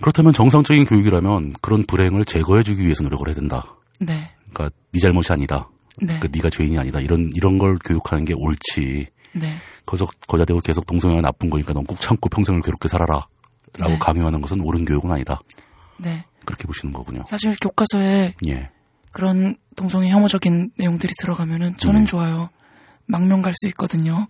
[0.00, 3.76] 그렇다면 정상적인 교육이라면 그런 불행을 제거해주기 위해서 노력을 해야 된다.
[3.98, 4.30] 네.
[4.52, 5.70] 그러니까 네 잘못이 아니다.
[6.02, 6.18] 네.
[6.20, 7.00] 그 네가 죄인이 아니다.
[7.00, 9.06] 이런 이런 걸 교육하는 게 옳지.
[9.32, 9.46] 네.
[9.86, 13.26] 거저 거자되고 계속 동성애가 나쁜 거니까 넌 꾹 참고 평생을 괴롭게 살아라.
[13.78, 13.98] 라고 네.
[13.98, 15.40] 강요하는 것은 옳은 교육은 아니다.
[15.98, 16.24] 네.
[16.44, 17.24] 그렇게 보시는 거군요.
[17.26, 18.70] 사실 교과서에 예.
[19.16, 22.06] 그런 동성애 혐오적인 내용들이 들어가면은 저는 네.
[22.06, 22.50] 좋아요.
[23.06, 24.26] 망명 갈 수 있거든요.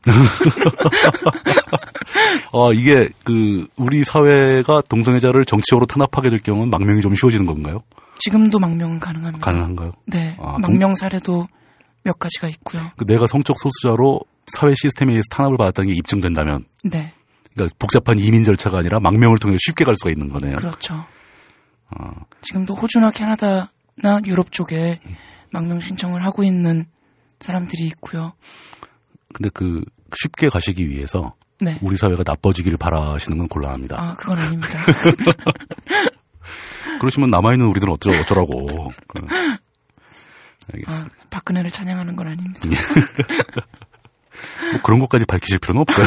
[2.53, 7.82] 아, 이게 그 우리 사회가 동성애자를 정치적으로 탄압하게 될 경우는 망명이 좀 쉬워지는 건가요?
[8.20, 9.41] 지금도 망명은 가능한가요?
[9.41, 9.93] 가능한가요?
[10.07, 10.37] 네.
[10.39, 11.49] 아, 망명 사례도
[12.05, 12.93] 몇 가지가 있고요.
[12.97, 14.20] 그 내가 성적 소수자로
[14.55, 17.12] 사회 시스템에 의해서 탄압을 받았다는 게 입증된다면 네.
[17.55, 20.55] 그러니까 복잡한 이민 절차가 아니라 망명을 통해 쉽게 갈 수가 있는 거네요.
[20.55, 21.05] 그렇죠.
[21.91, 22.12] 아,
[22.43, 23.72] 지금도 호주나 캐나다
[24.03, 25.01] 나 유럽 쪽에
[25.51, 26.84] 망명 신청을 하고 있는
[27.40, 28.32] 사람들이 있고요.
[29.32, 29.82] 근데 그
[30.14, 31.76] 쉽게 가시기 위해서 네.
[31.80, 34.01] 우리 사회가 나빠지기를 바라시는 건 곤란합니다.
[34.01, 34.84] 아, 그건 아닙니다.
[37.01, 38.92] 그러시면 남아있는 우리들은 어쩌, 어쩌라고.
[39.09, 39.26] 그,
[40.72, 41.16] 알겠습니다.
[41.16, 42.61] 아, 박근혜를 찬양하는 건 아닙니다.
[44.72, 46.07] 뭐 그런 것까지 밝히실 필요는 없어요.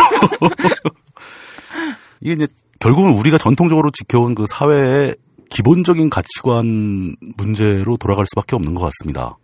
[2.22, 2.48] 이게 이제
[2.80, 5.16] 결국은 우리가 전통적으로 지켜온 그 사회의
[5.50, 9.38] 기본적인 가치관 문제로 돌아갈 수밖에 없는 것 같습니다.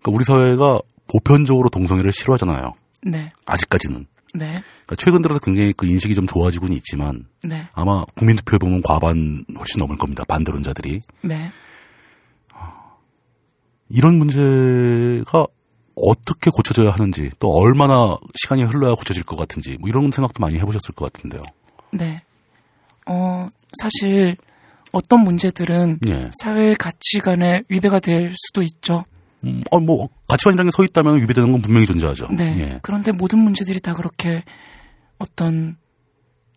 [0.00, 2.74] 그러니까 우리 사회가 보편적으로 동성애를 싫어하잖아요.
[3.02, 3.32] 네.
[3.46, 4.06] 아직까지는.
[4.34, 4.44] 네.
[4.44, 7.66] 그러니까 최근 들어서 굉장히 그 인식이 좀 좋아지고는 있지만 네.
[7.72, 10.24] 아마 국민투표에 보면 과반 훨씬 넘을 겁니다.
[10.28, 11.00] 반대론자들이.
[11.22, 11.50] 네.
[13.90, 15.46] 이런 문제가
[15.94, 20.94] 어떻게 고쳐져야 하는지 또 얼마나 시간이 흘러야 고쳐질 것 같은지 뭐 이런 생각도 많이 해보셨을
[20.94, 21.42] 것 같은데요.
[21.92, 22.22] 네.
[23.06, 23.48] 어,
[23.80, 24.36] 사실
[24.92, 26.30] 어떤 문제들은 예.
[26.40, 29.04] 사회 가치관에 위배가 될 수도 있죠.
[29.44, 32.28] 음, 어, 뭐 가치관이라는 게 서 있다면 위배되는 건 분명히 존재하죠.
[32.30, 32.44] 네.
[32.60, 32.78] 예.
[32.82, 34.42] 그런데 모든 문제들이 다 그렇게
[35.18, 35.76] 어떤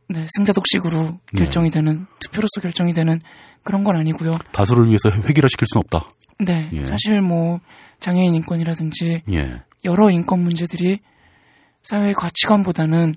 [0.08, 3.20] 네, 승자독식으로 결정이 되는 투표로서 결정이 되는
[3.64, 4.38] 그런 건 아니고요.
[4.52, 6.10] 다수를 위해서 획일화시킬 수는 없다.
[6.40, 6.68] 네.
[6.74, 6.86] 예.
[6.86, 7.60] 사실 뭐
[8.00, 9.62] 장애인 인권이라든지 예.
[9.86, 11.00] 여러 인권 문제들이
[11.84, 13.16] 사회의 가치관보다는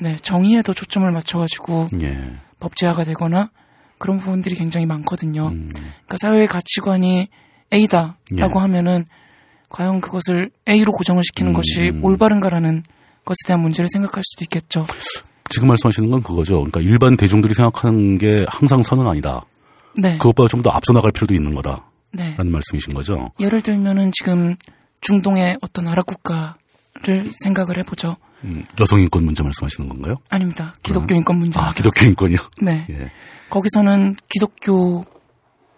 [0.00, 2.36] 네, 정의에 더 초점을 맞춰가지고 예.
[2.60, 3.50] 법제화가 되거나
[4.04, 5.46] 그런 부분들이 굉장히 많거든요.
[5.46, 7.28] 음, 그러니까 사회의 가치관이
[7.72, 8.60] A다라고 예.
[8.60, 9.06] 하면은
[9.70, 11.54] 과연 그것을 A로 고정을 시키는 음.
[11.54, 12.82] 것이 올바른가라는
[13.24, 14.84] 것에 대한 문제를 생각할 수도 있겠죠.
[15.48, 16.56] 지금 말씀하시는 건 그거죠.
[16.56, 19.42] 그러니까 일반 대중들이 생각하는 게 항상 선은 아니다.
[19.96, 20.18] 네.
[20.18, 21.82] 그것보다 좀 더 앞서 나갈 필요도 있는 거다라는
[22.12, 22.34] 네.
[22.44, 23.30] 말씀이신 거죠.
[23.40, 24.54] 예를 들면은 지금
[25.00, 28.16] 중동의 어떤 아랍 국가를 생각을 해보죠.
[28.44, 30.16] 음, 여성 인권 문제 말씀하시는 건가요?
[30.28, 30.74] 아닙니다.
[30.82, 31.70] 기독교 인권 문제입니다.
[31.70, 32.38] 아, 기독교 인권이요.
[32.60, 32.86] 네.
[32.90, 33.10] 예.
[33.50, 35.04] 거기서는 기독교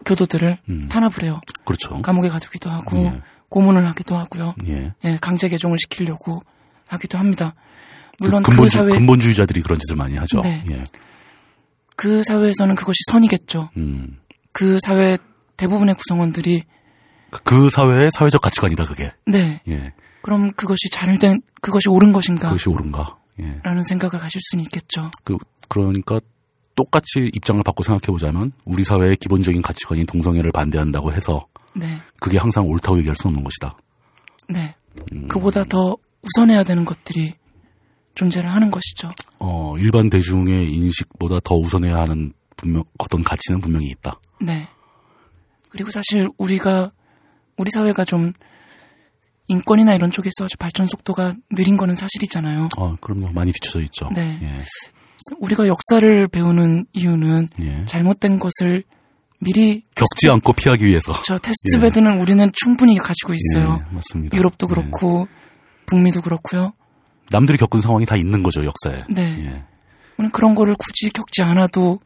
[0.04, 0.82] 교도들을 음.
[0.88, 1.40] 탄압을 해요.
[1.64, 2.00] 그렇죠.
[2.02, 3.20] 감옥에 가두기도 하고 예.
[3.48, 4.54] 고문을 하기도 하고요.
[4.66, 4.92] 예.
[5.04, 6.42] 예, 강제 개종을 시키려고
[6.86, 7.54] 하기도 합니다.
[8.18, 10.40] 물론 그 그, 근본주, 사회 근본주의자들이 그런 짓을 많이 하죠.
[10.40, 10.64] 네.
[10.70, 10.84] 예.
[11.96, 13.70] 그 사회에서는 그것이 선이겠죠.
[13.76, 14.18] 음.
[14.52, 15.18] 그 사회
[15.56, 16.62] 대부분의 구성원들이
[17.44, 19.12] 그 사회의 사회적 가치관이다, 그게.
[19.26, 19.60] 네.
[19.68, 19.92] 예.
[20.26, 22.48] 그럼 그것이 잘된 그것이 옳은 것인가?
[22.48, 23.16] 그것이 옳은가.
[23.38, 23.60] 예.
[23.62, 25.12] 라는 생각을 가질 수는 있겠죠.
[25.22, 25.38] 그,
[25.68, 26.18] 그러니까
[26.74, 31.46] 똑같이 입장을 바꿔 생각해 보자면 우리 사회의 기본적인 가치관인 동성애를 반대한다고 해서
[31.76, 32.02] 네.
[32.18, 33.78] 그게 항상 옳다고 얘기할 수는 없는 것이다.
[34.48, 34.74] 네.
[35.12, 35.28] 음.
[35.28, 37.34] 그보다 더 우선해야 되는 것들이
[38.16, 39.12] 존재를 하는 것이죠.
[39.38, 44.18] 어, 일반 대중의 인식보다 더 우선해야 하는 분명, 어떤 가치는 분명히 있다.
[44.40, 44.66] 네.
[45.68, 46.90] 그리고 사실 우리가
[47.56, 48.32] 우리 사회가 좀
[49.48, 52.68] 인권이나 이런 쪽에서 아주 발전 속도가 느린 거는 사실이잖아요.
[52.76, 53.30] 어, 그럼요.
[53.32, 54.08] 많이 뒤쳐져 있죠.
[54.14, 54.38] 네.
[54.42, 54.60] 예.
[55.38, 57.84] 우리가 역사를 배우는 이유는 예.
[57.86, 58.82] 잘못된 것을
[59.40, 61.12] 미리 겪지 않고 피하기 위해서.
[61.24, 61.80] 저 테스트 예.
[61.80, 63.78] 베드는 우리는 충분히 가지고 있어요.
[63.80, 64.36] 예, 맞습니다.
[64.36, 64.74] 유럽도 예.
[64.74, 65.28] 그렇고
[65.86, 66.72] 북미도 그렇고요.
[67.30, 68.98] 남들이 겪은 상황이 다 있는 거죠, 역사에.
[69.10, 69.22] 네.
[69.44, 69.64] 예.
[70.18, 71.98] 우리는 그런 거를 굳이 겪지 않아도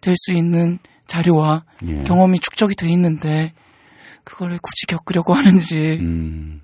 [0.00, 2.02] 될 수 있는 자료와 예.
[2.04, 3.52] 경험이 축적이 돼 있는데
[4.22, 5.98] 그걸 왜 굳이 겪으려고 하는지.
[6.00, 6.60] 음,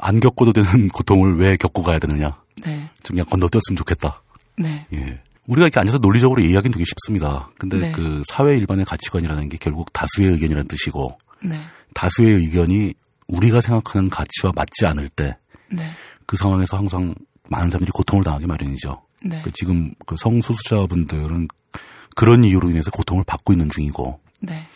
[0.00, 2.40] 안 겪어도 되는 고통을 왜 겪고 가야 되느냐.
[2.64, 2.88] 네.
[3.02, 4.22] 좀 약간 건너뛰었으면 좋겠다.
[4.58, 4.86] 네.
[4.92, 5.18] 예.
[5.46, 7.50] 우리가 이렇게 앉아서 논리적으로 이해하기는 되게 쉽습니다.
[7.58, 7.92] 근데 네.
[7.92, 11.56] 그 사회 일반의 가치관이라는 게 결국 다수의 의견이라는 뜻이고 네,
[11.94, 12.94] 다수의 의견이
[13.26, 15.36] 우리가 생각하는 가치와 맞지 않을 때그
[15.70, 15.84] 네,
[16.36, 17.14] 상황에서 항상
[17.48, 19.02] 많은 사람들이 고통을 당하기 마련이죠.
[19.24, 21.48] 네, 그 지금 그 성소수자분들은
[22.14, 24.66] 그런 이유로 인해서 고통을 받고 있는 중이고 네,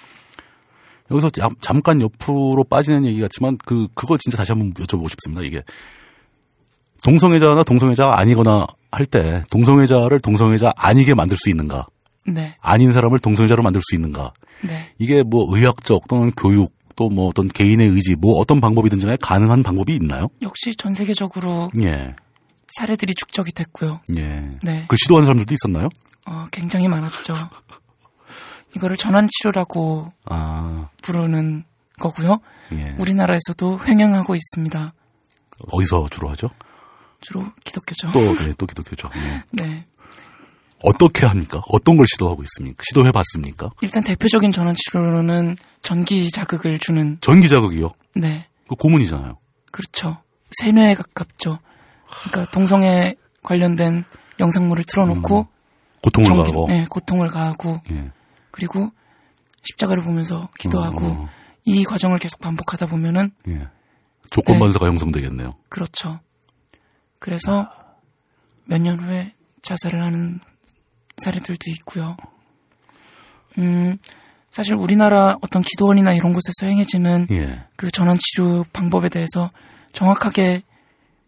[1.11, 5.43] 여기서 잠- 잠깐 옆으로 빠지는 얘기 같지만 그 그걸 진짜 다시 한번 여쭤보고 싶습니다.
[5.43, 5.63] 이게
[7.05, 11.87] 동성애자나 동성애자가 아니거나 할 때 동성애자를 동성애자 아니게 만들 수 있는가?
[12.27, 14.33] 네, 아닌 사람을 동성애자로 만들 수 있는가?
[14.63, 19.19] 네, 이게 뭐 의학적 또는 교육 또 뭐 어떤 개인의 의지 뭐 어떤 방법이든지 간에
[19.21, 20.29] 가능한 방법이 있나요?
[20.43, 22.15] 역시 전 세계적으로 예.
[22.69, 24.01] 사례들이 축적이 됐고요.
[24.17, 24.49] 예.
[24.63, 25.89] 네, 그 시도하는 사람들도 있었나요?
[26.27, 27.35] 어, 굉장히 많았죠.
[28.77, 31.65] 이거를 전환 치료라고 아, 부르는
[31.99, 32.41] 거고요.
[32.73, 32.95] 예.
[32.99, 34.93] 우리나라에서도 횡행하고 있습니다.
[35.73, 36.49] 어디서 주로 하죠?
[37.21, 38.11] 주로 기독교죠.
[38.13, 39.09] 또, 예, 또 기독교죠.
[39.17, 39.43] 예.
[39.63, 39.87] 네.
[40.83, 41.63] 어떻게 합니까?
[41.69, 42.83] 어떤 걸 시도하고 있습니까?
[42.89, 43.71] 시도해 봤습니까?
[43.81, 47.91] 일단 대표적인 전환 치료로는 전기 자극을 주는 전기 자극이요.
[48.17, 48.47] 네.
[48.69, 49.39] 그 고문이잖아요.
[49.73, 50.19] 그렇죠.
[50.59, 51.59] 세뇌에 가깝죠.
[52.29, 54.05] 그러니까 동성애 관련된
[54.41, 55.47] 영상물을 틀어놓고
[56.03, 56.67] 고통을 전기- 가하고.
[56.69, 58.11] 네, 고통을 가하고 예.
[58.55, 58.93] 그리고
[59.63, 61.29] 십자가를 보면서 기도하고 어,
[61.65, 63.67] 이 과정을 계속 반복하다 보면은 예.
[64.31, 64.61] 조건 네.
[64.61, 65.55] 반사가 형성되겠네요.
[65.69, 66.21] 그렇죠.
[67.19, 67.69] 그래서
[68.67, 69.33] 몇년 후에
[69.63, 70.39] 자살을 하는
[71.17, 72.17] 사례들도 있고요.
[73.59, 73.99] 음,
[74.53, 77.65] 사실 우리나라 어떤 기도원이나 이런 곳에서 행해지는 예.
[77.75, 79.51] 그 전환 치료 방법에 대해서
[79.93, 80.63] 정확하게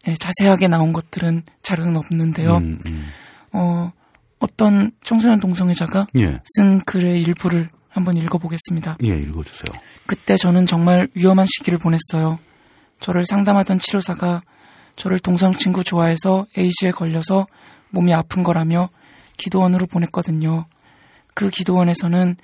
[0.06, 2.58] 예, 자세하게 나온 것들은 자료는 없는데요.
[2.58, 3.08] 음, 음.
[3.50, 3.90] 어,
[4.38, 6.40] 어떤 청소년 동성애자가 예.
[6.56, 8.98] 쓴 글의 일부를 한번 읽어보겠습니다.
[9.04, 9.82] 예, 읽어주세요.
[10.06, 12.38] 그때 저는 정말 위험한 시기를 보냈어요.
[13.00, 14.42] 저를 상담하던 치료사가
[14.96, 17.46] 저를 동성 친구 좋아해서 에이즈에 걸려서
[17.90, 18.88] 몸이 아픈 거라며
[19.36, 20.66] 기도원으로 보냈거든요.
[21.34, 22.36] 그 기도원에서는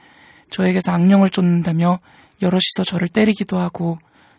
[0.51, 1.99] 저에게서 악령을 쫓는다며
[2.43, 3.99] 여럿이서 저를 때리기도 하고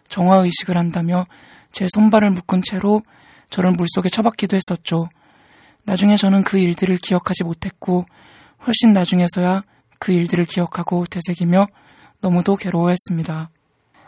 [0.10, 1.26] 정화 의식을 한다며
[1.72, 3.02] 제 손발을 묶은 채로
[3.50, 5.10] 저를 물속에 처박기도 했었죠.
[5.84, 8.05] 나중에 저는 그 일들을 기억하지 못했고
[8.65, 9.64] 훨씬 나중에서야
[9.99, 11.68] 그 일들을 기억하고 되새기며
[12.22, 13.49] 너무도 괴로워했습니다.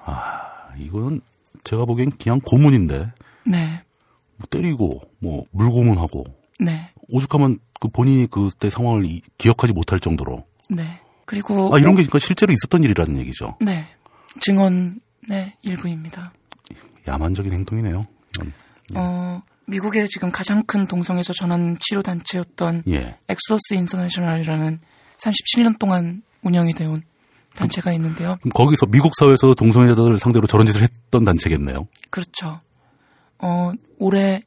[0.06, 1.22] 아, 이거는
[1.64, 3.11] 제가 보기엔 그냥 고문인데,
[3.47, 3.84] 네,
[4.38, 6.26] 뭐 때리고, 뭐, 물고문하고,
[6.60, 10.45] 네, 오죽하면 그 본인이 그때 상황을 이- 기억하지 못할 정도로.
[10.69, 10.84] 네.
[11.26, 13.57] 그리고 아, 이런 게 그러니까 실제로 있었던 일이라는 얘기죠.
[13.60, 13.84] 네
[14.41, 16.31] 증언의 일부입니다.
[17.07, 18.06] 야만적인 행동이네요.
[18.39, 18.53] 이건.
[18.95, 23.18] 어 미국의 지금 가장 큰 동성애자 전환 치료 단체였던 예.
[23.28, 24.80] Exodus International이라는
[25.18, 27.04] 37년 동안 운영이 되온
[27.56, 28.38] 단체가 있는데요.
[28.42, 31.88] 그럼 거기서 미국 사회에서 동성애자들을 상대로 저런 짓을 했던 단체겠네요.
[32.10, 32.60] 그렇죠.
[33.40, 34.42] 어 올해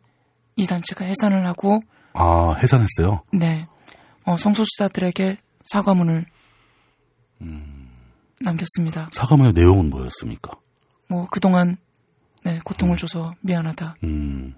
[0.57, 1.81] 이 단체가 해산을 하고
[2.12, 3.23] 아, 해산했어요.
[3.32, 3.66] 네
[4.24, 6.27] 어, 성소수자들에게 사과문을
[8.40, 9.11] 남겼습니다.
[9.12, 10.53] 사과문의 내용은 뭐였습니까?
[11.09, 11.77] 뭐 그동안
[12.45, 13.97] 네 고통을 줘서 미안하다.
[14.05, 14.57] 음, 네,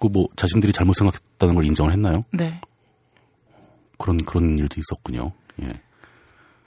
[0.00, 2.24] 그뭐 자신들이 잘못 생각했다는 걸 인정을 했나요?
[2.32, 2.60] 네.
[3.98, 5.32] 그런 그런 일도 있었군요.
[5.62, 5.66] 예,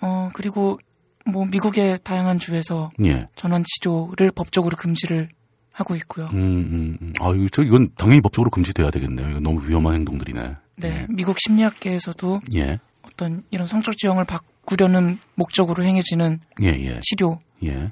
[0.01, 0.79] 어 그리고
[1.25, 3.27] 뭐 미국의 다양한 주에서 예.
[3.35, 5.29] 전환 치료를 법적으로 금지를
[5.71, 6.27] 하고 있고요.
[6.33, 7.13] 음, 음, 음.
[7.21, 9.29] 아, 이거 이건 당연히 법적으로 금지돼야 되겠네요.
[9.29, 10.55] 이거 너무 위험한 행동들이네.
[10.77, 17.91] 네, 미국 심리학계에서도 예, 어떤 이런 성적 지형을 바꾸려는 목적으로 행해지는 예, 예, 치료는 예.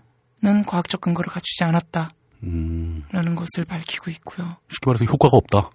[0.66, 4.58] 과학적 근거를 갖추지 않았다 라는 음, 것을 밝히고 있고요.
[4.70, 5.70] 쉽게 말해서 효과가 없다.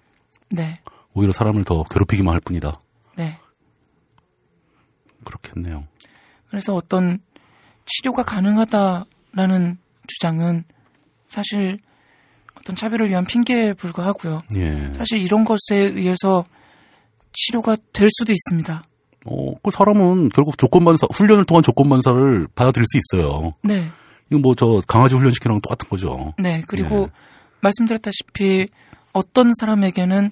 [0.51, 0.79] 네,
[1.13, 2.81] 오히려 사람을 더 괴롭히기만 할 뿐이다.
[3.15, 3.37] 네.
[5.23, 5.87] 그렇겠네요.
[6.49, 7.19] 그래서 어떤
[7.85, 9.77] 치료가 가능하다라는
[10.07, 10.63] 주장은
[11.27, 11.77] 사실
[12.55, 14.41] 어떤 차별을 위한 핑계에 불과하고요.
[14.55, 14.93] 예.
[14.97, 16.43] 사실 이런 것에 의해서
[17.33, 18.83] 치료가 될 수도 있습니다.
[19.25, 23.53] 어, 그 사람은 결국 조건반사, 훈련을 통한 조건반사를 받아들일 수 있어요.
[23.63, 23.91] 네,
[24.31, 26.33] 이거 뭐 저 강아지 훈련시키는 거랑 똑같은 거죠.
[26.37, 26.63] 네.
[26.67, 27.07] 그리고 예.
[27.61, 28.67] 말씀드렸다시피
[29.13, 30.31] 어떤 사람에게는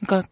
[0.00, 0.28] 그러니까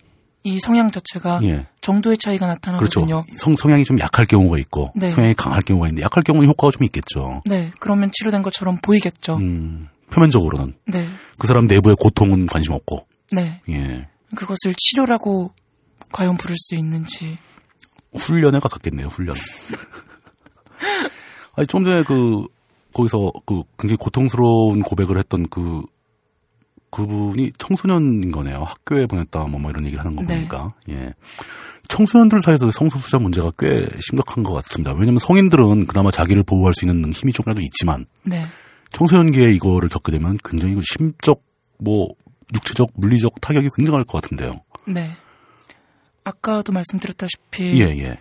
[0.46, 1.66] 이 성향 자체가 예.
[1.80, 3.00] 정도의 차이가 그렇죠.
[3.00, 3.24] 나타나거든요.
[3.38, 5.10] 성, 성향이 좀 약할 경우가 있고, 네.
[5.10, 7.40] 성향이 강할 경우가 있는데, 약할 경우는 효과가 좀 있겠죠.
[7.46, 9.36] 네, 그러면 치료된 것처럼 보이겠죠.
[9.36, 10.74] 음, 표면적으로는.
[10.86, 11.06] 네,
[11.38, 13.62] 그 사람 내부의 고통은 관심 없고, 네.
[13.70, 14.06] 예.
[14.36, 15.50] 그것을 치료라고
[16.12, 17.38] 과연 부를 수 있는지.
[18.14, 19.34] 훈련에 가깝겠네요, 훈련.
[21.56, 22.46] 아니, 좀 전에 그,
[22.94, 25.82] 거기서 그 굉장히 고통스러운 고백을 했던 그,
[26.90, 28.62] 그분이 청소년인 거네요.
[28.62, 30.36] 학교에 보냈다, 뭐, 뭐 이런 얘기를 하는 거 네.
[30.36, 30.72] 보니까.
[30.90, 31.12] 예.
[31.88, 34.92] 청소년들 사이에서 성소수자 문제가 꽤 심각한 것 같습니다.
[34.92, 38.42] 왜냐면 성인들은 그나마 자기를 보호할 수 있는 힘이 조금이라도 있지만, 네,
[38.92, 41.42] 청소년기에 이거를 겪게 되면 굉장히 그 심적,
[41.78, 42.08] 뭐,
[42.54, 44.60] 육체적, 물리적 타격이 굉장할 것 같은데요.
[44.86, 45.10] 네.
[46.22, 48.18] 아까도 말씀드렸다시피 예, 예.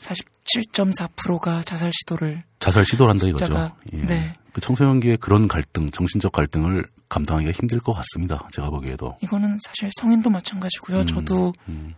[0.00, 3.76] 47.4%가 자살 시도를 자살 시도를 한다 이거죠.
[3.92, 4.04] 예.
[4.04, 4.34] 네.
[4.52, 8.48] 그 청소년기의 그런 갈등, 정신적 갈등을 감당하기가 힘들 것 같습니다.
[8.52, 9.16] 제가 보기에도.
[9.22, 11.00] 이거는 사실 성인도 마찬가지고요.
[11.00, 11.94] 음, 저도 음,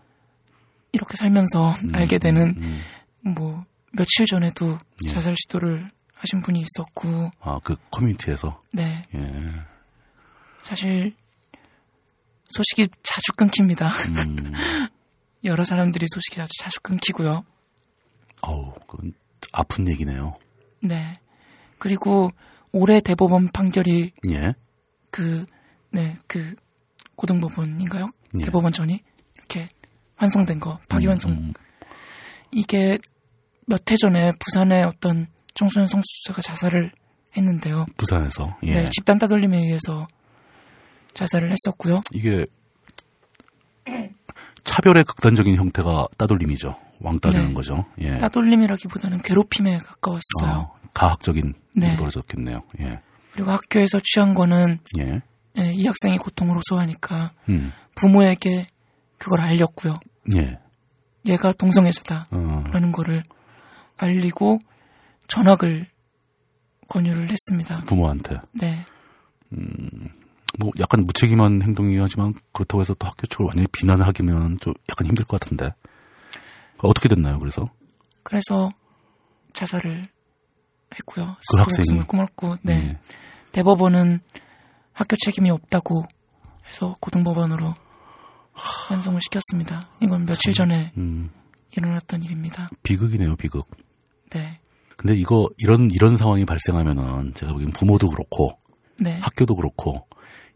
[0.93, 2.83] 이렇게 살면서 알게 되는 음.
[3.21, 5.09] 뭐 며칠 전에도 예.
[5.09, 8.61] 자살 시도를 하신 분이 있었고 아, 그 커뮤니티에서.
[8.73, 9.51] 네 예.
[10.63, 11.15] 사실
[12.51, 13.89] 소식이 자주 끊깁니다.
[13.89, 14.53] 음,
[15.45, 17.45] 여러 사람들이 소식이 아주 자주 끊기고요.
[18.43, 19.13] 어우, 그건
[19.53, 20.33] 아픈 얘기네요.
[20.81, 21.19] 네
[21.79, 22.31] 그리고
[22.73, 24.55] 올해 대법원 판결이 예.
[25.11, 25.45] 그,
[25.91, 26.55] 네, 그,
[27.17, 28.11] 고등법원인가요?
[28.41, 28.45] 예.
[28.45, 28.99] 대법원 전이
[29.37, 29.69] 이렇게
[30.17, 31.31] 환송된 거, 파기환송.
[31.33, 31.53] 음,
[32.51, 32.99] 이게
[33.67, 36.91] 몇 해 전에 부산의 어떤 청소년 성수자가 자살을
[37.37, 37.85] 했는데요.
[37.97, 38.57] 부산에서.
[38.63, 38.73] 예.
[38.73, 40.07] 네, 집단 따돌림에 의해서
[41.15, 42.01] 자살을 했었고요.
[42.13, 42.47] 이게
[44.65, 46.75] 차별의 극단적인 형태가 따돌림이죠.
[47.03, 47.55] 왕따 되는 네.
[47.55, 47.85] 거죠.
[47.99, 48.19] 예.
[48.19, 50.59] 따돌림이라기보다는 괴롭힘에 가까웠어요.
[50.59, 51.89] 어, 가학적인 네.
[51.89, 52.63] 일이 벌어졌겠네요.
[52.81, 53.01] 예.
[53.33, 55.23] 그리고 학교에서 취한 거는 예.
[55.55, 57.73] 네, 이 학생이 고통을 호소하니까 음.
[57.95, 58.67] 부모에게
[59.19, 59.99] 그걸 알렸고요.
[60.37, 60.59] 예.
[61.27, 62.27] 얘가 동성애자다.
[62.31, 63.23] 어, 라는 거를
[63.97, 64.59] 알리고
[65.29, 65.87] 전학을
[66.89, 67.85] 권유를 했습니다.
[67.85, 68.39] 부모한테.
[68.53, 68.85] 네.
[70.59, 75.25] 뭐 약간 무책임한 행동이긴 하지만 그렇다고 해서 또 학교 쪽을 완전히 비난하기면 좀 약간 힘들
[75.25, 75.73] 것 같은데.
[76.89, 77.71] 어떻게 됐나요, 그래서?
[78.23, 78.71] 그래서
[79.53, 80.07] 자살을
[80.95, 81.37] 했고요.
[81.51, 81.99] 그 학생이?
[81.99, 82.73] 목숨을 끊었고, 네.
[82.75, 82.99] 예.
[83.53, 84.21] 대법원은
[84.93, 86.05] 학교 책임이 없다고
[86.67, 87.75] 해서 고등법원으로
[88.53, 89.89] 환송을 시켰습니다.
[90.01, 91.31] 이건 며칠 전에 음,
[91.77, 92.69] 일어났던 일입니다.
[92.83, 93.69] 비극이네요, 비극.
[94.31, 94.59] 네.
[94.97, 98.59] 근데 이거, 이런, 이런 상황이 발생하면은 제가 보기엔 부모도 그렇고
[99.01, 99.19] 네.
[99.19, 100.07] 학교도 그렇고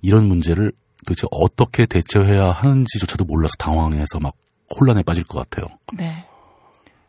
[0.02, 0.72] 이런 문제를
[1.06, 4.34] 도대체 어떻게 대처해야 하는지조차도 몰라서 당황해서 막
[4.74, 5.78] 혼란에 빠질 것 같아요.
[5.94, 6.26] 네.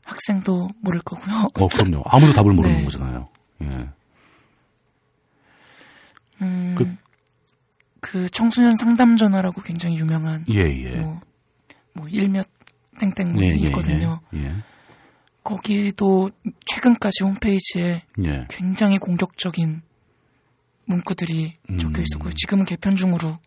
[0.05, 1.47] 학생도 모를 거고요.
[1.55, 2.03] 어, 그럼요.
[2.05, 2.83] 아무도 답을 모르는 네.
[2.85, 3.27] 거잖아요.
[3.63, 3.89] 예.
[6.41, 6.95] 음, 그-
[7.99, 10.95] 그, 청소년 상담 전화라고 굉장히 유명한 예, 예.
[10.97, 11.19] 뭐,
[11.93, 12.47] 뭐 일몇
[12.99, 14.21] 땡땡 뭐 예, 예, 있거든요.
[14.35, 14.43] 예.
[14.45, 14.55] 예.
[15.43, 16.29] 거기도
[16.65, 18.45] 최근까지 홈페이지에 예.
[18.49, 19.81] 굉장히 공격적인
[20.85, 21.77] 문구들이 음.
[21.79, 22.33] 적혀 있었고요.
[22.33, 23.39] 지금은 개편 중으로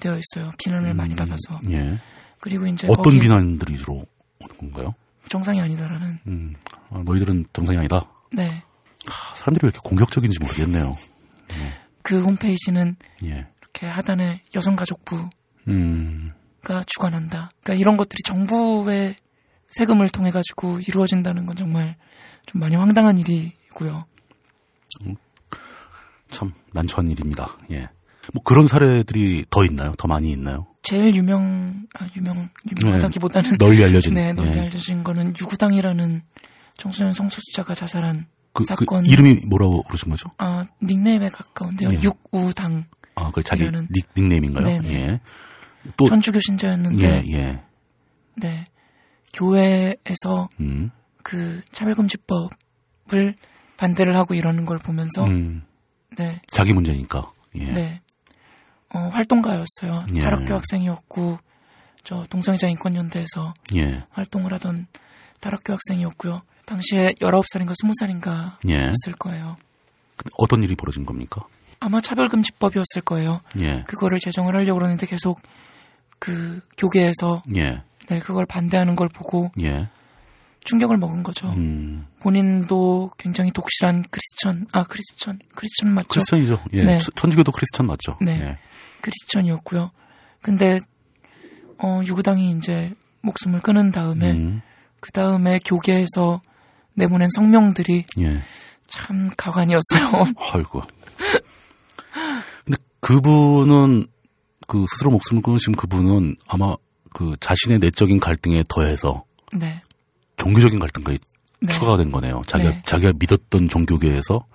[0.00, 0.52] 되어 있어요.
[0.58, 1.58] 비난을 많이 받아서.
[1.70, 1.98] 예.
[2.42, 4.04] 그리고 이제 어떤 비난들이 주로
[4.40, 4.96] 오는 건가요?
[5.28, 6.18] 정상이 아니다라는.
[6.26, 6.52] 음,
[6.90, 8.10] 아, 너희들은 정상이 아니다.
[8.32, 8.64] 네.
[9.08, 10.98] 아, 사람들이 왜 이렇게 공격적인지 모르겠네요.
[12.02, 13.46] 그 홈페이지는 예.
[13.60, 15.30] 이렇게 하단에 여성가족부가
[15.68, 16.32] 음,
[16.86, 17.50] 주관한다.
[17.62, 19.14] 그러니까 이런 것들이 정부의
[19.68, 21.96] 세금을 통해 가지고 이루어진다는 건 정말
[22.46, 24.04] 좀 많이 황당한 일이고요.
[26.30, 27.56] 참 난처한 일입니다.
[27.70, 27.88] 예.
[28.32, 29.94] 뭐 그런 사례들이 더 있나요?
[29.96, 30.66] 더 많이 있나요?
[30.82, 32.48] 제일 유명, 아, 유명,
[32.80, 34.14] 유명하다기보다는 널리 알려진.
[34.14, 34.60] 네, 널리 예.
[34.62, 36.22] 알려진 거는 유구당이라는
[36.76, 39.06] 청소년 성소수자가 자살한 그, 그 사건.
[39.06, 40.28] 이름이 뭐라고 그러신 거죠?
[40.38, 41.92] 아, 닉네임에 가까운데요.
[41.92, 42.00] 예.
[42.02, 42.84] 육우당.
[43.14, 44.64] 아, 그 자기 닉, 닉네임인가요?
[44.64, 44.92] 네네.
[44.92, 45.20] 예.
[45.96, 47.62] 또, 천주교 신자였는데, 예, 예.
[48.36, 48.64] 네.
[49.32, 50.90] 교회에서 음,
[51.22, 53.34] 그 차별금지법을
[53.76, 55.62] 반대를 하고 이러는 걸 보면서, 음,
[56.16, 57.32] 네, 자기 문제니까.
[57.56, 57.72] 예.
[57.72, 58.01] 네.
[58.94, 60.06] 어, 활동가였어요.
[60.16, 60.20] 예.
[60.20, 61.38] 다락교 학생이었고,
[62.04, 64.04] 저 동성애자 인권연대에서 예.
[64.10, 64.86] 활동을 하던
[65.40, 66.42] 다락교 학생이었고요.
[66.66, 68.86] 당시에 19살인가 20살인가 예.
[68.88, 69.56] 였을 거예요.
[70.38, 71.42] 어떤 일이 벌어진 겁니까?
[71.80, 73.40] 아마 차별금지법이었을 거예요.
[73.58, 73.82] 예.
[73.86, 75.40] 그거를 제정을 하려고 그러는데 계속
[76.18, 77.82] 그 교계에서 예.
[78.08, 79.88] 네, 그걸 반대하는 걸 보고 예.
[80.64, 81.48] 충격을 먹은 거죠.
[81.54, 86.06] 음, 본인도 굉장히 독실한 크리스천, 아, 크리스천, 크리스천 맞죠?
[86.08, 86.62] 크리스천이죠.
[86.74, 86.84] 예.
[86.84, 86.98] 네.
[86.98, 88.16] 천- 천주교도 크리스천 맞죠?
[88.20, 88.58] 네.
[89.02, 89.10] 예.
[89.10, 89.90] 크리스천이었고요.
[90.40, 90.80] 근데,
[91.78, 92.92] 어, 유구당이 이제
[93.22, 94.62] 목숨을 끊은 다음에, 음,
[95.00, 96.40] 그 다음에 교계에서
[96.94, 98.42] 내보낸 성명들이 예.
[98.86, 100.24] 참 가관이었어요.
[100.52, 100.82] 아이고.
[102.64, 104.06] 근데 그분은
[104.68, 106.76] 그 스스로 목숨을 끊으신 그분은 아마
[107.14, 109.24] 그 자신의 내적인 갈등에 더해서
[109.54, 109.82] 네.
[110.36, 111.18] 종교적인 갈등까지
[111.60, 111.72] 네.
[111.72, 112.42] 추가가 된 거네요.
[112.46, 112.82] 자기가 네.
[112.84, 114.46] 자기가 믿었던 종교계에서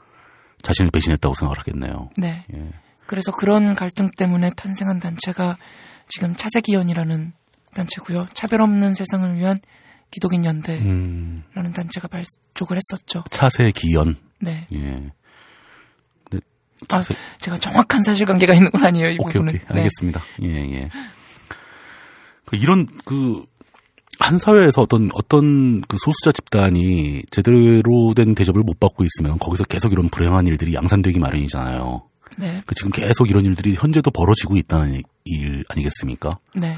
[0.61, 2.09] 자신을 배신했다고 생각을 하겠네요.
[2.17, 2.43] 네.
[2.53, 2.71] 예.
[3.07, 5.57] 그래서 그런 갈등 때문에 탄생한 단체가
[6.07, 7.33] 지금 차세기연이라는
[7.73, 8.27] 단체고요.
[8.33, 9.59] 차별 없는 세상을 위한
[10.11, 13.23] 기독인 연대라는 음, 단체가 발족을 했었죠.
[13.29, 14.15] 차세 기연.
[14.39, 14.67] 네.
[14.73, 15.11] 예.
[16.29, 16.45] 근데
[16.89, 19.09] 아, 차세 제가 정확한 사실관계가 있는 건 아니에요.
[19.09, 19.55] 이 오케이 부분은.
[19.55, 19.75] 오케이 네.
[19.81, 20.21] 알겠습니다.
[20.43, 20.89] 예 예.
[22.45, 23.45] 그 이런 그
[24.19, 29.91] 한 사회에서 어떤 어떤 그 소수자 집단이 제대로 된 대접을 못 받고 있으면 거기서 계속
[29.91, 32.03] 이런 불행한 일들이 양산되기 마련이잖아요.
[32.37, 32.61] 네.
[32.65, 36.39] 그 지금 계속 이런 일들이 현재도 벌어지고 있다는 일 아니겠습니까?
[36.55, 36.75] 네.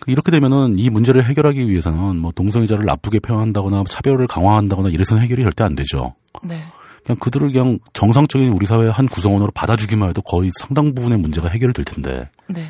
[0.00, 5.42] 그 이렇게 되면은 이 문제를 해결하기 위해서는 뭐 동성애자를 나쁘게 표현한다거나 차별을 강화한다거나 이래서는 해결이
[5.42, 6.14] 절대 안 되죠.
[6.42, 6.58] 네.
[7.04, 11.84] 그냥 그들을 그냥 정상적인 우리 사회의 한 구성원으로 받아주기만 해도 거의 상당 부분의 문제가 해결될
[11.84, 12.64] 텐데 네.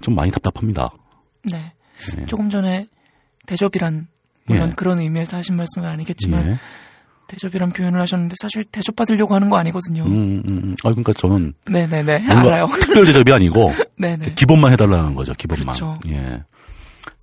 [0.00, 0.90] 좀 많이 답답합니다.
[1.44, 1.72] 네.
[2.26, 2.88] 조금 전에
[3.46, 4.08] 대접이란
[4.46, 4.74] 물론 예.
[4.74, 6.58] 그런 의미에서 하신 말씀은 아니겠지만 예.
[7.28, 10.04] 대접이란 표현을 하셨는데 사실 대접 받으려고 하는 거 아니거든요.
[10.04, 10.74] 음, 음, 음.
[10.84, 12.66] 아, 그러니까 저는 네네네 알아요.
[12.80, 14.34] 특별 대접이 아니고 네네.
[14.34, 15.32] 기본만 해달라는 거죠.
[15.34, 15.66] 기본만.
[15.74, 15.98] 그렇죠.
[16.08, 16.42] 예.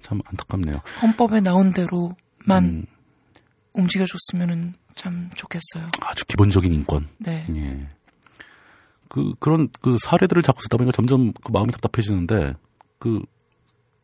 [0.01, 0.81] 참 안타깝네요.
[1.01, 2.15] 헌법에 나온 대로만
[2.63, 2.85] 음,
[3.73, 5.89] 움직여줬으면 참 좋겠어요.
[6.01, 7.07] 아주 기본적인 인권.
[7.17, 7.45] 네.
[7.55, 7.87] 예.
[9.07, 12.53] 그, 그런, 그 사례들을 자꾸 듣다 보니까 점점 그 마음이 답답해지는데,
[12.99, 13.21] 그,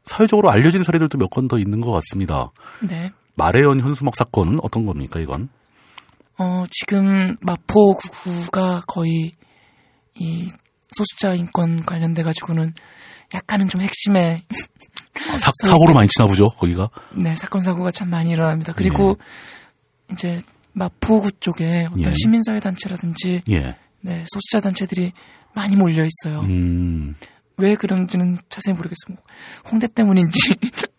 [0.06, 2.52] 사회적으로 알려진 사례들도 몇 건 더 있는 것 같습니다.
[2.82, 3.12] 네.
[3.36, 5.48] 마레연 현수막 사건은 어떤 겁니까, 이건?
[6.38, 9.32] 어, 지금 마포구가 거의
[10.16, 10.52] 이
[10.92, 12.74] 소수자 인권 관련돼 가지고는
[13.34, 14.42] 약간은 좀 핵심의
[15.32, 16.90] 아, 사, 사고로 많이 치나 보죠, 거기가?
[17.16, 18.74] 네, 사건 사고가 참 많이 일어납니다.
[18.74, 19.18] 그리고
[20.12, 20.42] 이제
[20.74, 22.14] 마포구 쪽에 어떤 예.
[22.14, 23.76] 시민사회 단체라든지 예.
[24.02, 25.12] 네, 소수자 단체들이
[25.54, 26.42] 많이 몰려 있어요.
[26.42, 27.16] 음,
[27.58, 29.16] 왜 그런지는 자세히 모르겠어요.
[29.16, 29.18] 뭐
[29.72, 30.56] 홍대 때문인지,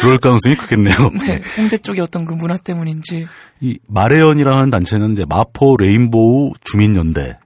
[0.00, 0.94] 그럴 가능성이 크겠네요.
[1.26, 3.26] 네, 홍대 쪽의 어떤 그 문화 때문인지,
[3.60, 7.36] 이 마레연이라는 단체는 이제 마포 레인보우 주민연대라는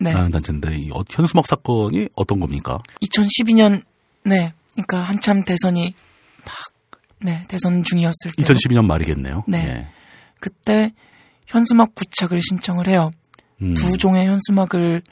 [0.00, 2.78] 네, 단체인데, 이 어- 현수막 사건이 어떤 겁니까?
[3.02, 3.82] 2012년,
[4.24, 5.94] 네, 그러니까 한참 대선이
[6.44, 6.54] 막,
[7.20, 9.44] 네, 대선 중이었을 때, 2012년 말이겠네요.
[9.46, 9.58] 네.
[9.66, 9.86] 예.
[10.40, 10.92] 그때
[11.46, 13.10] 현수막 부착을 신청을 해요.
[13.60, 13.74] 음.
[13.74, 15.02] 두 종의 현수막을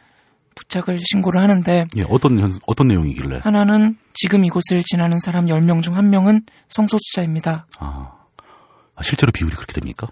[0.57, 3.41] 부착을 신고를 하는데, 예, 어떤 현, 어떤 내용이길래?
[3.43, 7.66] 하나는 지금 이곳을 지나는 사람 10명 중한 명은 성소수자입니다.
[7.78, 8.12] 아,
[8.97, 10.09] 아, 실제로 비율이 그렇게 됩니까?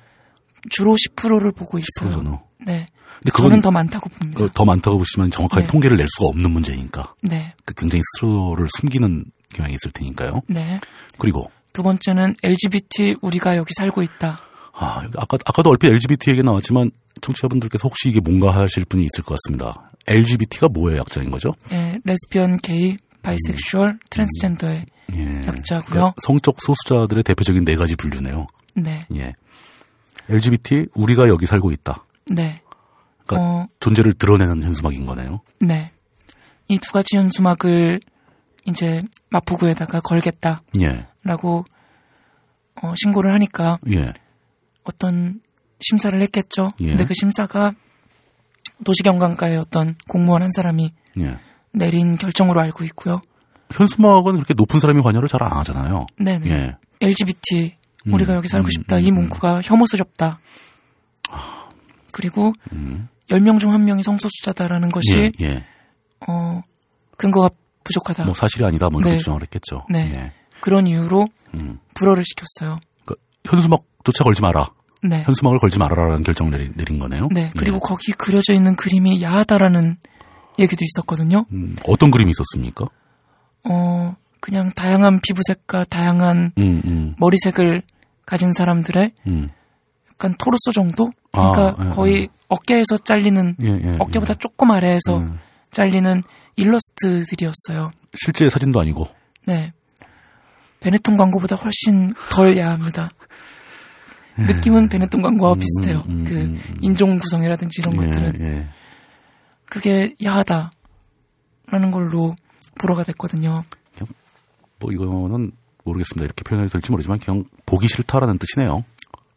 [0.70, 2.12] 주로 10%를 보고 있어요.
[2.12, 2.38] 저는.
[2.64, 2.86] 네.
[3.18, 4.44] 근데 그건 저는 더 많다고 봅니다.
[4.44, 5.70] 어, 더 많다고 보시면 정확하게 네.
[5.70, 7.14] 통계를 낼 수가 없는 문제니까.
[7.22, 7.54] 네.
[7.64, 10.42] 그 굉장히 스스로를 숨기는 경향이 있을 테니까요.
[10.48, 10.78] 네.
[11.18, 14.40] 그리고 두 번째는 LGBT 우리가 여기 살고 있다.
[14.72, 16.90] 아, 아까 아까도 얼핏 LGBT 얘기 나왔지만
[17.24, 19.90] 청취자분들께서 혹시 이게 뭔가 하실 분이 있을 것 같습니다.
[20.06, 21.52] LGBT가 뭐의 약자인 거죠?
[21.72, 24.84] 예, 레즈비언, 게이, bisexual, 트랜스젠더의
[25.14, 25.46] 예.
[25.46, 25.84] 약자고요.
[25.86, 28.46] 그러니까 성적 소수자들의 대표적인 네 가지 분류네요.
[28.76, 29.00] 네.
[29.16, 29.32] 예.
[30.28, 32.04] LGBT 우리가 여기 살고 있다.
[32.26, 32.60] 네.
[33.26, 35.40] 그러니까 어, 존재를 드러내는 현수막인 거네요.
[35.60, 35.90] 네.
[36.68, 38.00] 이 두 가지 현수막을
[38.66, 41.06] 이제 마포구에다가 걸겠다라고 예.
[42.82, 44.06] 어, 신고를 하니까 예.
[44.84, 45.40] 어떤
[45.84, 46.70] 심사를 했겠죠.
[46.80, 46.88] 예.
[46.90, 47.72] 근데 그 심사가
[48.84, 51.38] 도시경관과의 어떤 공무원 한 사람이 예.
[51.72, 53.20] 내린 결정으로 알고 있고요.
[53.72, 56.06] 현수막은 그렇게 높은 사람이 관여를 잘 안 하잖아요.
[56.18, 56.50] 네네.
[56.50, 56.76] 예.
[57.00, 57.74] LGBT
[58.06, 58.96] 우리가 음, 여기 살고 음, 싶다.
[58.96, 59.14] 음, 이 음.
[59.14, 60.38] 문구가 혐오스럽다.
[62.12, 63.08] 그리고 음.
[63.28, 65.44] 10명 중한 명이 성소수자다라는 것이 예.
[65.44, 65.64] 예.
[66.28, 66.62] 어
[67.16, 67.50] 근거가
[67.82, 68.24] 부족하다.
[68.24, 69.18] 뭐 사실이 아니다 뭐 이렇게 네.
[69.18, 69.82] 주장을 했겠죠.
[69.90, 70.12] 네.
[70.14, 70.32] 예.
[70.60, 71.78] 그런 이유로 음.
[71.94, 72.78] 불허를 시켰어요.
[73.04, 73.14] 그러니까
[73.46, 74.70] 현수막조차 걸지 마라.
[75.04, 75.22] 네.
[75.22, 77.28] 현수막을 걸지 말아라라는 결정을 내린, 거네요.
[77.30, 77.50] 네.
[77.56, 77.80] 그리고 예.
[77.82, 79.98] 거기 그려져 있는 그림이 야하다라는
[80.58, 81.44] 얘기도 있었거든요.
[81.52, 82.86] 음, 어떤 그림이 있었습니까?
[83.68, 87.82] 어, 그냥 다양한 피부색과 다양한 음, 음, 머리색을
[88.24, 89.48] 가진 사람들의 음.
[90.10, 91.10] 약간 토르소 정도?
[91.32, 92.28] 아, 그러니까 예, 거의 예.
[92.48, 94.38] 어깨에서 잘리는 예, 예, 어깨보다 예.
[94.38, 95.38] 조금 아래에서 음.
[95.70, 96.22] 잘리는
[96.56, 97.90] 일러스트들이었어요.
[98.14, 99.06] 실제 사진도 아니고.
[99.46, 99.72] 네.
[100.80, 103.10] 베네통 광고보다 훨씬 덜 야합니다.
[104.36, 106.02] 느낌은 베네통 광고와 비슷해요.
[106.08, 106.74] 음, 음, 그 음, 음.
[106.80, 108.68] 인종 구성이라든지 이런 것들은 예, 예.
[109.66, 112.34] 그게 야하다라는 걸로
[112.78, 113.62] 불어가 됐거든요.
[114.80, 115.52] 뭐 이거는
[115.84, 116.24] 모르겠습니다.
[116.24, 118.84] 이렇게 표현해도 될지 모르지만 그냥 보기 싫다라는 뜻이네요.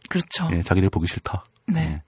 [0.10, 0.50] 그렇죠.
[0.52, 1.44] 예, 자기들 보기 싫다.
[1.68, 1.82] 네.
[1.82, 2.02] 예.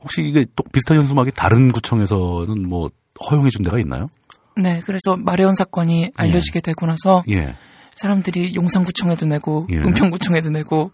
[0.00, 2.90] 혹시 이게 또 비슷한 현수막이 다른 구청에서는 뭐
[3.30, 4.08] 허용해 준 데가 있나요?
[4.56, 4.80] 네.
[4.86, 7.54] 그래서 마레온 사건이 알려지게 되고 나서 예.
[8.00, 9.76] 사람들이 용산구청에도 내고 예.
[9.76, 10.90] 은평구청에도 내고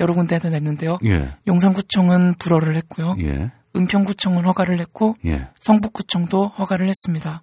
[0.00, 0.98] 여러 군데에도 냈는데요.
[1.06, 1.34] 예.
[1.46, 3.16] 용산구청은 불허를 했고요.
[3.20, 3.50] 예.
[3.74, 5.48] 은평구청은 허가를 했고 예.
[5.60, 7.42] 성북구청도 허가를 했습니다.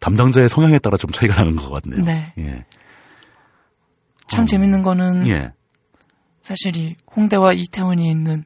[0.00, 2.02] 담당자의 성향에 따라 좀 차이가 나는 것 같네요.
[2.02, 2.32] 네.
[2.38, 2.64] 예.
[4.26, 5.52] 참 재밌는 거는 예.
[6.40, 8.44] 사실 이 홍대와 이태원이 있는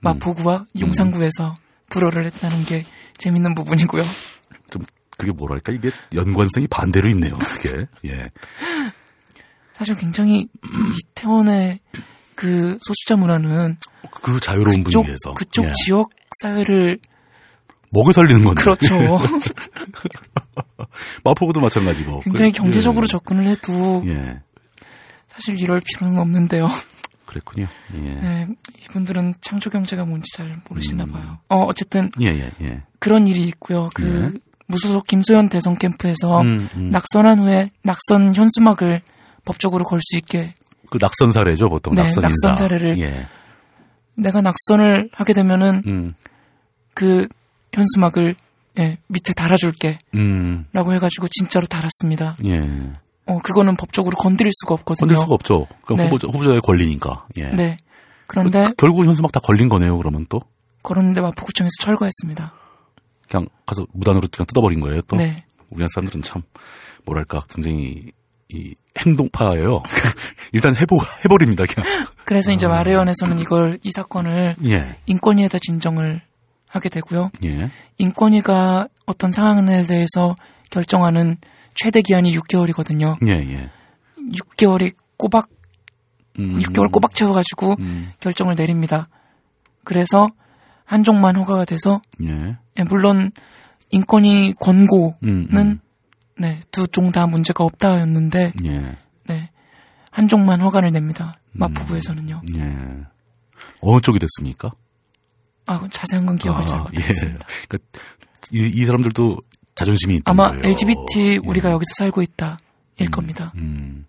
[0.00, 1.54] 마포구와 용산구에서
[1.90, 2.84] 불허를 했다는 게
[3.16, 4.02] 재밌는 부분이고요.
[5.20, 7.36] 좀 그게 뭐랄까 이게 연관성이 반대로 있네요.
[7.38, 7.86] 그게.
[8.06, 8.30] 예.
[9.74, 10.48] 사실 굉장히
[11.12, 11.78] 이태원의
[12.34, 13.76] 그 소수자 문화는
[14.22, 15.72] 그 자유로운 그쪽, 분위기에서 그쪽 예.
[15.84, 16.10] 지역
[16.42, 16.98] 사회를
[17.92, 18.62] 먹여 살리는 건데.
[18.62, 18.94] 그렇죠.
[21.24, 22.20] 마포구도 마찬가지고.
[22.20, 23.08] 굉장히 그- 경제적으로 예.
[23.08, 24.40] 접근을 해도 예.
[25.28, 26.68] 사실 이럴 필요는 없는데요.
[27.26, 27.68] 그랬군요.
[27.94, 27.98] 예.
[28.00, 28.48] 네,
[28.84, 31.12] 이분들은 창조 경제가 뭔지 잘 모르시나 음.
[31.12, 31.38] 봐요.
[31.48, 32.82] 어, 어쨌든 예, 예, 예.
[32.98, 33.88] 그런 일이 있고요.
[33.94, 34.36] 그
[34.70, 36.90] 무소속 김소연 대선 캠프에서 음, 음.
[36.90, 39.00] 낙선한 후에 낙선 현수막을
[39.44, 40.54] 법적으로 걸 수 있게
[40.90, 42.56] 그 낙선 사례죠, 보통 네, 낙선 낙선.
[42.56, 43.26] 사례를 예.
[44.16, 46.10] 내가 낙선을 하게 되면은 음.
[46.94, 47.28] 그
[47.72, 48.34] 현수막을
[48.78, 50.66] 예, 밑에 달아줄게 음.
[50.72, 52.36] 라고 해가지고 진짜로 달았습니다.
[52.44, 52.60] 예.
[53.26, 55.06] 어, 그거는 법적으로 건드릴 수가 없거든요.
[55.06, 55.66] 건들 수가 없죠.
[55.84, 56.08] 그러니까 네.
[56.10, 57.26] 후보자, 후보자의 권리니까.
[57.36, 57.44] 예.
[57.50, 57.76] 네.
[58.26, 60.40] 그런데 그- 결국 현수막 다 걸린 거네요, 그러면 또?
[60.82, 62.52] 그런데 마포구청에서 철거했습니다.
[63.30, 65.16] 그냥 가서 무단으로 그냥 뜯어버린 거예요, 또?
[65.16, 65.44] 네.
[65.70, 66.42] 우리나라 사람들은 참,
[67.04, 68.10] 뭐랄까, 굉장히,
[68.48, 69.82] 이, 행동파예요.
[70.52, 71.88] 일단 해보, 해버립니다, 그냥.
[72.24, 74.96] 그래서 이제 마레원에서는 이걸 이 사건을 예.
[75.06, 76.20] 인권위에다 진정을
[76.66, 77.30] 하게 되고요.
[77.44, 77.70] 예.
[77.98, 80.34] 인권위가 어떤 상황에 대해서
[80.70, 81.36] 결정하는
[81.74, 83.16] 최대 기한이 6개월이거든요.
[83.28, 83.70] 예, 예.
[84.32, 85.48] 6개월이 꼬박
[86.38, 89.08] 음, 6개월 꼬박 채워가지고 음, 결정을 내립니다.
[89.84, 90.30] 그래서
[90.90, 92.56] 한종만 허가가 돼서 예.
[92.76, 93.30] 예, 물론
[93.90, 95.80] 인권위 권고는 음, 음.
[96.36, 98.96] 네, 두 종 다 문제가 없다였는데 예.
[99.26, 99.50] 네,
[100.10, 101.38] 한종만 허가를 냅니다.
[101.52, 102.42] 마포구에서는요.
[102.56, 102.76] 예.
[103.82, 104.72] 어느 쪽이 됐습니까?
[105.66, 107.46] 아, 자세한 건 기억을 잘 못하겠습니다.
[107.68, 108.00] 그러니까
[108.50, 109.38] 이, 이 사람들도
[109.76, 110.64] 자존심이 있던 아마 거예요.
[110.70, 111.72] LGBT 우리가 예.
[111.74, 112.58] 여기서 살고 있다
[112.98, 113.52] 일 겁니다.
[113.56, 113.99] 음.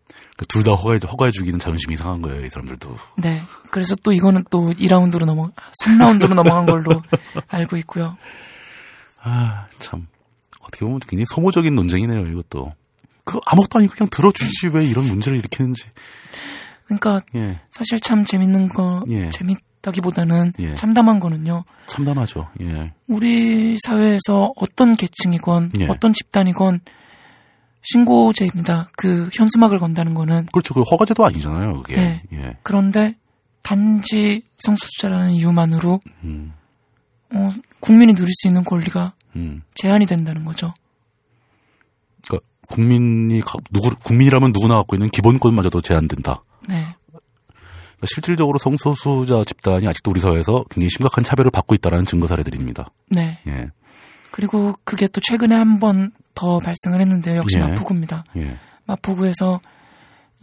[0.42, 2.98] 그러니까 둘다 허가해, 허가해 주기는 자존심이 상한 거예요, 이 사람들도.
[3.18, 3.42] 네.
[3.70, 5.52] 그래서 또 이거는 또 2라운드로 넘어
[5.84, 7.02] 3라운드로 넘어간 걸로
[7.50, 8.18] 알고 있고요.
[9.22, 10.08] 아, 참.
[10.62, 12.74] 어떻게 보면 굉장히 소모적인 논쟁이네요, 이것도.
[13.24, 15.84] 그, 아무것도 아니고 그냥 들어주지 왜 이런 문제를 일으키는지.
[16.86, 17.62] 그러니까 예.
[17.70, 19.30] 사실 참 재밌는 거 예.
[19.30, 20.74] 재밌다기보다는 예.
[20.76, 21.64] 참담한 거는요.
[21.86, 22.94] 참담하죠, 예.
[23.08, 25.88] 우리 사회에서 어떤 계층이건 예.
[25.88, 26.82] 어떤 집단이건
[27.84, 28.90] 신고제입니다.
[28.95, 30.74] 그 현수막을 건다는 거는 그렇죠.
[30.74, 31.95] 그 허가제도 아니잖아요, 그게.
[31.95, 32.24] 네.
[32.34, 32.58] 예.
[32.64, 33.16] 그런데
[33.64, 36.53] 단지 성소수자라는 이유만으로 음,
[37.34, 39.64] 어, 국민이 누릴 수 있는 권리가 음.
[39.76, 40.74] 제한이 된다는 거죠.
[42.28, 46.44] 그러니까 국민이 가- 누구 국민이라면 누구나 갖고 있는 기본권마저도 제한된다.
[46.68, 46.76] 네.
[47.08, 52.88] 그러니까 실질적으로 성소수자 집단이 아직도 우리 사회에서 굉장히 심각한 차별을 받고 있다는 증거 사례들입니다.
[53.10, 53.40] 네.
[53.48, 53.70] 예,
[54.32, 57.38] 그리고 그게 또 최근에 한번 더 발생을 했는데요.
[57.38, 57.62] 역시 예.
[57.62, 58.24] 마포구입니다.
[58.38, 58.58] 예.
[58.86, 59.62] 마포구에서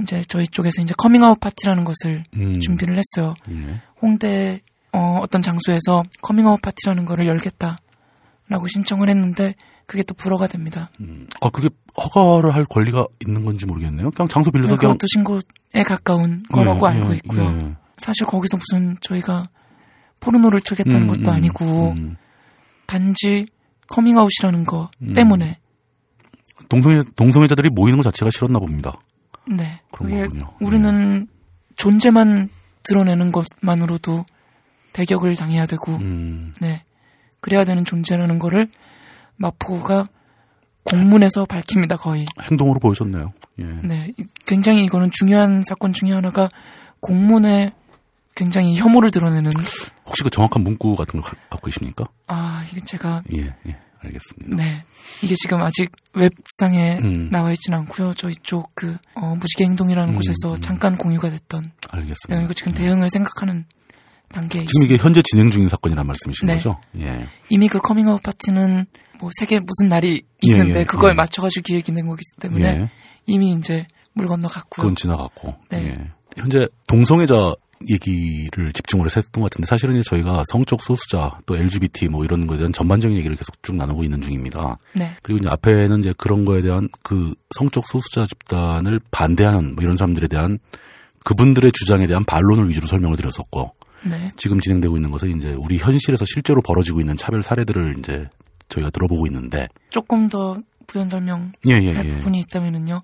[0.00, 3.34] 이제 저희 쪽에서 이제 커밍아웃 파티라는 것을 음, 준비를 했어요.
[3.50, 3.80] 예.
[4.00, 4.60] 홍대
[4.92, 9.54] 어, 어떤 장소에서 커밍아웃 파티라는 거를 열겠다라고 신청을 했는데
[9.86, 10.90] 그게 또 불허가 됩니다.
[11.00, 11.26] 음.
[11.40, 14.10] 아 그게 허가를 할 권리가 있는 건지 모르겠네요.
[14.10, 17.42] 그냥 장소 빌려서 그냥 그것도 신고에 가까운 거라고 예, 알고 예, 있고요.
[17.42, 17.76] 예.
[17.96, 19.48] 사실 거기서 무슨 저희가
[20.20, 22.16] 포르노를 틀겠다는 음, 것도 음, 아니고 음.
[22.86, 23.46] 단지
[23.88, 25.12] 커밍아웃이라는 거 음.
[25.14, 25.58] 때문에
[26.68, 28.92] 동성애 동성애자들이 모이는 것 자체가 싫었나 봅니다.
[29.46, 29.80] 네.
[29.92, 30.50] 그런 거군요.
[30.60, 31.26] 우리는
[31.76, 32.48] 존재만
[32.82, 34.24] 드러내는 것만으로도
[34.92, 36.82] 배격을 당해야 되고, 음, 네.
[37.40, 38.66] 그래야 되는 존재라는 거를
[39.36, 40.08] 마포가
[40.84, 42.26] 공문에서 밝힙니다, 거의.
[42.50, 43.32] 행동으로 보여줬네요.
[43.60, 43.64] 예.
[43.84, 44.12] 네.
[44.18, 46.48] 이- 굉장히 이거는 중요한 사건 중에 하나가
[47.00, 47.72] 공문에
[48.34, 49.52] 굉장히 혐오를 드러내는,
[50.06, 52.04] 혹시 그 정확한 문구 같은 거 가- 갖고 계십니까?
[52.26, 54.56] 아, 이게 제가, 예, 예, 알겠습니다.
[54.56, 54.84] 네.
[55.22, 57.28] 이게 지금 아직 웹상에 음.
[57.30, 58.14] 나와 있지는 않고요.
[58.14, 60.60] 저희 쪽 그, 어, 무지개 행동이라는 음, 곳에서 음.
[60.60, 62.36] 잠깐 공유가 됐던, 알겠습니다.
[62.36, 63.64] 네, 이거 지금 대응을 생각하는
[64.32, 66.54] 단계에 지금 이게 현재 진행 중인 사건이란 말씀이신 네.
[66.54, 66.78] 거죠?
[66.98, 67.26] 예.
[67.48, 68.86] 이미 그 커밍아웃 파티는
[69.20, 71.12] 뭐 세계 무슨 날이 예, 있는데 예, 예.
[71.14, 72.90] 맞춰가지고 기획이 된 거기 때문에 예.
[73.26, 74.82] 이미 이제 물 건너갔고요.
[74.82, 75.54] 그건 지나갔고.
[75.70, 75.88] 네.
[75.88, 76.10] 예.
[76.36, 77.54] 현재 동성애자
[77.90, 82.46] 얘기를 집중을 해서 했던 것 같은데 사실은 이제 저희가 성적 소수자 또 LGBT 뭐 이런
[82.46, 84.78] 거에 대한 전반적인 얘기를 계속 쭉 나누고 있는 중입니다.
[84.94, 89.96] 네, 그리고 이제 앞에는 이제 그런 거에 대한 그 성적 소수자 집단을 반대하는 뭐 이런
[89.96, 90.58] 사람들에 대한
[91.24, 93.74] 그분들의 주장에 대한 반론을 위주로 설명을 드렸었고
[94.04, 98.28] 네, 지금 진행되고 있는 것은 이제 우리 현실에서 실제로 벌어지고 있는 차별 사례들을 이제
[98.68, 102.02] 저희가 들어보고 있는데 조금 더 부연 설명할 예, 예, 예.
[102.16, 103.02] 부분이 있다면은요.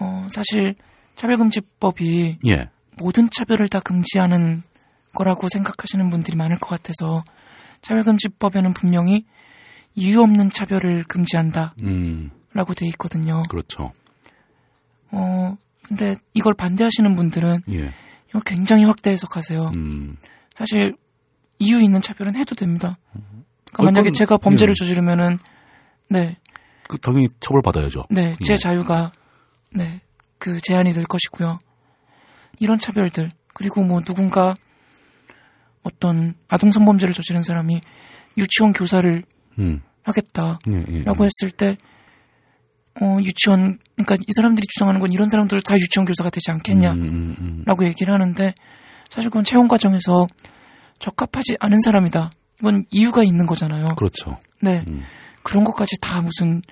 [0.00, 0.74] 어, 사실
[1.16, 2.68] 차별금지법이 예.
[3.00, 4.62] 모든 차별을 다 금지하는
[5.14, 7.24] 거라고 생각하시는 분들이 많을 것 같아서
[7.80, 9.24] 차별금지법에는 분명히
[9.94, 12.30] 이유 없는 차별을 금지한다라고 음,
[12.76, 13.42] 돼 있거든요.
[13.48, 13.92] 그렇죠.
[15.10, 17.92] 어, 근데 이걸 반대하시는 분들은 예.
[18.28, 19.72] 이걸 굉장히 확대 해석하세요.
[19.74, 20.16] 음,
[20.54, 20.94] 사실
[21.58, 22.96] 이유 있는 차별은 해도 됩니다.
[23.72, 24.74] 그러니까 어, 만약에 제가 범죄를 예.
[24.74, 25.38] 저지르면은
[26.08, 26.36] 네,
[26.86, 28.04] 그 당연히 처벌 받아야죠.
[28.10, 28.56] 네, 제 예.
[28.58, 29.10] 자유가
[29.70, 30.00] 네,
[30.38, 31.58] 그 제한이 될 것이고요.
[32.60, 34.54] 이런 차별들 그리고 뭐 누군가
[35.82, 37.80] 어떤 아동 성범죄를 저지른 사람이
[38.38, 39.24] 유치원 교사를
[39.58, 41.04] 음, 하겠다라고 예, 예.
[41.04, 41.76] 했을 때
[43.00, 46.92] 어, 유치원 그러니까 이 사람들이 주장하는 건 이런 사람들 다 유치원 교사가 되지 않겠냐?
[46.92, 47.62] 음, 음, 음.
[47.66, 48.54] 라고 얘기를 하는데
[49.08, 50.26] 사실 그건 채용 과정에서
[50.98, 52.30] 적합하지 않은 사람이다.
[52.60, 53.86] 이건 이유가 있는 거잖아요.
[53.96, 54.36] 그렇죠.
[54.60, 54.84] 네.
[54.90, 55.02] 음.
[55.42, 56.62] 그런 것까지 다 무슨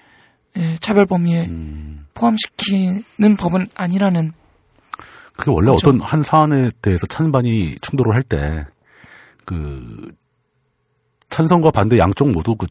[0.57, 2.07] 예, 차별 범위에 음.
[2.15, 4.33] 포함시키는 법은 아니라는
[5.39, 5.89] 그게 원래 그렇죠.
[5.89, 8.67] 어떤 한 사안에 대해서 찬반이 충돌을 할 때,
[9.45, 10.13] 그,
[11.31, 12.67] 찬성과 반대 양쪽 모두 그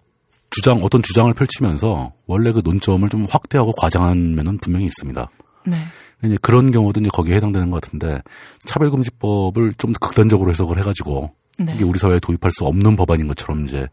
[0.49, 5.30] 주장, 어떤 주장을 펼치면서 원래 그 논점을 좀 확대하고 과장한 면은 분명히 있습니다.
[5.65, 5.77] 네,
[6.26, 8.22] 이제 그런 경우도 이제 거기에 해당되는 것 같은데,
[8.65, 13.64] 차별금지법을 좀 더 극단적으로 해석을 해가지고, 네, 이게 우리 사회에 도입할 수 없는 법안인 것처럼
[13.65, 13.88] 이제,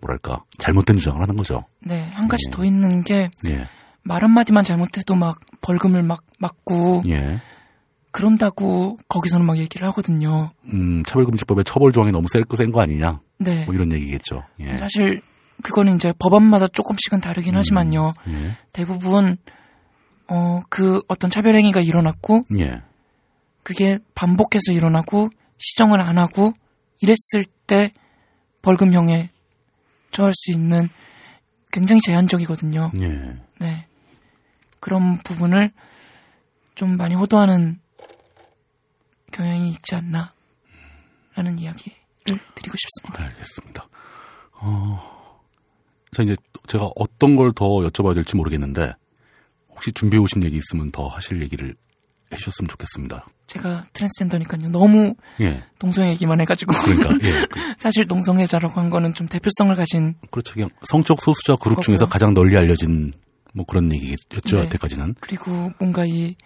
[0.00, 1.64] 뭐랄까, 잘못된 주장을 하는 거죠.
[1.84, 2.02] 네.
[2.14, 2.56] 한 가지 네.
[2.56, 3.66] 더 있는 게말 예,
[4.08, 7.38] 한마디만 잘못해도 막 벌금을 막 맞고 예.
[8.12, 10.52] 그런다고 거기서는 막 얘기를 하거든요.
[10.72, 13.20] 음, 차별금지법의 처벌 조항이 너무 센거 아니냐?
[13.38, 13.64] 네.
[13.64, 14.44] 뭐 이런 얘기겠죠.
[14.60, 14.76] 예.
[14.76, 15.22] 사실
[15.62, 18.12] 그거는 이제 법안마다 조금씩은 다르긴 하지만요.
[18.28, 18.50] 예.
[18.72, 19.36] 대부분
[20.28, 22.82] 어 그 어떤 차별 행위가 일어났고 예.
[23.64, 25.28] 그게 반복해서 일어나고
[25.58, 26.52] 시정을 안 하고
[27.02, 27.90] 이랬을 때
[28.62, 29.30] 벌금형에
[30.12, 30.88] 처할 수 있는
[31.72, 32.90] 굉장히 제한적이거든요.
[33.00, 33.30] 예.
[33.58, 33.86] 네.
[34.78, 35.70] 그런 부분을
[36.74, 37.79] 좀 많이 호도하는
[39.30, 40.32] 경향이 있지 않나
[41.34, 41.94] 라는 이야기를
[42.54, 43.22] 드리고 싶습니다.
[43.22, 43.88] 네, 알겠습니다.
[44.54, 45.40] 어,
[46.12, 46.34] 자, 이제
[46.66, 48.92] 제가 어떤 걸 더 여쭤봐야 될지 모르겠는데,
[49.70, 51.74] 혹시 준비해 오신 얘기 있으면 더 하실 얘기를
[52.32, 53.26] 해주셨으면 좋겠습니다.
[53.46, 54.70] 제가 트랜스젠더니까요.
[54.70, 55.64] 너무 예.
[55.78, 57.46] 동성 얘기만 해가지고 그러니까, 예.
[57.50, 60.54] 그, 사실 동성애자라고 한 거는 좀 대표성을 가진 그렇죠.
[60.54, 61.82] 그냥 성적 소수자 그룹 그렇고요.
[61.82, 63.12] 중에서 가장 널리 알려진
[63.54, 64.64] 뭐 그런 얘기였죠, 네.
[64.64, 65.16] 여태까지는.
[65.20, 66.36] 그리고 뭔가 이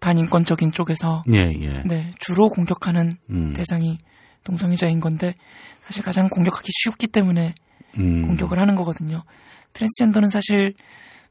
[0.00, 1.82] 반인권적인 쪽에서 예, 예.
[1.84, 3.98] 네 주로 공격하는 음, 대상이
[4.44, 5.34] 동성애자인 건데
[5.84, 7.54] 사실 가장 공격하기 쉽기 때문에
[7.98, 9.22] 음, 공격을 하는 거거든요.
[9.72, 10.74] 트랜스젠더는 사실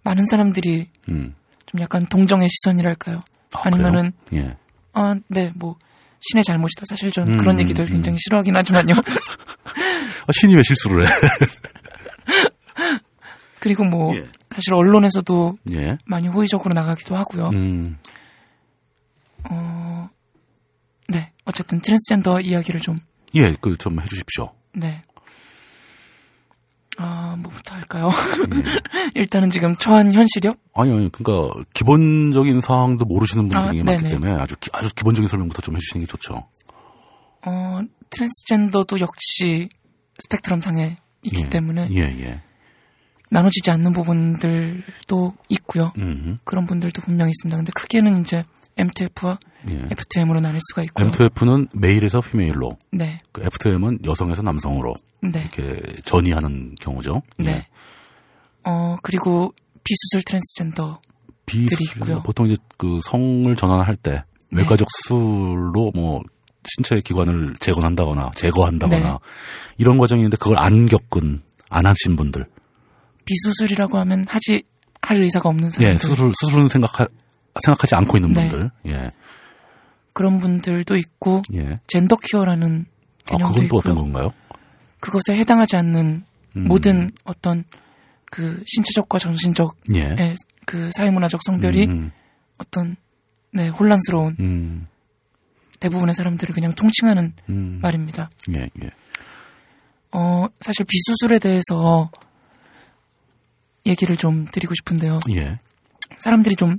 [0.03, 1.35] 많은 사람들이 음.
[1.65, 3.23] 좀 약간 동정의 시선이랄까요?
[3.51, 4.11] 아, 그래요?
[4.33, 4.55] 예.
[4.93, 5.77] 아, 네, 뭐
[6.21, 6.83] 신의 잘못이다.
[6.87, 7.89] 사실 전 음, 그런 얘기들 음.
[7.89, 8.93] 굉장히 싫어하긴 하지만요.
[8.95, 11.09] 아, 신이 왜 실수를 해?
[13.59, 14.25] 그리고 뭐 예.
[14.51, 15.97] 사실 언론에서도 예.
[16.05, 17.49] 많이 호의적으로 나가기도 하고요.
[17.49, 17.97] 음,
[19.49, 20.09] 어,
[21.07, 22.99] 네, 어쨌든 트랜스젠더 이야기를 좀
[23.33, 24.51] 예, 그 좀 해주십시오.
[24.73, 25.01] 네.
[26.97, 28.09] 아, 뭐부터 할까요?
[28.55, 28.63] 예.
[29.21, 30.53] 일단은 지금 처한 현실이요?
[30.75, 34.09] 아니, 아니, 그러니까 기본적인 사항도 모르시는 분들이 아, 많기 네네.
[34.09, 36.47] 때문에 아주 기- 아주 기본적인 설명부터 좀 해주시는 게 좋죠.
[37.45, 37.79] 어,
[38.09, 39.67] 트랜스젠더도 역시
[40.19, 41.49] 스펙트럼 상에 있기 예.
[41.49, 42.41] 때문에 예, 예.
[43.29, 45.91] 나눠지지 않는 부분들도 있고요.
[45.97, 47.57] 음, 그런 분들도 분명히 있습니다.
[47.57, 48.41] 근데 크게는 이제
[48.77, 49.39] MTF와
[49.69, 49.87] 예.
[49.91, 51.07] FTM으로 나뉠 수가 있고요.
[51.07, 57.21] M2F는 male에서 female로, 네, 그 F2M은 여성에서 남성으로 네, 이렇게 전이하는 경우죠.
[57.37, 57.51] 네.
[57.51, 57.65] 예.
[58.63, 59.53] 어 그리고
[59.83, 60.99] 비수술 트랜스젠더
[61.45, 62.21] 비수술.
[62.23, 64.61] 보통 이제 그 성을 전환할 때 네.
[64.61, 66.21] 외과적 수술로 뭐
[66.67, 69.17] 신체 기관을 재건한다거나 제거한다거나 네.
[69.77, 72.45] 이런 과정인데 그걸 안 겪은 안 하신 분들,
[73.25, 74.63] 비수술이라고 하면 하지
[75.01, 77.07] 할 의사가 없는 사람들 예, 수술 수술은 생각하
[77.63, 78.49] 생각하지 않고 있는 네.
[78.49, 79.11] 분들, 예,
[80.13, 81.79] 그런 분들도 있고 예.
[81.87, 82.85] 젠더 큐어라는
[83.27, 83.79] 아, 개념도 그건 또 있고요.
[83.79, 84.29] 어떤 건가요?
[84.99, 86.23] 그것에 해당하지 않는
[86.57, 86.63] 음.
[86.67, 87.63] 모든 어떤
[88.25, 90.15] 그 신체적과 정신적 예.
[90.17, 92.11] 의그 사회문화적 성별이 음,
[92.57, 92.95] 어떤
[93.51, 94.87] 네 혼란스러운 음,
[95.79, 98.29] 대부분의 사람들을 그냥 통칭하는 음, 말입니다.
[98.53, 98.89] 예, 예.
[100.11, 102.09] 어 사실 비수술에 대해서
[103.85, 105.19] 얘기를 좀 드리고 싶은데요.
[105.31, 105.59] 예,
[106.19, 106.77] 사람들이 좀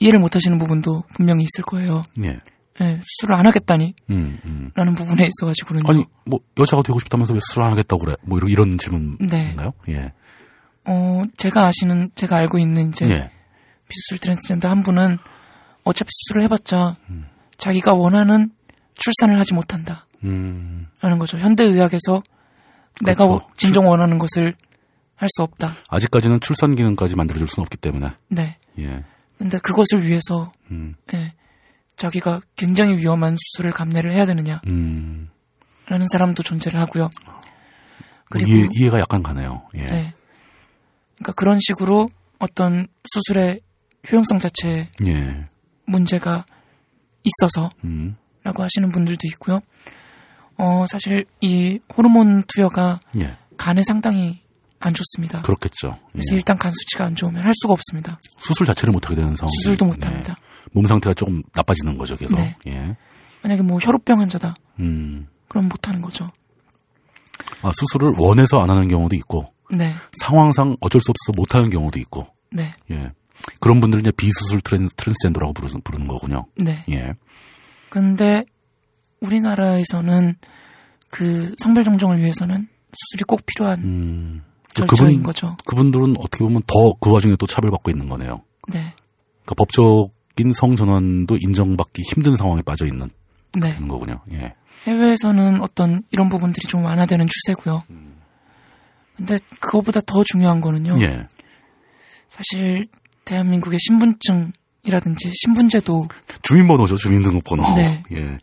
[0.00, 2.02] 이해를 못하시는 부분도 분명히 있을 거예요.
[2.24, 2.40] 예.
[2.80, 4.70] 예, 수술을 안 하겠다니 음, 음.
[4.74, 5.84] 라는 부분에 있어가지고는요.
[5.88, 8.16] 아니, 뭐, 여자가 되고 싶다면서 왜술안 하겠다고 그래?
[8.22, 9.72] 뭐, 이런, 이런 질문인가요?
[9.90, 10.12] 예.
[10.86, 13.30] 어 제가 아시는 제가 알고 있는 이제 예.
[13.88, 15.18] 비수술 트랜스젠더 한 분은
[15.84, 17.26] 어차피 수술을 해봤자 음.
[17.58, 18.50] 자기가 원하는
[18.94, 20.06] 출산을 하지 못한다.
[20.24, 21.36] 음, 라는 거죠.
[21.36, 22.22] 현대의학에서
[23.02, 23.46] 내가 그렇죠.
[23.56, 24.54] 진정 원하는 것을
[25.16, 25.76] 할 수 없다.
[25.90, 28.12] 아직까지는 출산 기능까지 만들어줄 수는 없기 때문에.
[28.28, 28.56] 네.
[28.78, 29.04] 예.
[29.40, 31.32] 근데 그것을 위해서 음, 예,
[31.96, 35.30] 자기가 굉장히 위험한 수술을 감내를 해야 되느냐라는 음.
[36.12, 37.08] 사람도 존재를 하고요.
[38.28, 39.66] 그리고 이해, 이해 가 약간 가네요.
[39.76, 39.84] 예.
[39.84, 40.14] 네.
[41.14, 43.62] 그러니까 그런 식으로 어떤 수술의
[44.12, 45.48] 효용성 자체에 예.
[45.86, 46.44] 문제가
[47.24, 49.60] 있어서 음, 라고 하시는 분들도 있고요.
[50.58, 53.38] 어, 사실 이 호르몬 투여가 예.
[53.56, 54.42] 간에 상당히
[54.80, 55.42] 안 좋습니다.
[55.42, 55.88] 그렇겠죠.
[55.88, 56.10] 예.
[56.12, 58.18] 그래서 일단 간 수치가 안 좋으면 할 수가 없습니다.
[58.38, 59.50] 수술 자체를 못 하게 되는 상황.
[59.50, 60.36] 수술도 못 합니다.
[60.72, 62.36] 몸 상태가 조금 나빠지는 거죠, 계속.
[62.36, 62.56] 네.
[62.66, 62.96] 예.
[63.42, 64.54] 만약에 뭐 혈우병 환자다.
[64.80, 65.28] 음.
[65.48, 66.30] 그럼 못 하는 거죠.
[67.62, 69.92] 아, 수술을 원해서 안 하는 경우도 있고, 네.
[70.18, 72.74] 상황상 어쩔 수 없어서 못 하는 경우도 있고, 네.
[72.90, 73.12] 예.
[73.58, 76.46] 그런 분들은 이제 비수술 트랜, 트랜스젠더라고 부르는, 부르는 거군요.
[76.56, 76.84] 네.
[76.90, 77.14] 예.
[77.88, 78.44] 근데
[79.20, 80.36] 우리나라에서는
[81.10, 84.42] 그 성별 정정을 위해서는 수술이 꼭 필요한 음.
[84.74, 85.56] 절차인 거죠.
[85.66, 88.42] 그분들은 어떻게 보면 더 그 와중에 또 차별받고 있는 거네요.
[88.68, 88.78] 네.
[89.44, 93.10] 그러니까 법적인 성전환도 인정받기 힘든 상황에 빠져 있는
[93.58, 93.74] 네.
[93.74, 94.20] 그런 거군요.
[94.32, 94.54] 예.
[94.86, 97.82] 해외에서는 어떤 이런 부분들이 좀 완화되는 추세고요.
[99.16, 100.98] 근데 그거보다 더 중요한 거는요.
[101.02, 101.26] 예.
[102.30, 102.86] 사실
[103.24, 106.08] 대한민국의 신분증이라든지 신분제도
[106.42, 107.74] 주민번호죠, 주민등록번호.
[107.74, 108.02] 네.
[108.12, 108.38] 예.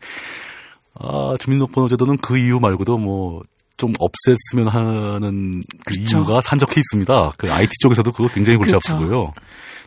[0.94, 3.42] 아, 주민등록번호 제도는 그 이유 말고도 뭐,
[3.78, 6.18] 좀 없앴으면 하는 그 그쵸.
[6.18, 7.32] 이유가 산적해 있습니다.
[7.38, 8.94] 그 IT 쪽에서도 그거 굉장히 골치 그쵸.
[8.94, 9.32] 아프고요.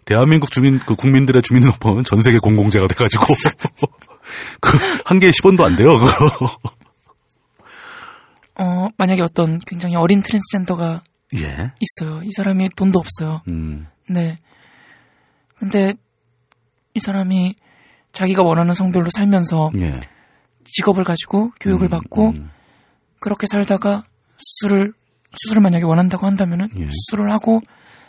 [0.06, 3.26] 대한민국 주민, 그 국민들의 주민등록번호는 전 세계 공공재가 돼가지고,
[4.60, 6.58] 그, 한 개에 10원도 안 돼요, 그거.
[8.56, 11.04] 어 만약에 어떤 굉장히 어린 트랜스젠더가
[11.36, 11.72] 예.
[11.80, 12.22] 있어요.
[12.24, 13.42] 이 사람이 돈도 없어요.
[13.48, 14.38] 음, 네.
[15.58, 15.94] 근데
[16.94, 17.56] 이 사람이
[18.12, 20.00] 자기가 원하는 성별로 살면서 예.
[20.66, 22.52] 직업을 가지고 교육을 받고 음,
[23.22, 24.04] 그렇게 살다가
[24.38, 24.92] 수술을
[25.38, 26.90] 수술을 만약에 원한다고 한다면은 예.
[26.92, 27.62] 수술을 하고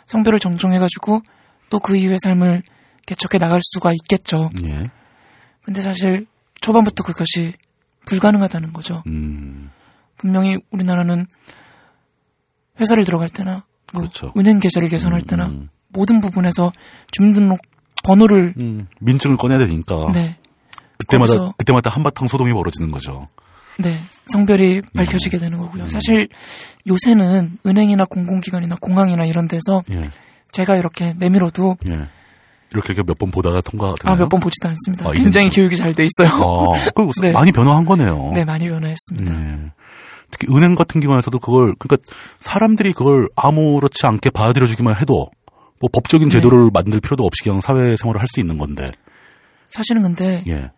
[0.07, 1.21] 성별을 정정해가지고
[1.69, 2.61] 또 그 이후의 삶을
[3.05, 4.49] 개척해 나갈 수가 있겠죠.
[4.65, 4.91] 예.
[5.63, 6.25] 근데 사실
[6.61, 7.53] 초반부터 그것이
[8.05, 9.01] 불가능하다는 거죠.
[9.07, 9.71] 음,
[10.17, 11.25] 분명히 우리나라는
[12.79, 13.63] 회사를 들어갈 때나
[13.93, 14.31] 뭐 그렇죠.
[14.35, 15.69] 은행 계좌를 개설할 때나 음.
[15.89, 16.73] 모든 부분에서
[17.11, 17.59] 주민등록
[18.03, 20.11] 번호를 음, 민증을 꺼내야 되니까.
[20.13, 20.37] 네,
[20.97, 23.29] 그때마다, 그때마다 한바탕 소동이 벌어지는 거죠.
[23.79, 23.97] 네
[24.27, 25.87] 성별이 밝혀지게 되는 거고요.
[25.89, 26.27] 사실
[26.87, 30.09] 요새는 은행이나 공공기관이나 공항이나 이런 데서 예.
[30.51, 32.07] 제가 이렇게 내밀어도 예.
[32.71, 34.13] 이렇게 몇 번 보다가 통과되나요?
[34.13, 35.07] 아 몇 번 보지도 않습니다.
[35.09, 36.29] 아, 굉장히 이제는 교육이 잘 돼 있어요.
[36.41, 37.31] 어, 그리고 네.
[37.31, 38.31] 많이 변화한 거네요.
[38.33, 39.31] 네 많이 변화했습니다.
[39.33, 39.71] 예.
[40.31, 42.07] 특히 은행 같은 경우에서도 그걸 그러니까
[42.39, 45.29] 사람들이 그걸 아무렇지 않게 받아들여 주기만 해도
[45.79, 46.31] 뭐 법적인 네.
[46.37, 48.85] 제도를 만들 필요도 없이 그냥 사회 생활을 할 수 있는 건데.
[49.69, 50.71] 사실은 근데 예.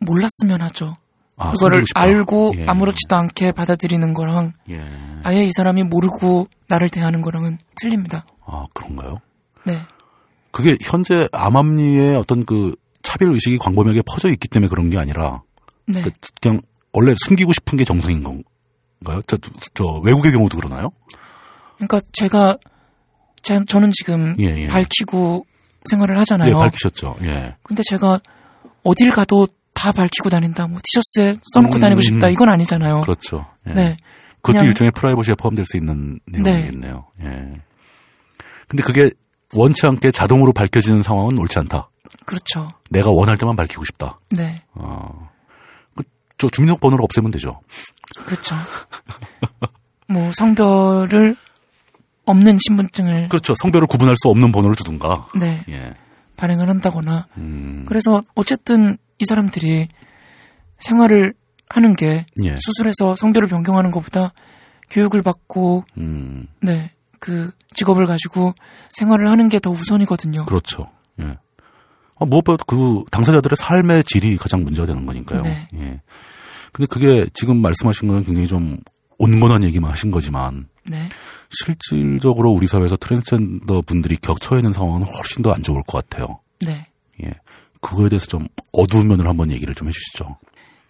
[0.00, 0.96] 몰랐으면 하죠.
[1.40, 1.84] 아, 그거를.
[1.94, 2.66] 알고 예.
[2.66, 4.84] 아무렇지도 않게 받아들이는 거랑 예.
[5.24, 8.26] 아예 이 사람이 모르고 나를 대하는 거랑은 틀립니다.
[8.44, 9.20] 아 그런가요?
[9.64, 9.78] 네.
[10.50, 15.42] 그게 현재 암암리의 어떤 그 차별 의식이 광범위하게 퍼져 있기 때문에 그런 게 아니라
[15.86, 16.02] 네.
[16.02, 16.10] 그
[16.42, 16.60] 그냥
[16.92, 19.22] 원래 숨기고 싶은 게 정상인 건가요?
[19.26, 19.38] 저,
[19.72, 20.90] 저 외국의 경우도 그러나요?
[21.76, 22.58] 그러니까 제가
[23.42, 24.66] 제, 저는 지금 예, 예.
[24.66, 25.46] 밝히고
[25.88, 26.50] 생활을 하잖아요.
[26.50, 27.16] 예, 밝히셨죠.
[27.22, 27.56] 예.
[27.62, 28.20] 근데 제가
[28.82, 29.48] 어딜 가도
[29.80, 30.66] 다 밝히고 다닌다.
[30.66, 32.28] 뭐 티셔츠에 써놓고 음, 다니고 싶다.
[32.28, 33.00] 이건 아니잖아요.
[33.00, 33.46] 그렇죠.
[33.68, 33.72] 예.
[33.72, 33.96] 네.
[34.42, 36.40] 그것도 그냥- 일종의 프라이버시에 포함될 수 있는 네.
[36.40, 37.06] 내용이겠네요.
[37.22, 37.52] 예.
[38.68, 39.10] 근데 그게
[39.54, 41.88] 원치 않게 자동으로 밝혀지는 상황은 옳지 않다.
[42.26, 42.70] 그렇죠.
[42.90, 44.18] 내가 원할 때만 밝히고 싶다.
[44.30, 44.60] 네.
[44.74, 45.30] 어.
[45.96, 46.02] 그,
[46.36, 47.60] 저 주민등록번호를 없애면 되죠.
[48.26, 48.54] 그렇죠.
[50.08, 51.36] 뭐 성별을
[52.26, 53.54] 없는 신분증을 그렇죠.
[53.56, 55.28] 성별을 구분할 수 없는 번호를 주든가.
[55.38, 55.94] 네, 예.
[56.36, 57.84] 발행을 한다거나 음.
[57.88, 59.88] 그래서 어쨌든 이 사람들이
[60.78, 61.34] 생활을
[61.68, 62.56] 하는 게 예.
[62.58, 64.32] 수술해서 성별을 변경하는 것보다
[64.90, 66.48] 교육을 받고 음.
[66.62, 66.90] 네,
[67.20, 68.54] 그 직업을 가지고
[68.92, 70.46] 생활을 하는 게 더 우선이거든요.
[70.46, 70.90] 그렇죠.
[71.20, 71.36] 예.
[72.18, 75.42] 아, 무엇보다 그 당사자들의 삶의 질이 가장 문제가 되는 거니까요.
[75.42, 75.68] 네.
[75.74, 76.00] 예.
[76.72, 78.78] 근데 그게 지금 말씀하신 거는 굉장히 좀
[79.18, 80.96] 온건한 얘기만 하신 거지만 네,
[81.50, 86.40] 실질적으로 우리 사회에서 트랜스젠더 분들이 격처해 있는 상황은 훨씬 더 안 좋을 것 같아요.
[86.64, 86.86] 네.
[87.24, 87.32] 예.
[87.80, 90.38] 그거에 대해서 좀 어두운 면을 한번 얘기를 좀 해주시죠.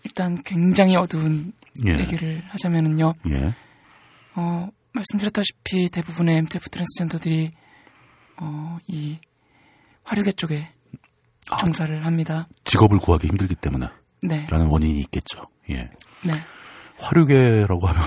[0.05, 1.53] 일단 굉장히 어두운
[1.87, 1.99] 예.
[1.99, 3.15] 얘기를 하자면은요.
[3.31, 3.55] 예.
[4.35, 7.51] 어, 말씀드렸다시피 대부분의 MTF 트랜스젠더들이
[8.39, 9.19] 어, 이
[10.05, 10.69] 화류계 쪽에
[11.51, 11.57] 아.
[11.59, 12.49] 종사를 합니다.
[12.65, 13.89] 직업을 구하기 힘들기 때문에
[14.23, 15.43] 네, 라는 원인이 있겠죠.
[15.71, 15.91] 예.
[16.23, 16.33] 네.
[16.99, 18.03] 화류계라고 하면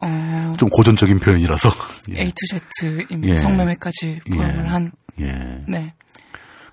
[0.00, 1.70] 어, 좀 고전적인 표현이라서.
[2.10, 2.22] 예.
[2.22, 3.36] A to Z인 예.
[3.36, 4.68] 성매매까지 포함을 예.
[4.68, 5.64] 한, 예.
[5.66, 5.94] 네,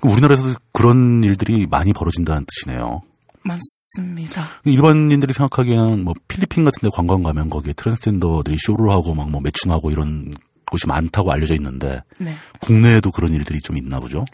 [0.03, 3.01] 우리나라에서도 그런 일들이 많이 벌어진다는 뜻이네요.
[3.43, 4.47] 많습니다.
[4.65, 9.89] 일반인들이 생각하기에는 뭐 필리핀 같은 데 관광 가면 거기에 트랜스젠더들이 쇼를 하고 막 뭐 매춘하고
[9.91, 10.35] 이런
[10.69, 14.25] 곳이 많다고 알려져 있는데 네, 국내에도 그런 일들이 좀 있나 보죠.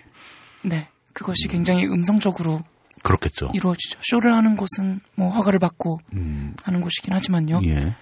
[0.62, 0.88] 네.
[1.14, 2.62] 그것이 굉장히 음성적으로
[3.04, 3.50] 그렇겠죠.
[3.54, 4.00] 이루어지죠.
[4.04, 7.62] 쇼를 하는 곳은 뭐 허가를 받고 음, 하는 곳이긴 하지만요.
[7.64, 7.96] 예.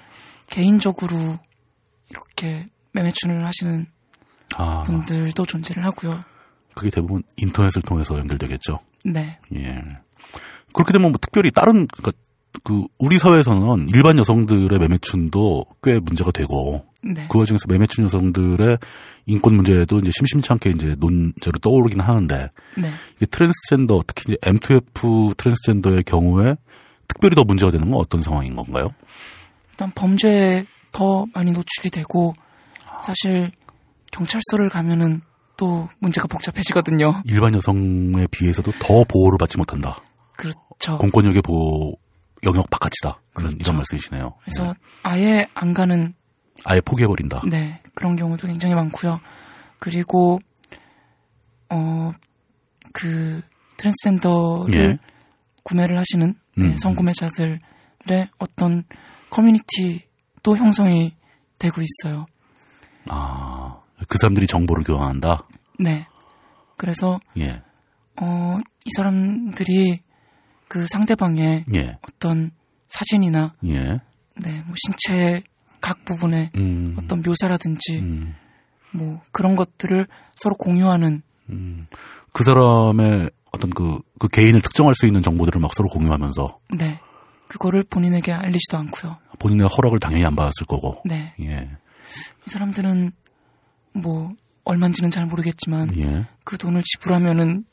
[0.49, 1.15] 개인적으로
[2.09, 3.85] 이렇게 매매춘을 하시는
[4.55, 6.19] 아, 분들도 존재를 하고요.
[6.75, 8.79] 그게 대부분 인터넷을 통해서 연결되겠죠.
[9.05, 9.83] 네, 예.
[10.73, 12.11] 그렇게 되면 뭐 특별히 다른 그러니까
[12.63, 18.77] 그 우리 사회에서는 일반 여성들의 매매춘도 꽤 문제가 되고 네, 그 와중에서 매매춘 여성들의
[19.27, 22.89] 인권 문제도 이제 심심치 않게 이제 논제로 떠오르긴 하는데 네.
[23.17, 26.55] 이게 트랜스젠더 특히 이제 M2F 트랜스젠더의 경우에
[27.07, 28.89] 특별히 더 문제가 되는 건 어떤 상황인 건가요?
[29.71, 32.33] 일단 범죄에 더 많이 노출이 되고
[33.03, 33.51] 사실
[34.11, 35.21] 경찰서를 가면은
[35.57, 37.21] 또 문제가 복잡해지거든요.
[37.25, 39.97] 일반 여성에 비해서도 더 보호를 받지 못한다.
[40.37, 40.97] 그렇죠.
[40.97, 41.97] 공권력의 보호
[42.45, 43.21] 영역 바깥이다.
[43.33, 43.57] 그런 그렇죠.
[43.59, 44.35] 이런 말씀이시네요.
[44.43, 44.73] 그래서
[45.03, 46.13] 아예 안 가는
[46.63, 47.41] 아예 포기해 버린다.
[47.49, 49.19] 네, 그런 경우도 굉장히 많고요.
[49.79, 50.39] 그리고
[51.69, 52.13] 어
[52.95, 53.41] 그
[53.77, 54.97] 트랜스젠더를 예.
[55.63, 56.77] 구매를 하시는 네, 음.
[56.77, 57.59] 성구매자들의
[58.37, 58.85] 어떤
[59.29, 61.13] 커뮤니티도 형성이
[61.59, 62.25] 되고 있어요.
[63.09, 65.47] 아, 그 사람들이 정보를 교환한다?
[65.79, 66.07] 네.
[66.77, 67.61] 그래서 예,
[68.21, 69.99] 어 이 사람들이
[70.67, 72.51] 그 상대방의 예, 어떤
[72.87, 73.99] 사진이나 예.
[74.37, 75.41] 네, 뭐 신체
[75.81, 78.35] 각 부분의 음, 어떤 묘사라든지 음,
[78.91, 80.05] 뭐 그런 것들을
[80.35, 81.23] 서로 공유하는
[82.31, 86.99] 그 사람의 어떤 그, 그 개인을 특정할 수 있는 정보들을 막 서로 공유하면서 네.
[87.47, 89.17] 그거를 본인에게 알리지도 않고요.
[89.39, 91.01] 본인의 허락을 당연히 안 받았을 거고.
[91.05, 91.33] 네.
[91.41, 91.69] 예,
[92.45, 93.11] 이 사람들은
[93.95, 94.31] 뭐
[94.63, 96.27] 얼마인지는 잘 모르겠지만 예.
[96.43, 97.65] 그 돈을 지불하면은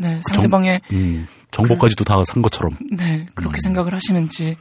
[0.00, 2.76] 네, 상대방의 음, 정보까지도 다산 것처럼.
[2.92, 4.56] 네, 그렇게 생각을 하시는지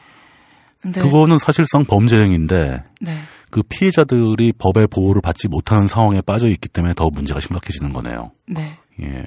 [0.81, 3.11] 근데 그거는 사실상 범죄 행위인데 네.
[3.51, 8.31] 그 피해자들이 법의 보호를 받지 못하는 상황에 빠져 있기 때문에 더 문제가 심각해지는 거네요.
[8.47, 8.77] 네.
[9.01, 9.25] 예.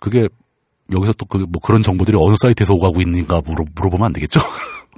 [0.00, 0.28] 그게
[0.92, 4.40] 여기서 또 그 뭐 그런 정보들이 어느 사이트에서 오가고 있는가 물어, 물어보면 안 되겠죠?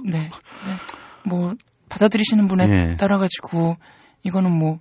[0.03, 0.19] 네.
[0.19, 0.29] 네.
[1.23, 1.53] 뭐
[1.89, 2.95] 받아들이시는 분에 예.
[2.95, 3.77] 따라 가지고
[4.23, 4.79] 이거는 뭐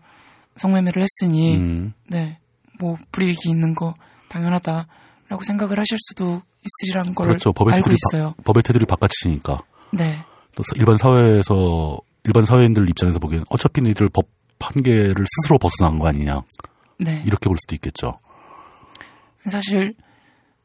[0.57, 2.39] 성매매를 했으니 음, 네.
[2.79, 3.95] 뭐 불이익이 있는 거
[4.29, 7.53] 당연하다라고 생각을 하실 수도 있으리라는 걸 그렇죠.
[7.53, 8.33] 법의 알고 테두리 있어요.
[8.39, 9.63] 바, 법의 테두리 바깥이니까
[9.93, 10.17] 네.
[10.55, 14.27] 또 사- 일반 사회에서 일반 사회인들 입장에서 보기엔 어차피 니들 법
[14.61, 16.43] 한계를 스스로 벗어난 거 아니냐
[16.99, 17.23] 네.
[17.27, 18.19] 이렇게 볼 수도 있겠죠.
[19.49, 19.95] 사실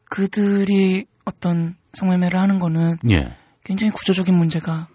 [0.10, 4.88] 그들이 어떤 성매매를 하는 거는 예, 굉장히 구조적인 문제가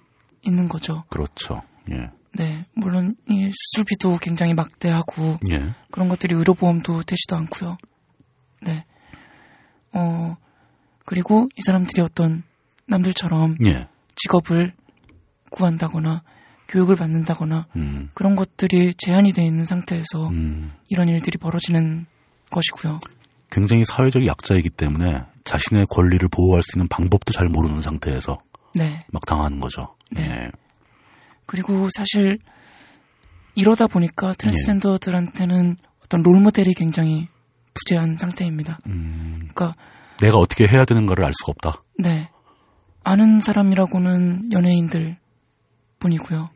[0.43, 1.05] 있는 거죠.
[1.09, 1.63] 그렇죠.
[1.91, 2.65] 예, 네.
[2.75, 7.77] 물론 이 수술비도 굉장히 막대하고 예, 그런 것들이 의료보험도 되지도 않고요.
[8.63, 8.85] 네.
[9.93, 10.37] 어,
[11.05, 12.43] 그리고 이 사람들이 어떤
[12.87, 14.73] 남들처럼 예, 직업을
[15.51, 16.23] 구한다거나
[16.69, 20.73] 교육을 받는다거나 음, 그런 것들이 제한이 돼 있는 상태에서 음.
[20.89, 22.07] 이런 일들이 벌어지는
[22.51, 23.01] 것이고요.
[23.51, 28.39] 굉장히 사회적 약자이기 때문에 자신의 권리를 보호할 수 있는 방법도 잘 모르는 상태에서
[28.75, 29.05] 네.
[29.11, 29.97] 막 당하는 거죠.
[30.13, 30.23] 네.
[30.23, 30.51] 예,
[31.51, 32.39] 그리고 사실
[33.57, 37.27] 이러다 보니까 트랜스젠더들한테는 어떤 롤 모델이 굉장히
[37.75, 38.79] 부재한 상태입니다.
[38.87, 39.75] 음, 그러니까
[40.21, 41.83] 내가 어떻게 해야 되는가를 알 수가 없다.
[41.99, 42.31] 네.
[43.03, 45.17] 아는 사람이라고는 연예인들
[45.99, 46.51] 뿐이고요.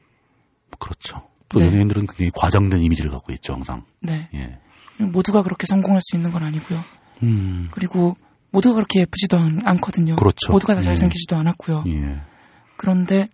[0.78, 1.28] 그렇죠.
[1.48, 1.66] 또 네.
[1.66, 3.84] 연예인들은 굉장히 과장된 이미지를 갖고 있죠, 항상.
[4.00, 4.28] 네.
[4.34, 4.60] 예.
[5.04, 6.80] 모두가 그렇게 성공할 수 있는 건 아니고요.
[7.24, 8.16] 음, 그리고
[8.52, 10.14] 모두가 그렇게 예쁘지도 않, 않거든요.
[10.14, 10.52] 그렇죠.
[10.52, 10.84] 모두가 다 예.
[10.84, 11.82] 잘생기지도 않았고요.
[11.88, 12.20] 예.
[12.76, 13.28] 그런데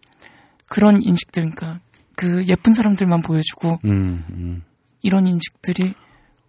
[0.71, 1.81] 그런 인식들, 그러니까
[2.17, 4.63] 그 예쁜 사람들만 보여주고 음, 음.
[5.03, 5.95] 이런 인식들이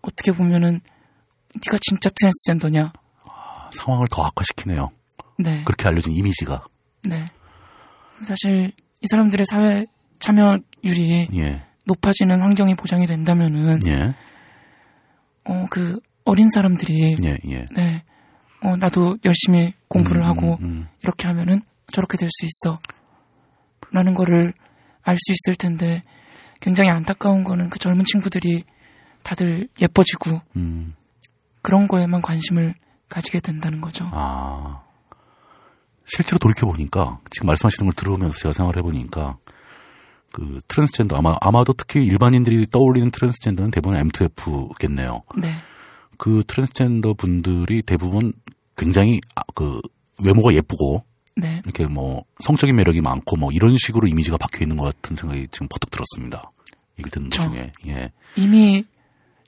[0.01, 0.79] 어떻게 보면은
[1.65, 2.93] 네가 진짜 트랜스젠더냐?
[3.73, 4.91] 상황을 더 악화시키네요.
[5.39, 6.63] 네, 그렇게 알려진 이미지가.
[7.03, 7.31] 네.
[8.23, 8.71] 사실
[9.01, 9.87] 이 사람들의 사회
[10.19, 11.63] 참여율이 예.
[11.85, 14.13] 높아지는 환경이 보장이 된다면은 예.
[15.43, 17.65] 어그 어린 사람들이 예, 예.
[17.73, 18.03] 네,
[18.61, 22.79] 어 나도 열심히 공부를 음, 하고 음, 이렇게 하면은 저렇게 될 수 있어.
[23.91, 24.53] 라는 거를
[25.03, 26.03] 알 수 있을 텐데
[26.59, 28.63] 굉장히 안타까운 거는 그 젊은 친구들이
[29.23, 30.95] 다들 예뻐지고 음.
[31.61, 32.75] 그런 거에만 관심을
[33.09, 34.09] 가지게 된다는 거죠.
[34.11, 34.81] 아.
[36.05, 39.37] 실제로 돌이켜보니까, 지금 말씀하시는 걸 들으면서 제가 생각을 해보니까,
[40.33, 45.21] 그 트랜스젠더, 아마, 아마도 특히 일반인들이 떠올리는 트랜스젠더는 대부분 M2F겠네요.
[45.37, 45.49] 네.
[46.17, 48.33] 그 트랜스젠더 분들이 대부분
[48.75, 49.79] 굉장히, 아, 그,
[50.23, 51.05] 외모가 예쁘고,
[51.35, 51.61] 네.
[51.63, 55.67] 이렇게 뭐, 성적인 매력이 많고, 뭐, 이런 식으로 이미지가 박혀 있는 것 같은 생각이 지금
[55.69, 56.51] 퍼뜩 들었습니다.
[56.99, 57.43] 얘기를 듣는 그쵸.
[57.43, 58.11] 중에, 예.
[58.35, 58.85] 이미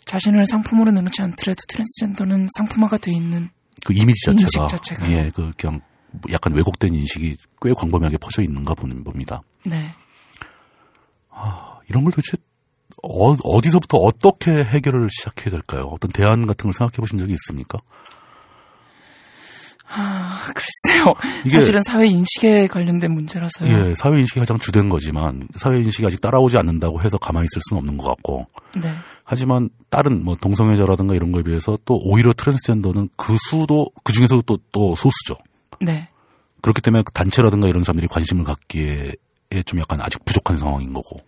[0.05, 3.49] 자신을 상품으로 내놓지 않더라도 트랜스젠더는 상품화가 돼 있는
[3.85, 5.11] 그 이미지 자체가, 자체가.
[5.11, 5.81] 예, 그 그냥
[6.11, 9.41] 뭐 약간 왜곡된 인식이 꽤 광범위하게 퍼져 있는가 보는 봅니다.
[9.65, 9.89] 네.
[11.89, 12.37] 이런 걸 도대체
[13.01, 15.89] 어, 디서부터 어떻게 해결을 시작해야 될까요?
[15.91, 17.79] 어떤 대안 같은 걸 생각해 보신 적이 있습니까?
[19.95, 21.13] 아, 글쎄요.
[21.45, 23.69] 이게- 사실은 사회 인식에 관련된 문제라서요.
[23.89, 27.79] 예, 사회 인식이 가장 주된 거지만 사회 인식이 아직 따라오지 않는다고 해서 가만히 있을 수는
[27.79, 28.91] 없는 것 같고 네.
[29.23, 34.57] 하지만 다른 뭐 동성애자라든가 이런 거에 비해서 또 오히려 트랜스젠더는 그 수도 그 중에서도 또,
[34.71, 35.35] 또 소수죠.
[35.79, 36.09] 네.
[36.61, 39.13] 그렇기 때문에 그 단체라든가 이런 사람들이 관심을 갖기에
[39.65, 41.19] 좀 약간 아직 부족한 상황인 거고.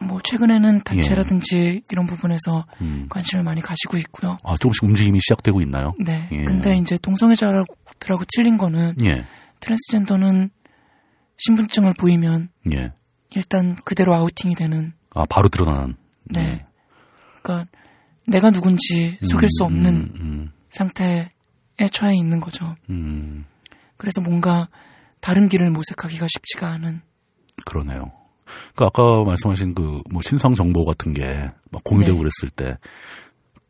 [0.00, 2.84] 뭐 최근에는 단체라든지 이런 부분에서 예.
[2.84, 3.06] 음.
[3.10, 4.38] 관심을 많이 가지고 있고요.
[4.44, 5.92] 아, 조금씩 움직임이 시작되고 있나요?
[5.98, 6.28] 네.
[6.30, 6.44] 예.
[6.44, 7.64] 근데 이제 동성애자
[8.00, 9.24] 들하고 틀린 거는 예,
[9.60, 10.50] 트랜스젠더는
[11.38, 12.92] 신분증을 보이면 예.
[13.34, 15.96] 일단 그대로 아우팅이 되는 아, 바로 드러나는.
[16.24, 16.66] 네.
[17.42, 17.70] 그러니까
[18.26, 21.28] 내가 누군지 속일 수 없는 음, 음, 상태에
[21.92, 22.74] 처해 있는 거죠.
[22.90, 23.44] 음,
[23.96, 24.68] 그래서 뭔가
[25.20, 27.00] 다른 길을 모색하기가 쉽지가 않은
[27.64, 28.12] 그러네요.
[28.74, 32.18] 그 아까 말씀하신 그 뭐 신상 정보 같은 게 막 공유되고 네.
[32.18, 32.78] 그랬을 때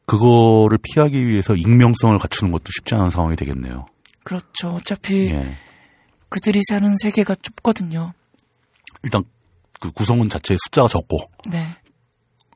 [0.07, 3.87] 그거를 피하기 위해서 익명성을 갖추는 것도 쉽지 않은 상황이 되겠네요.
[4.29, 4.75] 그렇죠.
[4.75, 5.55] 어차피 예.
[6.29, 8.13] 그들이 사는 세계가 좁거든요.
[9.03, 9.25] 일단
[9.81, 11.17] 그 구성원 자체의 숫자가 적고
[11.49, 11.65] 네.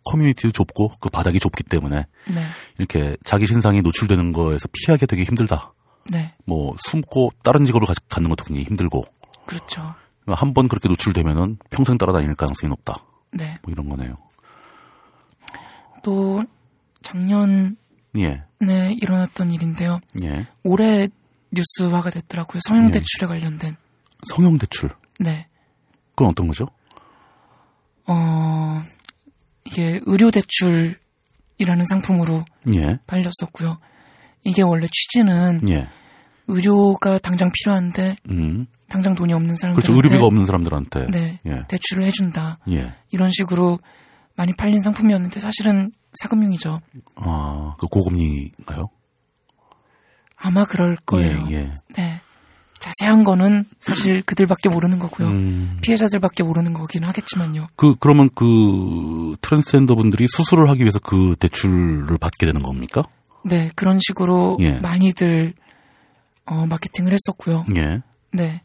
[0.05, 2.05] 커뮤니티도 좁고 그 바닥이 좁기 때문에
[2.35, 2.45] 네.
[2.79, 5.73] 이렇게 자기 신상이 노출되는 거에서 피하기 되게 힘들다.
[6.11, 6.35] 네.
[6.45, 9.05] 뭐 숨고 다른 직업을 가- 갖는 것도 굉장히 힘들고
[9.47, 9.95] 그렇죠.
[10.27, 12.97] 한 번 그렇게 노출되면은 평생 따라다닐 가능성이 높다.
[13.33, 13.57] 네.
[13.63, 14.19] 뭐 이런 거네요.
[16.03, 16.45] 또
[17.03, 17.75] 작년에
[18.19, 18.43] 예,
[19.01, 20.01] 일어났던 일인데요.
[20.23, 20.47] 예.
[20.65, 21.09] 올해
[21.53, 22.61] 뉴스화가 됐더라고요.
[22.65, 22.91] 성형 예.
[22.93, 23.77] 대출에 관련된.
[24.29, 24.91] 성형 대출.
[25.21, 25.47] 네.
[26.15, 26.67] 그건 어떤 거죠?
[28.07, 28.83] 어,
[29.65, 33.79] 이게 의료 대출이라는 상품으로 예, 팔렸었고요.
[34.45, 35.89] 이게 원래 취지는 예.
[36.49, 38.67] 의료가 당장 필요한데 음.
[38.89, 39.97] 당장 돈이 없는 사람들한테 그렇죠.
[39.97, 41.07] 의료비가 없는 사람들한테.
[41.11, 41.63] 네, 예.
[41.69, 42.59] 대출을 해준다.
[42.71, 42.93] 예.
[43.11, 43.79] 이런 식으로
[44.35, 46.81] 많이 팔린 상품이었는데 사실은 사금융이죠.
[47.17, 48.89] 아, 그 고금리인가요?
[50.43, 51.47] 아마 그럴 거예요.
[51.51, 51.75] 예, 예.
[51.97, 52.21] 네.
[52.81, 55.29] 자세한 거는 사실 그들밖에 모르는 거고요.
[55.29, 55.79] 음.
[55.83, 57.69] 피해자들밖에 모르는 거긴 하겠지만요.
[57.77, 63.05] 그, 그러면 그 트랜스젠더 분들이 수술을 하기 위해서 그 대출을 받게 되는 겁니까?
[63.45, 64.81] 네, 그런 식으로 예.
[64.81, 65.55] 많이들
[66.47, 67.67] 어, 마케팅을 했었고요.
[67.77, 68.03] 예.
[68.33, 68.63] 네.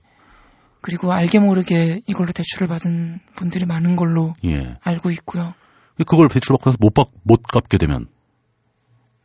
[0.82, 4.78] 그리고 알게 모르게 이걸로 대출을 받은 분들이 많은 걸로 예.
[4.84, 5.54] 알고 있고요.
[6.08, 8.08] 그걸 대출 받고 나서 못, 받, 못 갚게 되면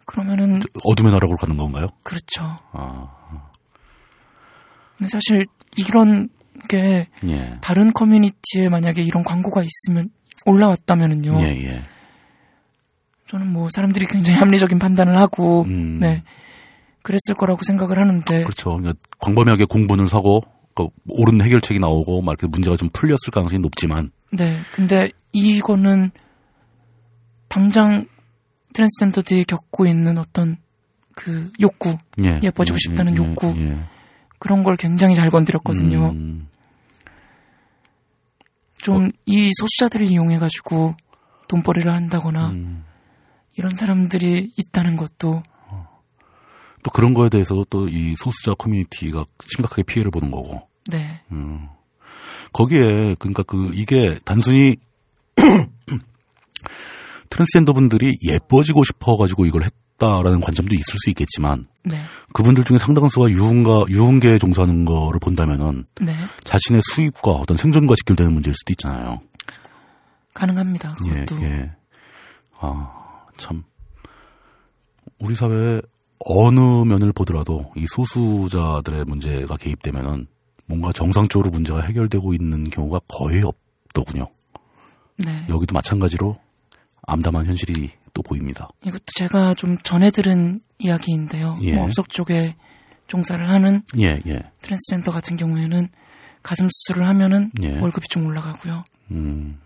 [0.04, 1.88] 그러면은 어둠의 나라로 가는 건가요?
[2.02, 2.56] 그렇죠.
[2.72, 3.08] 아,
[4.96, 5.46] 근데 사실
[5.76, 6.28] 이런
[6.68, 7.58] 게 예.
[7.60, 10.10] 다른 커뮤니티에 만약에 이런 광고가 있으면
[10.46, 11.34] 올라왔다면은요.
[11.40, 11.82] 예, 예.
[13.28, 15.98] 저는 뭐 사람들이 굉장히 합리적인 판단을 하고 음.
[16.00, 16.22] 네.
[17.02, 18.76] 그랬을 거라고 생각을 하는데 그렇죠.
[18.76, 20.42] 그러니까 광범위하게 공분을 사고
[20.74, 24.58] 그 옳은 해결책이 나오고 막 이렇게 문제가 좀 풀렸을 가능성이 높지만 네.
[24.72, 26.10] 근데 이거는
[27.48, 28.06] 당장
[28.72, 30.56] 트랜스젠더들이 겪고 있는 어떤
[31.14, 32.40] 그 욕구 예.
[32.42, 33.54] 예뻐지고 예, 싶다는 예, 욕구.
[33.56, 33.78] 예.
[34.38, 36.10] 그런 걸 굉장히 잘 건드렸거든요.
[36.10, 36.48] 음,
[38.78, 40.96] 좀이 소수자들을 이용해 가지고
[41.48, 42.84] 돈벌이를 한다거나 음.
[43.56, 45.42] 이런 사람들이 있다는 것도
[46.82, 50.68] 또 그런 거에 대해서도 또 이 소수자 커뮤니티가 심각하게 피해를 보는 거고.
[50.88, 51.20] 네.
[51.30, 51.68] 음.
[52.52, 54.76] 거기에 그러니까 그 이게 단순히
[57.32, 61.96] 트랜스젠더 분들이 예뻐지고 싶어 가지고 이걸 했다라는 관점도 있을 수 있겠지만 네.
[62.34, 66.14] 그분들 중에 상당수가 유흥가 유흥계에 종사하는 거를 본다면은 네.
[66.44, 69.20] 자신의 수입과 어떤 생존과 직결되는 문제일 수도 있잖아요.
[70.34, 70.96] 가능합니다.
[71.06, 71.42] 예, 그것도.
[71.42, 71.72] 예.
[72.60, 73.64] 아, 참.
[75.20, 75.80] 우리 사회에
[76.26, 80.26] 어느 면을 보더라도 이 소수자들의 문제가 개입되면은
[80.66, 84.28] 뭔가 정상적으로 문제가 해결되고 있는 경우가 거의 없더군요.
[85.16, 85.46] 네.
[85.48, 86.38] 여기도 마찬가지로
[87.06, 88.68] 암담한 현실이 또 보입니다.
[88.84, 91.58] 이것도 제가 좀 전해 들은 이야기인데요.
[91.62, 91.74] 예.
[91.74, 92.54] 뭐 업적 쪽에
[93.06, 94.42] 종사를 하는 예, 예.
[94.62, 95.88] 트랜스젠더 같은 경우에는
[96.42, 97.78] 가슴 수술을 하면은 예.
[97.78, 98.84] 월급이 좀 올라가고요.
[99.10, 99.60] 음,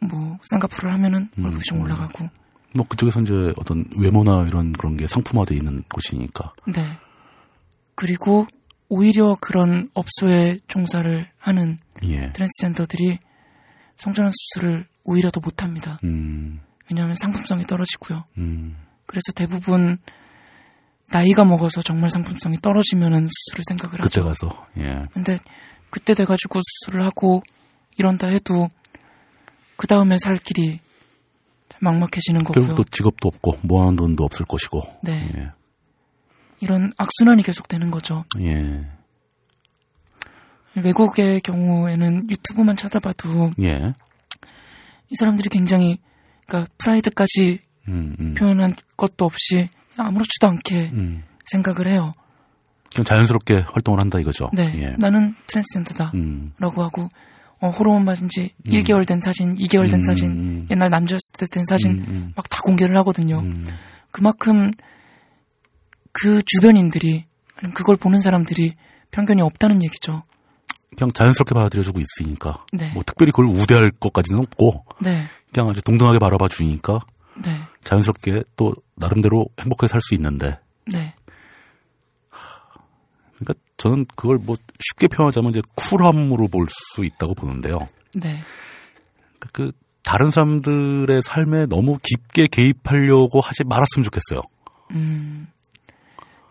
[0.00, 2.28] 뭐 쌍꺼풀을 하면은 월급이 좀 올라가고.
[2.74, 6.52] 뭐 그쪽에서 이제 어떤 외모나 이런 그런 게 상품화되어 있는 곳이니까.
[6.68, 6.82] 네.
[7.94, 8.46] 그리고
[8.88, 12.32] 오히려 그런 업소에 종사를 하는 예.
[12.32, 13.18] 트랜스젠더들이
[13.96, 15.98] 성전환 수술을 오히려 더 못합니다.
[16.04, 16.60] 음,
[16.90, 18.24] 왜냐하면 상품성이 떨어지고요.
[18.38, 18.76] 음,
[19.06, 19.98] 그래서 대부분
[21.10, 24.24] 나이가 먹어서 정말 상품성이 떨어지면은 수술을 생각을 그때 하죠.
[24.28, 25.02] 가서, 예.
[25.12, 25.38] 근데
[25.90, 27.42] 그때 돼가지고 수술을 하고
[27.96, 28.70] 이런다 해도
[29.76, 30.80] 그 다음에 살 길이
[31.68, 32.66] 참 막막해지는 거고요.
[32.66, 34.82] 결국 또 직업도 없고 모아놓은 돈도 없을 것이고.
[35.02, 35.30] 네.
[35.36, 35.50] 예.
[36.60, 38.24] 이런 악순환이 계속되는 거죠.
[38.40, 38.86] 예.
[40.76, 43.94] 외국의 경우에는 유튜브만 찾아봐도 예.
[45.08, 45.98] 이 사람들이 굉장히
[46.50, 48.34] 그러니까 프라이드까지 음, 음.
[48.34, 51.22] 표현한 것도 없이 아무렇지도 않게 음.
[51.46, 52.12] 생각을 해요.
[52.92, 54.50] 그냥 자연스럽게 활동을 한다 이거죠.
[54.52, 54.96] 네, 예.
[54.98, 56.12] 나는 트랜스젠더다.
[56.16, 56.52] 음.
[56.58, 57.08] 라고 하고
[57.60, 60.66] 어, 호르몬 맞은 지 1개월 된 사진, 2개월 된 음, 사진, 음.
[60.70, 62.32] 옛날 남자였을 때 된 사진 음, 음.
[62.34, 63.40] 막다 공개를 하거든요.
[63.40, 63.68] 음.
[64.10, 64.72] 그만큼
[66.12, 67.24] 그 주변인들이
[67.56, 68.74] 아니면 그걸 보는 사람들이
[69.12, 70.24] 편견이 없다는 얘기죠.
[70.96, 72.64] 그냥 자연스럽게 받아들여주고 있으니까.
[72.72, 72.90] 네.
[72.94, 77.00] 뭐 특별히 그걸 우대할 것까지는 없고 네, 그냥 아주 동등하게 바라봐 주니까
[77.36, 77.50] 네,
[77.84, 80.58] 자연스럽게 또 나름대로 행복하게 살 수 있는데.
[80.86, 81.14] 네,
[83.36, 87.86] 그러니까 저는 그걸 뭐 쉽게 표현하자면 이제 쿨함으로 볼 수 있다고 보는데요.
[88.14, 88.36] 네,
[89.52, 89.72] 그
[90.02, 94.42] 다른 사람들의 삶에 너무 깊게 개입하려고 하지 말았으면 좋겠어요.
[94.92, 95.46] 음,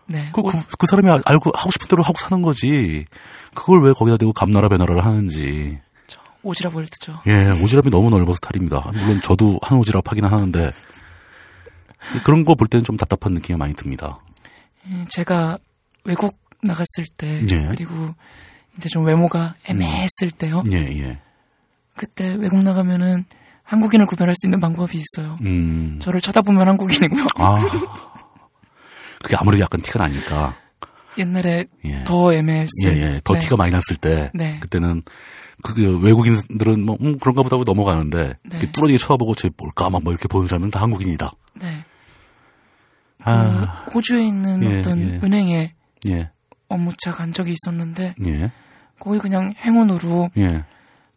[0.06, 0.30] 네.
[0.32, 3.04] 그, 오, 그, 그 사람이 알고 하고 싶은 대로 하고 사는 거지.
[3.54, 5.78] 그걸 왜 거기다 대고 감나라 배나라를 하는지.
[6.42, 7.20] 오지랖 월드죠.
[7.26, 8.90] 예, 오지랖이 너무 넓어서 탈입니다.
[8.94, 10.72] 물론 저도 한 오지랖 하기는 하는데
[12.24, 14.20] 그런 거 볼 때는 좀 답답한 느낌이 많이 듭니다.
[14.90, 15.58] 예, 제가
[16.04, 17.66] 외국 나갔을 때 예.
[17.68, 18.14] 그리고
[18.76, 20.62] 이제 좀 외모가 애매했을 때요.
[20.72, 21.18] 예, 예.
[21.96, 23.24] 그때 외국 나가면은
[23.62, 25.38] 한국인을 구별할 수 있는 방법이 있어요.
[25.42, 27.26] 음, 저를 쳐다보면 한국인이고요.
[27.36, 27.58] 아,
[29.22, 30.56] 그게 아무래도 약간 티가 나니까.
[31.18, 32.04] 옛날에 예.
[32.04, 33.20] 더 애매했을 예, 예.
[33.24, 33.40] 더 네.
[33.40, 34.30] 티가 많이 났을 때.
[34.32, 34.58] 네.
[34.60, 35.02] 그때는
[35.62, 38.28] 그 외국인들은 뭐, 음, 그런가 보다 하고 넘어가는데.
[38.28, 38.34] 네.
[38.44, 41.32] 이렇게 뚫어지게 쳐다보고 쟤 뭘까 막 뭐 이렇게 보는 사람은 다 한국인이다.
[41.60, 41.66] 네.
[43.22, 45.20] 아, 그 호주에 있는 예, 어떤 예.
[45.22, 45.74] 은행에
[46.08, 46.30] 예,
[46.68, 48.50] 업무차 간 적이 있었는데 예,
[48.98, 50.64] 거기 그냥 행운으로 예,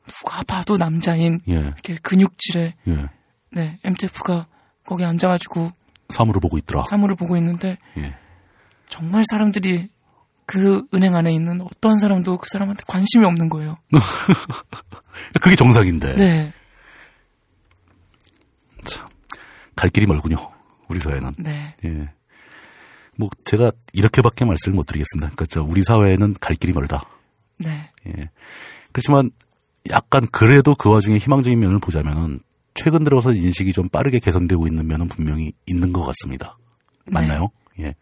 [0.07, 3.05] 누가 봐도 남자인 예, 이렇게 근육질의 예.
[3.51, 4.47] 네 MTF가
[4.85, 5.71] 거기 앉아가지고
[6.09, 6.83] 사물을 보고 있더라.
[6.89, 8.15] 사물을 보고 있는데 예.
[8.89, 9.87] 정말 사람들이
[10.53, 13.75] 그 은행 안에 있는 어떤 사람도 그 사람한테 관심이 없는 거예요.
[15.41, 16.15] 그게 정상인데.
[16.15, 16.53] 네,
[19.75, 20.37] 갈 길이 멀군요.
[20.89, 21.31] 우리 사회는.
[21.39, 22.09] 네, 예.
[23.17, 25.29] 뭐, 제가 이렇게밖에 말씀을 못 드리겠습니다.
[25.29, 27.03] 그러니까 저 우리 사회는 갈 길이 멀다.
[27.57, 28.29] 네, 예.
[28.91, 29.31] 그렇지만
[29.89, 32.41] 약간 그래도 그 와중에 희망적인 면을 보자면은
[32.75, 36.59] 최근 들어서 인식이 좀 빠르게 개선되고 있는 면은 분명히 있는 것 같습니다.
[37.07, 37.49] 맞나요?
[37.79, 37.95] 예.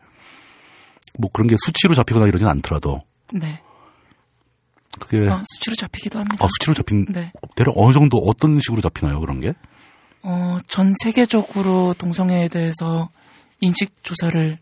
[1.18, 3.02] 뭐 그런 게 수치로 잡히거나 이러진 않더라도
[3.34, 3.62] 네.
[5.00, 6.44] 그게 아, 수치로 잡히기도 합니다.
[6.44, 7.32] 아, 수치로 잡힌 네.
[7.56, 9.54] 대략 어느 정도 어떤 식으로 잡히나요 그런 게?
[10.24, 13.10] 어, 전 세계적으로 동성애에 대해서
[13.62, 14.58] 인식 조사를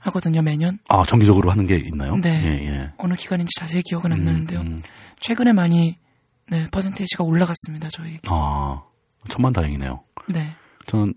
[0.00, 0.78] 하거든요, 매년.
[0.88, 2.16] 아 정기적으로 하는 게 있나요?
[2.16, 2.30] 네.
[2.44, 2.92] 예, 예.
[2.96, 4.60] 어느 기간인지 자세히 기억은 안 음, 나는데요.
[4.60, 4.80] 음.
[5.20, 5.98] 최근에 많이
[6.48, 8.18] 네, 퍼센테이지가 올라갔습니다, 저희.
[8.28, 8.82] 아
[9.28, 10.02] 천만 다행이네요.
[10.28, 10.46] 네.
[10.86, 11.14] 저는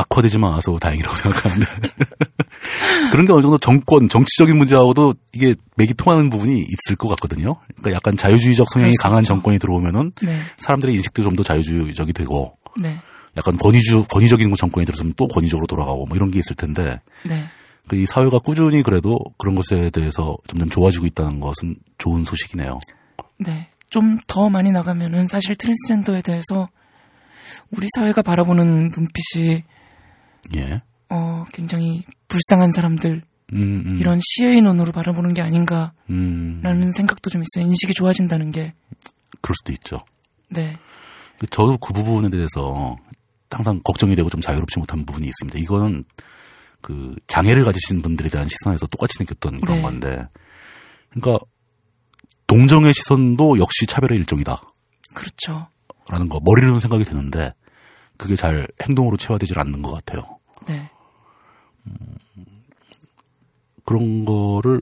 [0.00, 1.66] 악화되지만 않아서 다행이라고 생각하는데
[3.12, 7.56] 그런 게 어느 정도 정권 정치적인 문제하고도 이게 맥이 통하는 부분이 있을 것 같거든요.
[7.66, 9.28] 그러니까 약간 자유주의적 성향이 강한 있죠.
[9.28, 10.40] 정권이 들어오면은 네.
[10.58, 12.96] 사람들의 인식도 좀 더 자유주의적이 되고 네.
[13.36, 17.44] 약간 권위주 권위적인 정권이 들어서면 또 권위적으로 돌아가고 뭐 이런 게 있을 텐데 네.
[17.88, 22.78] 그이 사회가 꾸준히 그래도 그런 것에 대해서 점점 좋아지고 있다는 것은 좋은 소식이네요.
[23.38, 23.68] 네.
[23.90, 26.68] 좀 더 많이 나가면은 사실 트랜스젠더에 대해서
[27.70, 29.62] 우리 사회가 바라보는 눈빛이
[30.54, 30.82] 예.
[31.08, 37.42] 어, 굉장히 불쌍한 사람들 음, 음, 이런 시의 눈으로 바라보는 게 아닌가라는 음, 생각도 좀
[37.42, 37.68] 있어요.
[37.68, 38.74] 인식이 좋아진다는 게.
[39.40, 40.00] 그럴 수도 있죠.
[40.48, 40.76] 네.
[41.50, 42.96] 저도 그 부분에 대해서
[43.50, 45.58] 항상 걱정이 되고 좀 자유롭지 못한 부분이 있습니다.
[45.58, 46.04] 이거는
[46.80, 49.82] 그 장애를 가지신 분들에 대한 시선에서 똑같이 느꼈던 그런 네.
[49.82, 50.28] 건데,
[51.10, 51.44] 그러니까
[52.46, 54.62] 동정의 시선도 역시 차별의 일종이다라는
[55.14, 55.68] 그렇죠.
[56.06, 57.52] 거 머리로는 생각이 드는데
[58.16, 60.35] 그게 잘 행동으로 체화되질 않는 것 같아요.
[60.66, 60.90] 네.
[63.84, 64.80] 그런 거를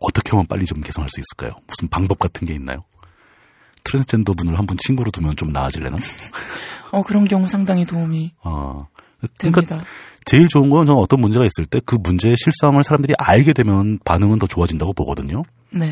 [0.00, 1.60] 어떻게 하면 빨리 좀 개선할 수 있을까요?
[1.66, 2.84] 무슨 방법 같은 게 있나요?
[3.84, 5.96] 트랜스젠더 분을 한 분 친구로 두면 좀 나아질래나?
[6.92, 8.86] 어, 그런 경우 상당히 도움이 아,
[9.38, 9.86] 그러니까 됩니다.
[10.24, 14.38] 제일 좋은 건 저는 어떤 문제가 있을 때 그 문제의 실상을 사람들이 알게 되면 반응은
[14.38, 15.42] 더 좋아진다고 보거든요.
[15.70, 15.90] 네.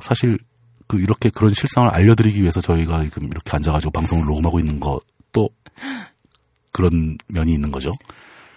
[0.00, 0.38] 사실
[0.86, 5.50] 그 이렇게 그런 실상을 알려드리기 위해서 저희가 지금 이렇게 앉아가지고 방송을 녹음하고 있는 것도
[6.78, 7.90] 그런 면이 있는 거죠.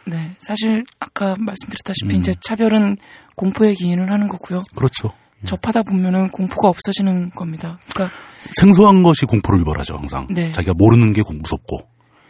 [0.06, 0.36] 네.
[0.40, 2.20] 사실 아까 말씀드렸다시피 음.
[2.20, 2.98] 이제 차별은
[3.36, 4.62] 공포에 기인을 하는 거고요.
[4.76, 5.12] 그렇죠.
[5.46, 7.80] 접하다 보면은 공포가 없어지는 겁니다.
[7.94, 8.16] 그러니까
[8.60, 10.28] 생소한 것이 공포를 유발하죠, 항상.
[10.30, 10.52] 네.
[10.52, 11.80] 자기가 모르는 게 공- 무섭고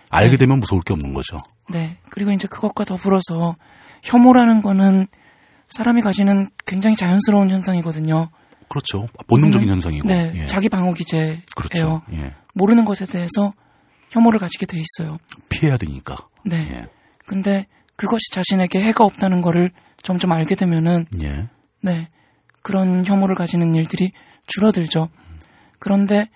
[0.10, 0.38] 알게 네.
[0.38, 1.38] 되면 무서울 게 없는 거죠.
[1.70, 1.98] 네.
[2.10, 3.58] 그리고 이제 그것과 더불어서
[4.04, 5.08] 혐오라는 거는
[5.68, 8.30] 사람이 가지는 굉장히 자연스러운 현상이거든요.
[8.70, 9.08] 그렇죠.
[9.28, 10.08] 본능적인 이거는, 현상이고.
[10.08, 10.32] 네.
[10.36, 10.46] 예.
[10.46, 11.38] 자기 방어 기제예요.
[11.58, 12.02] 그렇죠.
[12.14, 12.34] 예.
[12.54, 13.54] 모르는 것에 대해서
[14.12, 15.18] 혐오를 가지게 돼 있어요.
[15.50, 16.16] 피해야 되니까.
[16.46, 16.58] 네.
[16.72, 16.88] 예.
[17.26, 17.66] 근데
[17.96, 19.72] 그것이 자신에게 해가 없다는 거를
[20.04, 21.48] 점점 알게 되면은 예.
[21.82, 22.10] 네.
[22.62, 24.12] 그런 혐오를 가지는 일들이
[24.48, 25.10] 줄어들죠.
[25.80, 26.30] 그런데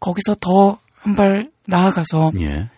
[0.00, 2.70] 거기서 더 한 발 나아가서 예.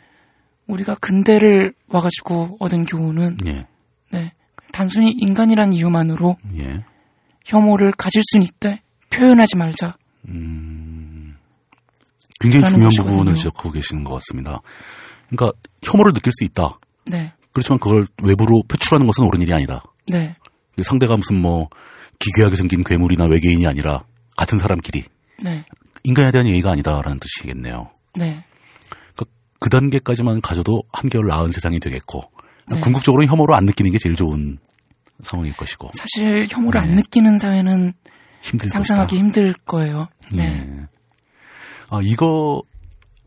[0.67, 3.67] 우리가 근대를 와가지고 얻은 교훈은 예.
[4.11, 4.33] 네.
[4.73, 6.83] 단순히 인간이란 이유만으로 예.
[7.45, 8.81] 혐오를 가질 수는 있대.
[9.11, 9.99] 표현하지 말자.
[12.45, 13.13] 굉장히 중요한 것이거든요.
[13.13, 14.61] 부분을 지적하고 계시는 것 같습니다.
[15.29, 16.79] 그러니까 혐오를 느낄 수 있다.
[17.07, 17.33] 네.
[17.53, 19.83] 그렇지만 그걸 외부로 표출하는 것은 옳은 일이 아니다.
[20.09, 20.37] 네.
[20.83, 21.69] 상대가 무슨 뭐
[22.19, 24.05] 기괴하게 생긴 괴물이나 외계인이 아니라
[24.37, 25.05] 같은 사람끼리
[25.43, 25.65] 네.
[26.03, 27.91] 인간에 대한 예의가 아니다라는 뜻이겠네요.
[28.15, 28.45] 네.
[29.15, 29.25] 그러니까
[29.59, 32.23] 그 단계까지만 가져도 한결 나은 세상이 되겠고
[32.71, 32.81] 네.
[32.81, 34.59] 궁극적으로 혐오를 안 느끼는 게 제일 좋은
[35.23, 36.87] 상황일 것이고 사실 혐오를 네.
[36.89, 37.93] 안 느끼는 사회는
[38.43, 39.25] 힘들 상상하기 것이다.
[39.25, 40.09] 힘들 거예요.
[40.33, 40.84] 네.
[41.95, 41.99] 네.
[41.99, 42.63] 아 이거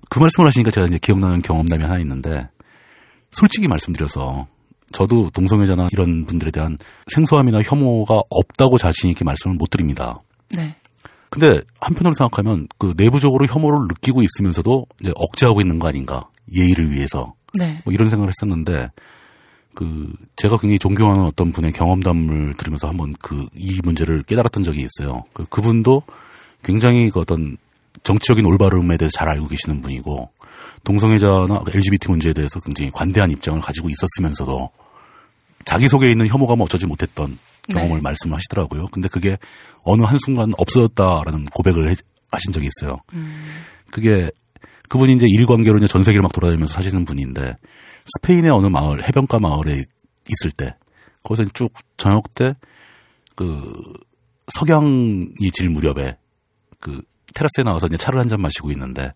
[0.09, 2.49] 그 말씀을 하시니까 제가 이제 기억나는 경험담이 하나 있는데
[3.31, 4.47] 솔직히 말씀드려서
[4.91, 6.77] 저도 동성애자나 이런 분들에 대한
[7.07, 10.15] 생소함이나 혐오가 없다고 자신 있게 말씀을 못 드립니다.
[10.55, 10.75] 네.
[11.29, 17.33] 근데 한편으로 생각하면 그 내부적으로 혐오를 느끼고 있으면서도 이제 억제하고 있는 거 아닌가 예의를 위해서
[17.59, 17.81] 네.
[17.83, 18.91] 뭐 이런 생각을 했었는데
[19.73, 25.23] 그 제가 굉장히 존경하는 어떤 분의 경험담을 들으면서 한번 그 이 문제를 깨달았던 적이 있어요.
[25.33, 26.03] 그 그분도
[26.63, 27.57] 굉장히 그 어떤
[28.07, 30.31] 정치적인 올바름에 대해서 잘 알고 계시는 분이고
[30.85, 34.69] 동성애자나 LGBT 문제에 대해서 굉장히 관대한 입장을 가지고 있었으면서도
[35.65, 37.37] 자기 속에 있는 혐오감을 어쩌지 못했던
[37.69, 38.01] 경험을 네.
[38.01, 38.85] 말씀을 하시더라고요.
[38.93, 39.37] 근데 그게
[39.83, 41.95] 어느 한순간 없어졌다라는 고백을 해-
[42.31, 42.99] 하신 적이 있어요.
[43.91, 44.31] 그게
[44.87, 47.55] 그분이 이제 일관계로 이제 전 세계를 막 돌아다니면서 사시는 분인데
[48.15, 49.83] 스페인의 어느 마을 해변가 마을에
[50.29, 50.75] 있을 때
[51.23, 52.53] 거기서 쭉 저녁 때
[53.35, 53.83] 그
[54.53, 56.17] 석양이 질 무렵에
[56.79, 57.01] 그
[57.33, 59.13] 테라스에 나와서 이제 차를 한 잔 마시고 있는데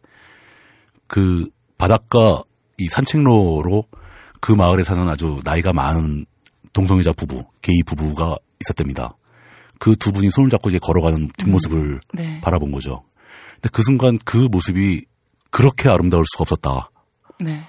[1.08, 2.44] 그 바닷가
[2.78, 3.86] 이 산책로로
[4.40, 6.26] 그 마을에 사는 아주 나이가 많은
[6.74, 9.18] 동성애자 부부, 게이 부부가 있었답니다.
[9.80, 12.40] 그 두 분이 손을 잡고 이제 걸어가는 뒷모습을 네.
[12.42, 13.04] 바라본 거죠.
[13.56, 15.06] 근데 그 순간 그 모습이
[15.50, 16.92] 그렇게 아름다울 수가 없었다.
[17.40, 17.62] 네.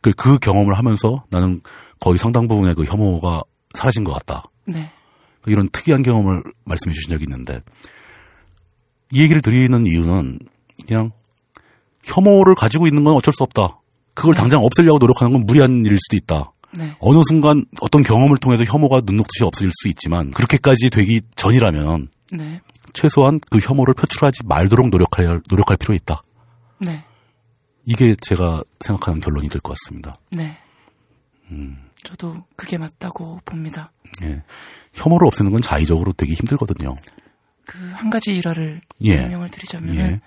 [0.00, 1.60] 그, 그 경험을 하면서 나는
[2.00, 3.42] 거의 상당 부분의 그 혐오가
[3.74, 4.44] 사라진 것 같다.
[4.66, 4.90] 네.
[5.46, 7.62] 이런 특이한 경험을 말씀해 주신 적이 있는데
[9.12, 10.38] 이 얘기를 드리는 이유는
[10.86, 11.12] 그냥
[12.04, 13.80] 혐오를 가지고 있는 건 어쩔 수 없다.
[14.14, 16.52] 그걸 당장 없애려고 노력하는 건 무리한 일일 수도 있다.
[16.72, 16.90] 네.
[17.00, 22.60] 어느 순간 어떤 경험을 통해서 혐오가 눈 녹듯이 없어질 수 있지만 그렇게까지 되기 전이라면 네.
[22.94, 26.22] 최소한 그 혐오를 표출하지 말도록 노력할 노력할 필요 있다.
[26.78, 27.04] 네.
[27.84, 30.14] 이게 제가 생각하는 결론이 될 것 같습니다.
[30.30, 30.56] 네.
[31.50, 31.78] 음.
[32.02, 33.92] 저도 그게 맞다고 봅니다.
[34.22, 34.42] 예.
[34.94, 36.94] 혐오를 없애는 건 자의적으로 되게 힘들거든요.
[37.66, 39.14] 그 한 가지 일화를 예.
[39.16, 40.20] 설명을 드리자면 예.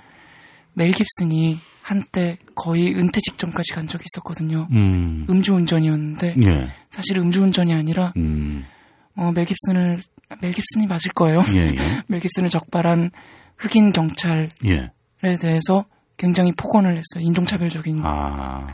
[0.77, 4.67] 은멜 깁슨이 한때 거의 은퇴 직전까지 간 적이 있었거든요.
[4.71, 5.25] 음.
[5.29, 6.69] 음주운전이었는데 예.
[6.89, 8.65] 사실 음주운전이 아니라 음.
[9.15, 9.99] 어, 멜 깁슨을
[10.41, 11.43] 멜 깁슨이 맞을 거예요.
[11.53, 11.75] 예, 예.
[12.07, 13.11] 멜 깁슨을 적발한
[13.57, 14.91] 흑인 경찰에 예.
[15.21, 15.85] 대해서
[16.17, 17.19] 굉장히 폭언을 했어요.
[17.19, 18.01] 인종차별적인.
[18.03, 18.67] 아.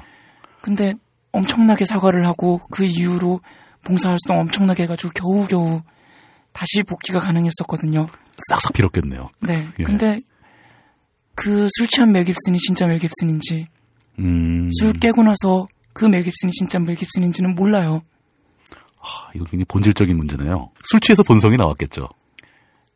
[0.61, 0.93] 근데
[1.31, 3.41] 엄청나게 사과를 하고 그 이후로
[3.83, 5.81] 봉사활동 엄청나게 해가지고 겨우겨우
[6.53, 8.07] 다시 복귀가 가능했었거든요.
[8.49, 9.29] 싹싹 빌었겠네요.
[9.41, 9.67] 네.
[9.79, 9.83] 예.
[9.83, 10.21] 근데
[11.35, 13.67] 그 술 취한 멜 깁슨이 진짜 멜 깁슨인지
[14.19, 14.69] 음.
[14.79, 18.01] 술 깨고 나서 그 멜 깁슨이 진짜 멜 깁슨인지는 몰라요.
[18.99, 20.71] 아, 이거 굉장히 본질적인 문제네요.
[20.83, 22.07] 술 취해서 본성이 나왔겠죠.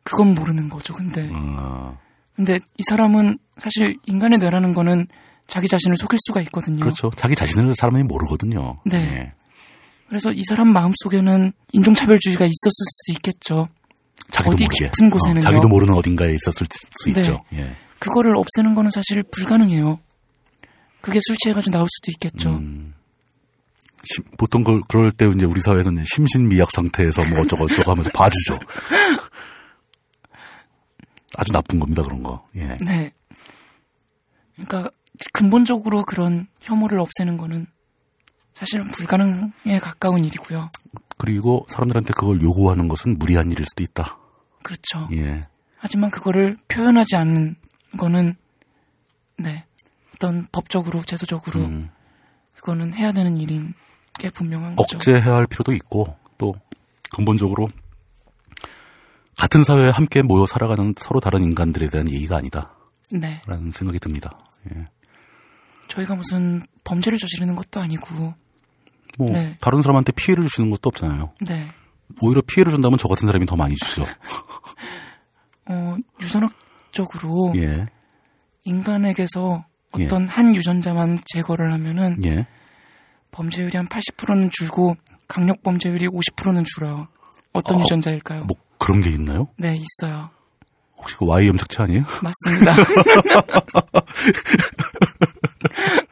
[0.04, 0.94] 그건 모르는 거죠.
[0.94, 1.96] 근데 아,
[2.34, 5.06] 근데 이 사람은 사실 인간의 뇌라는 거는
[5.48, 6.80] 자기 자신을 속일 수가 있거든요.
[6.80, 7.10] 그렇죠.
[7.16, 8.74] 자기 자신을 사람이 모르거든요.
[8.84, 8.96] 네.
[8.96, 9.32] 예.
[10.08, 13.68] 그래서 이 사람 마음속에는 인종차별주의가 있었을 수도 있겠죠.
[14.30, 14.84] 자기도 어디 모르게.
[14.90, 15.38] 깊은 곳에는요?
[15.40, 16.66] 어, 자기도 모르는 어딘가에 있었을
[17.00, 17.20] 수 네.
[17.20, 17.42] 있죠.
[17.54, 17.74] 예.
[17.98, 19.98] 그거를 없애는 거는 사실 불가능해요.
[21.00, 22.50] 그게 술 취해가지고 나올 수도 있겠죠.
[22.56, 22.94] 음.
[24.04, 28.58] 심- 보통 그, 그럴 때 이제 우리 사회에서는 심신미약 상태에서 뭐 어쩌고 어쩌고 하면서 봐주죠.
[31.36, 32.46] 아주 나쁜 겁니다, 그런 거.
[32.56, 32.76] 예.
[32.84, 33.12] 네.
[34.54, 34.90] 그러니까
[35.32, 37.66] 근본적으로 그런 혐오를 없애는 거는
[38.54, 40.70] 사실은 불가능에 가까운 일이고요.
[41.18, 44.18] 그리고 사람들한테 그걸 요구하는 것은 무리한 일일 수도 있다.
[44.62, 45.08] 그렇죠.
[45.12, 45.46] 예.
[45.78, 47.56] 하지만 그거를 표현하지 않는
[47.98, 48.34] 거는
[49.38, 49.64] 네
[50.14, 51.90] 어떤 법적으로 제도적으로 음.
[52.54, 53.74] 그거는 해야 되는 일인
[54.18, 54.96] 게 분명한 거죠.
[54.96, 56.54] 억제해야 할 필요도 있고 또
[57.14, 57.68] 근본적으로
[59.36, 62.70] 같은 사회에 함께 모여 살아가는 서로 다른 인간들에 대한 예의가 아니다라는
[63.12, 63.40] 네,
[63.72, 64.38] 생각이 듭니다.
[64.74, 64.86] 예.
[65.88, 68.34] 저희가 무슨 범죄를 저지르는 것도 아니고
[69.16, 69.56] 뭐 네.
[69.60, 71.32] 다른 사람한테 피해를 주시는 것도 없잖아요.
[71.46, 71.66] 네,
[72.20, 74.04] 오히려 피해를 준다면 저 같은 사람이 더 많이 주죠.
[75.68, 77.86] 어 유전학적으로 예.
[78.64, 82.46] 인간에게서 어떤 한 유전자만 제거를 하면은 예.
[83.30, 84.96] 범죄율이 한 80%는 줄고
[85.28, 87.08] 강력 범죄율이 50%는 줄어요.
[87.52, 88.44] 어떤 어, 유전자일까요?
[88.44, 89.48] 뭐 그런 게 있나요?
[89.56, 90.30] 네, 있어요.
[90.98, 92.04] 혹시 그 Y 염색체 아니에요?
[92.22, 92.74] 맞습니다.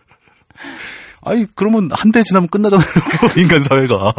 [1.24, 2.86] 아니 그러면 한 대 지나면 끝나잖아요.
[3.38, 4.14] 인간 사회가.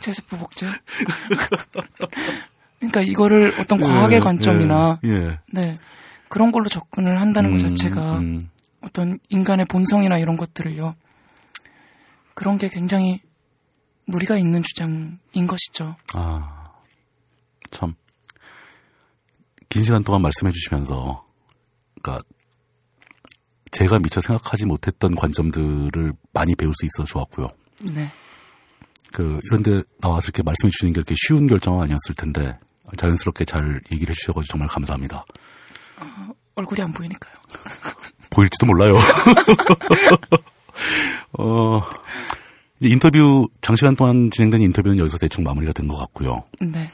[0.00, 0.66] 체세포 복제.
[2.78, 5.38] 그러니까 이거를 어떤 과학의 예, 관점이나 예, 예.
[5.52, 5.76] 네
[6.28, 8.40] 그런 걸로 접근을 한다는 것 음, 자체가 음.
[8.80, 10.94] 어떤 인간의 본성이나 이런 것들을요
[12.34, 13.20] 그런 게 굉장히
[14.06, 15.94] 무리가 있는 주장인 것이죠.
[16.14, 16.64] 아,
[17.70, 17.94] 참.
[19.68, 21.24] 긴 시간 동안 말씀해 주시면서,
[22.02, 22.20] 그니까,
[23.72, 27.48] 제가 미처 생각하지 못했던 관점들을 많이 배울 수 있어 좋았고요.
[27.92, 28.08] 네,
[29.12, 32.58] 그, 이런데 나와서 이렇게 말씀해 주시는 게 그렇게 쉬운 결정은 아니었을 텐데,
[32.96, 35.24] 자연스럽게 잘 얘기를 해주셔가지고 정말 감사합니다.
[36.54, 37.32] 얼굴이 안 보이니까요.
[38.30, 38.94] 보일지도 몰라요.
[41.38, 41.80] 어,
[42.80, 46.44] 이제 인터뷰, 장시간 동안 진행된 인터뷰는 여기서 대충 마무리가 된 것 같고요.
[46.60, 46.88] 네,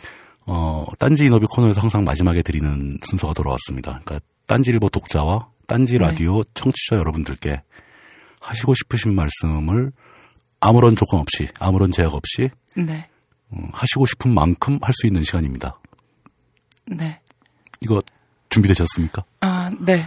[0.46, 4.00] 어, 딴지 인터뷰 코너에서 항상 마지막에 드리는 순서가 돌아왔습니다.
[4.04, 7.62] 그러니까 딴지일보 독자와 딴지 라디오 청취자 여러분들께
[8.40, 9.92] 하시고 싶으신 말씀을
[10.60, 13.08] 아무런 조건 없이, 아무런 제약 없이 네.
[13.52, 15.78] 음, 하시고 싶은 만큼 할 수 있는 시간입니다.
[16.86, 17.20] 네.
[17.82, 18.00] 이거
[18.48, 19.24] 준비되셨습니까?
[19.42, 20.06] 아, 네.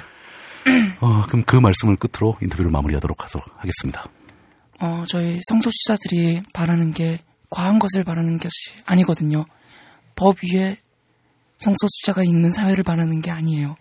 [0.99, 4.05] 어, 그럼 그 말씀을 끝으로 인터뷰를 마무리하도록 하도록 하겠습니다.
[4.79, 7.19] 어, 저희 성소수자들이 바라는 게
[7.51, 8.51] 과한 것을 바라는 것이
[8.85, 9.45] 아니거든요.
[10.15, 10.77] 법 위에
[11.59, 13.75] 성소수자가 있는 사회를 바라는 게 아니에요.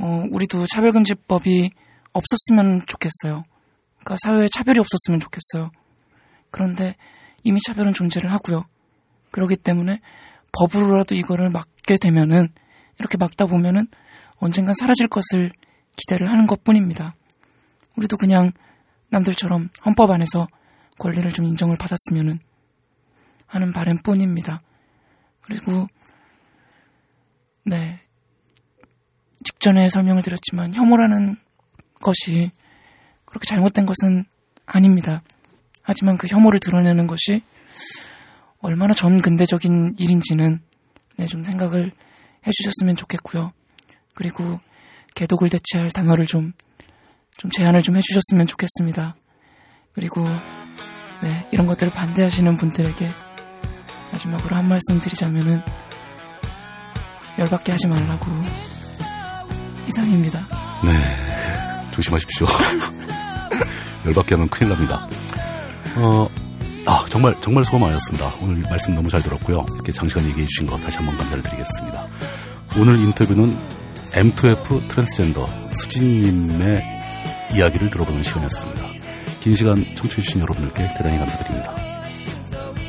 [0.00, 1.70] 어, 우리도 차별금지법이
[2.12, 3.44] 없었으면 좋겠어요.
[3.98, 5.70] 그러니까 사회에 차별이 없었으면 좋겠어요.
[6.50, 6.96] 그런데
[7.42, 8.64] 이미 차별은 존재를 하고요.
[9.30, 10.00] 그렇기 때문에
[10.52, 12.48] 법으로라도 이거를 막게 되면은
[12.98, 13.86] 이렇게 막다 보면은
[14.36, 15.52] 언젠간 사라질 것을
[15.96, 17.14] 기대를 하는 것 뿐입니다.
[17.96, 18.52] 우리도 그냥
[19.08, 20.48] 남들처럼 헌법 안에서
[20.98, 22.38] 권리를 좀 인정을 받았으면은
[23.46, 24.62] 하는 바람 뿐입니다.
[25.42, 25.86] 그리고
[27.64, 28.00] 네
[29.46, 31.36] 직전에 설명을 드렸지만 혐오라는
[32.02, 32.50] 것이
[33.24, 34.24] 그렇게 잘못된 것은
[34.66, 35.22] 아닙니다.
[35.82, 37.42] 하지만 그 혐오를 드러내는 것이
[38.58, 40.60] 얼마나 전근대적인 일인지는
[41.16, 41.92] 네, 좀 생각을
[42.44, 43.52] 해주셨으면 좋겠고요.
[44.14, 44.58] 그리고
[45.14, 46.52] 개독을 대체할 단어를 좀,
[47.36, 49.14] 좀 제안을 좀 해주셨으면 좋겠습니다.
[49.92, 50.24] 그리고
[51.22, 53.10] 네, 이런 것들을 반대하시는 분들에게
[54.12, 55.62] 마지막으로 한 말씀 드리자면은
[57.38, 58.26] 열받게 하지 말라고
[59.88, 60.46] 이상입니다.
[60.84, 61.90] 네.
[61.92, 62.46] 조심하십시오.
[64.06, 65.08] 열받게 하면 큰일 납니다.
[65.96, 66.28] 어,
[66.86, 68.32] 아, 정말, 정말 수고 많으셨습니다.
[68.40, 69.64] 오늘 말씀 너무 잘 들었고요.
[69.74, 72.06] 이렇게 장시간 얘기해 주신 거 다시 한번 감사를 드리겠습니다.
[72.76, 73.56] 오늘 인터뷰는
[74.12, 76.84] M2F 트랜스젠더 수진님의
[77.54, 78.82] 이야기를 들어보는 시간이었습니다.
[79.40, 81.74] 긴 시간 청취해주신 여러분들께 대단히 감사드립니다.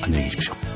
[0.04, 0.67] 안녕히 계십시오.